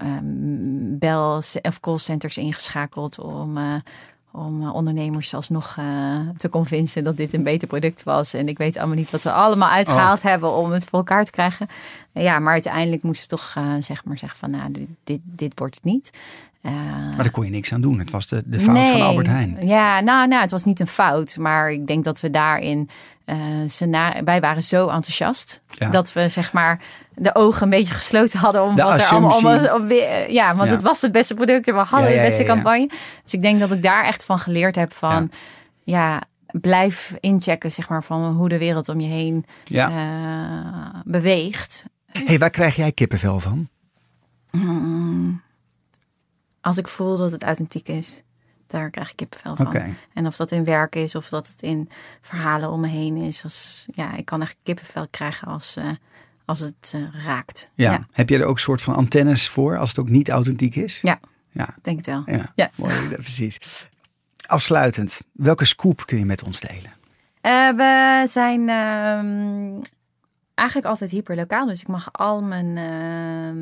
um, 0.03 0.97
bel 0.99 1.41
of 1.61 1.79
callcenters 1.79 2.37
ingeschakeld 2.37 3.19
om 3.19 3.57
om 4.33 4.69
ondernemers 4.69 5.33
alsnog 5.33 5.75
uh, 5.79 6.19
te 6.37 6.49
convincen 6.49 7.03
dat 7.03 7.17
dit 7.17 7.33
een 7.33 7.43
beter 7.43 7.67
product 7.67 8.03
was. 8.03 8.33
En 8.33 8.47
ik 8.47 8.57
weet 8.57 8.77
allemaal 8.77 8.95
niet 8.95 9.09
wat 9.09 9.23
we 9.23 9.31
allemaal 9.31 9.69
uitgehaald 9.69 10.17
oh. 10.17 10.23
hebben 10.23 10.53
om 10.53 10.71
het 10.71 10.85
voor 10.85 10.99
elkaar 10.99 11.25
te 11.25 11.31
krijgen. 11.31 11.67
Ja, 12.11 12.39
maar 12.39 12.53
uiteindelijk 12.53 13.03
moesten 13.03 13.23
ze 13.23 13.29
toch 13.29 13.63
uh, 13.63 13.73
zeg 13.79 14.05
maar 14.05 14.17
zeggen 14.17 14.39
van 14.39 14.51
nou, 14.51 14.71
dit, 14.71 14.87
dit, 15.03 15.19
dit 15.23 15.59
wordt 15.59 15.75
het 15.75 15.83
niet. 15.83 16.11
Uh, 16.65 16.71
maar 16.71 17.23
daar 17.23 17.31
kon 17.31 17.45
je 17.45 17.51
niks 17.51 17.73
aan 17.73 17.81
doen. 17.81 17.99
Het 17.99 18.09
was 18.09 18.27
de, 18.27 18.43
de 18.45 18.59
fout 18.59 18.75
nee, 18.75 18.91
van 18.91 19.01
Albert 19.01 19.27
Heijn. 19.27 19.67
Ja, 19.67 19.99
nou, 19.99 20.27
nou, 20.27 20.41
het 20.41 20.51
was 20.51 20.63
niet 20.63 20.79
een 20.79 20.87
fout. 20.87 21.37
Maar 21.37 21.71
ik 21.71 21.87
denk 21.87 22.03
dat 22.03 22.19
we 22.19 22.29
daarin. 22.29 22.89
Uh, 23.25 24.15
wij 24.23 24.39
waren 24.41 24.63
zo 24.63 24.87
enthousiast. 24.87 25.61
Ja. 25.69 25.89
Dat 25.89 26.13
we 26.13 26.29
zeg 26.29 26.53
maar 26.53 26.81
de 27.15 27.35
ogen 27.35 27.63
een 27.63 27.69
beetje 27.69 27.93
gesloten 27.93 28.39
hadden. 28.39 28.63
Om 28.63 28.75
de 28.75 28.83
wat 28.83 28.91
assumptie. 28.91 29.27
er 29.27 29.47
allemaal. 29.47 29.75
Om, 29.75 29.81
om, 29.81 29.91
ja, 30.27 30.55
want 30.55 30.69
ja. 30.69 30.75
het 30.75 30.83
was 30.83 31.01
het 31.01 31.11
beste 31.11 31.33
product. 31.33 31.67
En 31.67 31.73
we 31.73 31.79
hadden 31.79 32.09
ja, 32.09 32.15
de 32.15 32.21
beste 32.21 32.43
campagne. 32.43 32.89
Dus 33.23 33.33
ik 33.33 33.41
denk 33.41 33.59
dat 33.59 33.71
ik 33.71 33.81
daar 33.81 34.03
echt 34.03 34.25
van 34.25 34.39
geleerd 34.39 34.75
heb 34.75 34.93
van. 34.93 35.31
ja 35.83 36.21
blijf 36.61 37.15
inchecken, 37.19 37.71
zeg 37.71 37.89
maar, 37.89 38.03
van 38.03 38.35
hoe 38.35 38.49
de 38.49 38.57
wereld 38.57 38.89
om 38.89 38.99
je 38.99 39.07
heen 39.07 39.45
ja. 39.63 39.89
uh, 39.89 40.99
beweegt. 41.05 41.85
hey, 42.25 42.39
waar 42.39 42.49
krijg 42.49 42.75
jij 42.75 42.91
kippenvel 42.91 43.39
van? 43.39 43.67
Mm, 44.51 45.41
als 46.63 46.77
ik 46.77 46.87
voel 46.87 47.17
dat 47.17 47.31
het 47.31 47.43
authentiek 47.43 47.87
is, 47.87 48.23
daar 48.67 48.89
krijg 48.89 49.09
ik 49.09 49.15
kippenvel 49.15 49.55
van. 49.55 49.67
Okay. 49.67 49.93
En 50.13 50.25
of 50.25 50.35
dat 50.35 50.51
in 50.51 50.63
werk 50.63 50.95
is, 50.95 51.15
of 51.15 51.29
dat 51.29 51.47
het 51.47 51.61
in 51.61 51.89
verhalen 52.21 52.71
om 52.71 52.79
me 52.79 52.87
heen 52.87 53.17
is. 53.17 53.43
Als, 53.43 53.87
ja, 53.91 54.15
ik 54.15 54.25
kan 54.25 54.41
echt 54.41 54.55
kippenvel 54.63 55.07
krijgen 55.07 55.47
als, 55.47 55.77
uh, 55.77 55.89
als 56.45 56.59
het 56.59 56.93
uh, 56.95 57.01
raakt. 57.25 57.69
Ja. 57.73 57.91
ja. 57.91 58.07
Heb 58.11 58.29
je 58.29 58.37
er 58.37 58.45
ook 58.45 58.59
soort 58.59 58.81
van 58.81 58.95
antennes 58.95 59.49
voor 59.49 59.77
als 59.77 59.89
het 59.89 59.99
ook 59.99 60.09
niet 60.09 60.29
authentiek 60.29 60.75
is? 60.75 60.99
Ja, 61.01 61.19
ja. 61.49 61.75
denk 61.81 61.97
het 61.97 62.05
wel. 62.05 62.23
Ja, 62.25 62.51
ja. 62.55 62.69
Mooi, 62.75 63.07
precies. 63.15 63.57
Afsluitend, 64.45 65.21
welke 65.31 65.65
scoop 65.65 66.05
kun 66.05 66.17
je 66.17 66.25
met 66.25 66.43
ons 66.43 66.59
delen? 66.59 66.91
Uh, 67.41 67.69
we 67.69 68.23
zijn 68.27 68.59
uh, 68.59 69.81
eigenlijk 70.53 70.87
altijd 70.87 71.11
hyperlokaal. 71.11 71.65
Dus 71.65 71.81
ik 71.81 71.87
mag 71.87 72.09
al 72.11 72.41
mijn, 72.41 72.67
uh, 72.67 73.53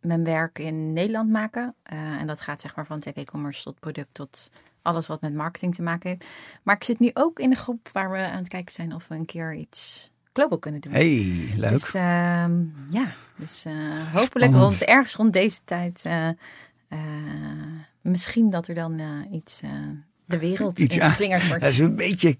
mijn 0.00 0.24
werk 0.24 0.58
in 0.58 0.92
Nederland 0.92 1.30
maken. 1.30 1.74
Uh, 1.92 2.20
en 2.20 2.26
dat 2.26 2.40
gaat 2.40 2.60
zeg 2.60 2.76
maar 2.76 2.86
van 2.86 3.00
tech-e-commerce 3.00 3.62
tot 3.62 3.80
product 3.80 4.14
tot 4.14 4.50
alles 4.82 5.06
wat 5.06 5.20
met 5.20 5.34
marketing 5.34 5.74
te 5.74 5.82
maken 5.82 6.08
heeft. 6.10 6.26
Maar 6.62 6.74
ik 6.74 6.84
zit 6.84 6.98
nu 6.98 7.10
ook 7.14 7.38
in 7.38 7.50
de 7.50 7.56
groep 7.56 7.88
waar 7.92 8.10
we 8.10 8.18
aan 8.18 8.38
het 8.38 8.48
kijken 8.48 8.72
zijn 8.72 8.94
of 8.94 9.08
we 9.08 9.14
een 9.14 9.26
keer 9.26 9.54
iets 9.54 10.10
global 10.32 10.58
kunnen 10.58 10.80
doen. 10.80 10.92
Hey, 10.92 11.54
leuk. 11.56 11.70
Dus 11.70 11.94
ehm, 11.94 12.64
ja, 12.90 13.12
dus 13.36 13.66
hopelijk 14.12 14.52
rond, 14.52 14.84
ergens 14.84 15.14
rond 15.14 15.32
deze 15.32 15.60
tijd 15.64 16.08
misschien 18.00 18.50
dat 18.50 18.68
er 18.68 18.74
dan 18.74 19.00
iets 19.32 19.62
de 20.24 20.38
wereld 20.38 20.78
iets, 20.78 20.96
in 20.96 21.02
geslingerd 21.02 21.48
wordt. 21.48 21.62
Dat 21.62 21.70
is 21.70 21.78
een 21.78 21.96
beetje 21.96 22.38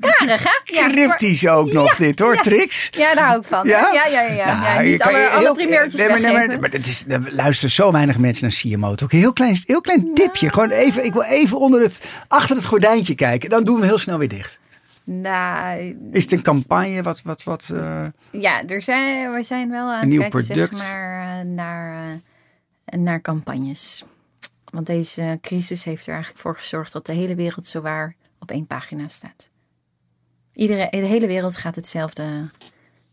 Karig, 0.00 0.42
hè? 0.42 0.50
Ja, 0.64 0.88
Cryptisch 0.88 1.48
ook 1.48 1.72
nog 1.72 1.96
dit 1.96 2.18
hoor. 2.18 2.36
Tricks. 2.36 2.88
Ja, 2.90 3.14
daar 3.14 3.26
hou 3.26 3.40
ik 3.40 3.46
van. 3.46 3.68
Ja, 3.68 3.92
ja, 3.92 4.06
ja. 4.06 4.20
ja, 4.20 4.60
nou, 4.60 4.74
ja. 4.74 4.80
Niet 4.80 5.02
alle, 5.02 5.28
alle 5.28 5.54
primeurtjes 5.54 5.94
nee, 5.94 6.08
maar, 6.08 6.48
nee, 6.48 6.58
maar, 6.58 6.74
is, 6.74 7.04
er 7.08 7.34
luisteren 7.34 7.70
zo 7.70 7.92
weinig 7.92 8.18
mensen 8.18 8.42
naar 8.42 8.56
CMO. 8.56 8.90
Ook 8.90 9.12
een 9.12 9.18
heel 9.18 9.32
klein, 9.32 9.58
heel 9.66 9.80
klein 9.80 10.14
tipje. 10.14 10.52
Gewoon 10.52 10.70
even, 10.70 11.04
ik 11.04 11.12
wil 11.12 11.22
even 11.22 11.58
onder 11.58 11.82
het, 11.82 12.00
achter 12.28 12.56
het 12.56 12.64
gordijntje 12.64 13.14
kijken. 13.14 13.48
Dan 13.48 13.64
doen 13.64 13.80
we 13.80 13.86
heel 13.86 13.98
snel 13.98 14.18
weer 14.18 14.28
dicht. 14.28 14.58
Nou, 15.04 15.96
is 16.12 16.22
het 16.22 16.32
een 16.32 16.42
campagne? 16.42 17.02
Wat, 17.02 17.22
wat, 17.22 17.42
wat, 17.44 17.64
uh, 17.72 18.06
ja, 18.30 18.66
er 18.66 18.82
zijn, 18.82 19.32
we 19.32 19.42
zijn 19.42 19.70
wel 19.70 19.92
aan 19.92 20.08
het 20.08 20.18
kijken 20.18 20.42
zeg 20.42 20.70
maar, 20.70 21.46
naar, 21.46 21.94
uh, 21.94 22.98
naar 23.00 23.20
campagnes. 23.20 24.04
Want 24.70 24.86
deze 24.86 25.38
crisis 25.40 25.84
heeft 25.84 26.06
er 26.06 26.12
eigenlijk 26.12 26.42
voor 26.42 26.56
gezorgd 26.56 26.92
dat 26.92 27.06
de 27.06 27.12
hele 27.12 27.34
wereld 27.34 27.66
zowaar 27.66 28.16
op 28.38 28.50
één 28.50 28.66
pagina 28.66 29.08
staat. 29.08 29.50
Iedereen, 30.56 30.88
de 30.90 30.96
hele 30.96 31.26
wereld 31.26 31.56
gaat 31.56 31.74
hetzelfde, 31.74 32.50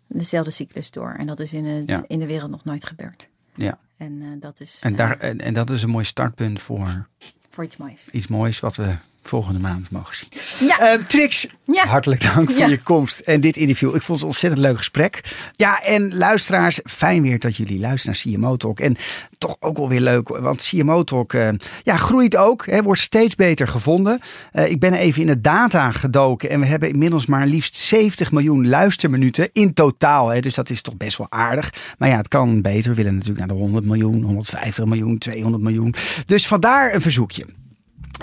dezelfde 0.08 0.52
cyclus 0.52 0.92
door. 0.92 1.16
En 1.18 1.28
dat 1.28 1.40
is 1.40 1.54
in, 1.54 1.66
het, 1.66 1.90
ja. 1.90 2.04
in 2.08 2.20
de 2.20 2.26
wereld 2.26 2.52
nog 2.52 2.64
nooit 2.64 2.86
gebeurd. 2.86 3.30
Ja. 3.56 3.80
En 3.98 4.22
uh, 4.22 4.28
dat 4.40 4.60
is. 4.60 4.80
En, 4.84 4.96
daar, 4.96 5.18
en, 5.18 5.40
en, 5.40 5.54
dat 5.54 5.70
is 5.70 5.84
een 5.84 5.90
mooi 5.90 6.06
startpunt 6.06 6.62
voor. 6.62 7.08
Voor 7.50 7.64
iets 7.64 7.78
moois. 7.78 8.10
Iets 8.10 8.28
moois 8.28 8.60
wat 8.60 8.76
we 8.76 8.96
volgende 9.24 9.60
maand 9.60 9.92
mogen 9.92 10.16
zien. 10.16 10.68
Ja. 10.68 10.98
Uh, 10.98 11.06
Trix, 11.06 11.48
ja. 11.66 11.88
hartelijk 11.88 12.34
dank 12.34 12.52
voor 12.52 12.60
ja. 12.60 12.68
je 12.68 12.82
komst 12.82 13.20
en 13.20 13.42
dit 13.42 13.58
interview. 13.58 13.96
Ik 13.96 14.02
vond 14.02 14.08
het 14.08 14.22
een 14.22 14.28
ontzettend 14.28 14.62
leuk 14.62 14.78
gesprek. 14.78 15.22
Ja, 15.56 15.82
en 15.82 16.16
luisteraars, 16.16 16.80
fijn 16.84 17.22
weer 17.22 17.40
dat 17.40 17.56
jullie 17.56 17.80
luisteren 17.80 18.18
naar 18.24 18.36
CMO 18.36 18.58
Talk. 18.58 18.80
En 18.80 18.96
toch 19.38 19.56
ook 19.60 19.78
wel 19.78 19.90
weer 19.90 20.00
leuk, 20.00 20.28
want 20.28 20.68
CMO 20.70 21.04
Talk 21.04 21.34
uh, 21.34 21.50
ja, 21.84 21.98
groeit 21.98 22.36
ook, 22.36 22.66
hè, 22.66 22.84
wordt 22.84 23.02
steeds 23.02 23.36
beter 23.36 23.68
gevonden. 23.68 24.20
Uh, 24.54 24.70
ik 24.70 24.80
ben 24.80 24.94
even 24.94 25.22
in 25.22 25.28
de 25.28 25.42
data 25.42 25.92
gedoken 25.92 26.50
en 26.50 26.60
we 26.60 26.66
hebben 26.66 26.90
inmiddels 26.90 27.26
maar 27.26 27.48
liefst 27.48 27.76
70 27.76 28.32
miljoen 28.32 28.68
luisterminuten 28.68 29.50
in 29.54 29.74
totaal. 29.74 30.30
Hè, 30.30 30.40
dus 30.40 30.56
dat 30.56 30.70
is 30.70 30.82
toch 30.82 30.98
best 30.98 31.18
wel 31.18 31.28
aardig. 31.30 31.74
Maar 31.98 32.10
ja, 32.10 32.18
het 32.18 32.28
kan 32.28 32.62
beter. 32.62 32.90
We 32.90 32.96
willen 32.96 33.14
natuurlijk 33.14 33.40
naar 33.40 33.58
de 33.58 33.64
100 33.64 33.86
miljoen, 33.86 34.22
150 34.24 34.86
miljoen, 34.86 35.18
200 35.18 35.64
miljoen. 35.64 35.94
Dus 36.26 36.48
vandaar 36.48 36.94
een 36.94 37.02
verzoekje. 37.02 37.46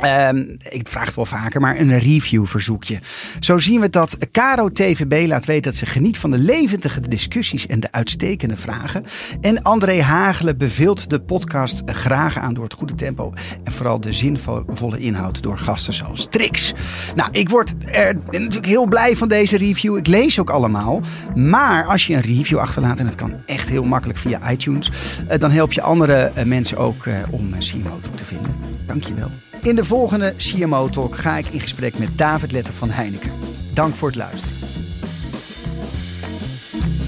Um, 0.05 0.57
ik 0.68 0.88
vraag 0.88 1.07
het 1.07 1.14
wel 1.14 1.26
vaker, 1.26 1.61
maar 1.61 1.79
een 1.79 1.98
reviewverzoekje. 1.98 2.98
Zo 3.40 3.59
zien 3.59 3.81
we 3.81 3.90
dat 3.90 4.16
Caro 4.33 4.68
TVB 4.68 5.26
laat 5.29 5.44
weten 5.44 5.62
dat 5.62 5.74
ze 5.74 5.87
geniet 5.87 6.18
van 6.18 6.31
de 6.31 6.38
levendige 6.38 7.00
discussies 7.00 7.66
en 7.66 7.81
de 7.81 7.92
uitstekende 7.92 8.57
vragen. 8.57 9.05
En 9.40 9.62
André 9.62 10.03
Hagelen 10.03 10.59
beveelt 10.59 11.11
de 11.11 11.20
podcast 11.20 11.83
graag 11.87 12.38
aan 12.38 12.55
door 12.55 12.64
het 12.64 12.72
goede 12.72 12.94
tempo 12.94 13.33
en 13.64 13.72
vooral 13.72 14.00
de 14.00 14.12
zinvolle 14.12 14.98
inhoud 14.98 15.42
door 15.42 15.59
gasten 15.59 15.92
zoals 15.92 16.26
Trix. 16.31 16.72
Nou, 17.14 17.29
ik 17.33 17.48
word 17.48 17.74
er 17.87 18.14
natuurlijk 18.31 18.66
heel 18.66 18.87
blij 18.87 19.16
van 19.16 19.29
deze 19.29 19.57
review. 19.57 19.96
Ik 19.96 20.07
lees 20.07 20.40
ook 20.40 20.50
allemaal. 20.50 21.00
Maar 21.35 21.85
als 21.85 22.07
je 22.07 22.14
een 22.14 22.20
review 22.20 22.59
achterlaat, 22.59 22.98
en 22.98 23.05
dat 23.05 23.14
kan 23.14 23.42
echt 23.46 23.68
heel 23.68 23.85
makkelijk 23.85 24.18
via 24.18 24.50
iTunes, 24.50 24.90
dan 25.38 25.50
help 25.50 25.72
je 25.72 25.83
andere 25.83 26.33
mensen 26.44 26.76
ook 26.76 27.07
om 27.31 27.50
CMO 27.59 28.00
te 28.14 28.24
vinden. 28.24 28.57
Dankjewel. 28.87 29.50
In 29.62 29.77
de 29.77 29.85
volgende 29.85 30.35
CMO 30.37 30.88
Talk 30.88 31.16
ga 31.16 31.37
ik 31.37 31.46
in 31.46 31.61
gesprek 31.61 31.99
met 31.99 32.18
David 32.18 32.53
Letter 32.53 32.75
van 32.75 32.90
Heineken. 32.90 33.33
Dank 33.73 33.94
voor 33.94 34.09
het 34.09 34.16
luisteren. 34.16 34.57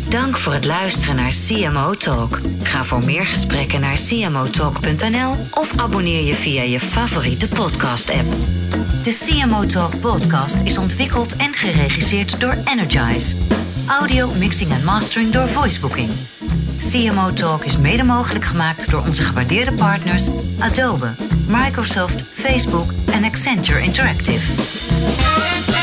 Dank 0.08 0.36
voor 0.36 0.52
het 0.52 0.64
luisteren 0.64 1.16
naar 1.16 1.32
CMO 1.46 1.94
Talk. 1.94 2.38
Ga 2.62 2.84
voor 2.84 3.04
meer 3.04 3.26
gesprekken 3.26 3.80
naar 3.80 3.98
cmotalk.nl 4.08 5.34
of 5.50 5.78
abonneer 5.78 6.24
je 6.24 6.34
via 6.34 6.62
je 6.62 6.80
favoriete 6.80 7.48
podcast-app. 7.48 8.30
De 9.02 9.18
CMO 9.24 9.66
Talk 9.66 10.00
podcast 10.00 10.60
is 10.60 10.78
ontwikkeld 10.78 11.36
en 11.36 11.54
geregisseerd 11.54 12.40
door 12.40 12.56
Energize. 12.64 13.36
Audio, 14.00 14.34
mixing 14.34 14.70
en 14.70 14.84
mastering 14.84 15.32
door 15.32 15.48
Voicebooking. 15.48 16.10
CMO 16.78 17.32
Talk 17.32 17.64
is 17.64 17.76
mede 17.76 18.02
mogelijk 18.02 18.44
gemaakt 18.44 18.90
door 18.90 19.02
onze 19.06 19.22
gewaardeerde 19.22 19.72
partners 19.72 20.28
Adobe, 20.58 21.14
Microsoft, 21.46 22.22
Facebook 22.22 22.92
en 23.06 23.24
Accenture 23.24 23.82
Interactive. 23.82 25.81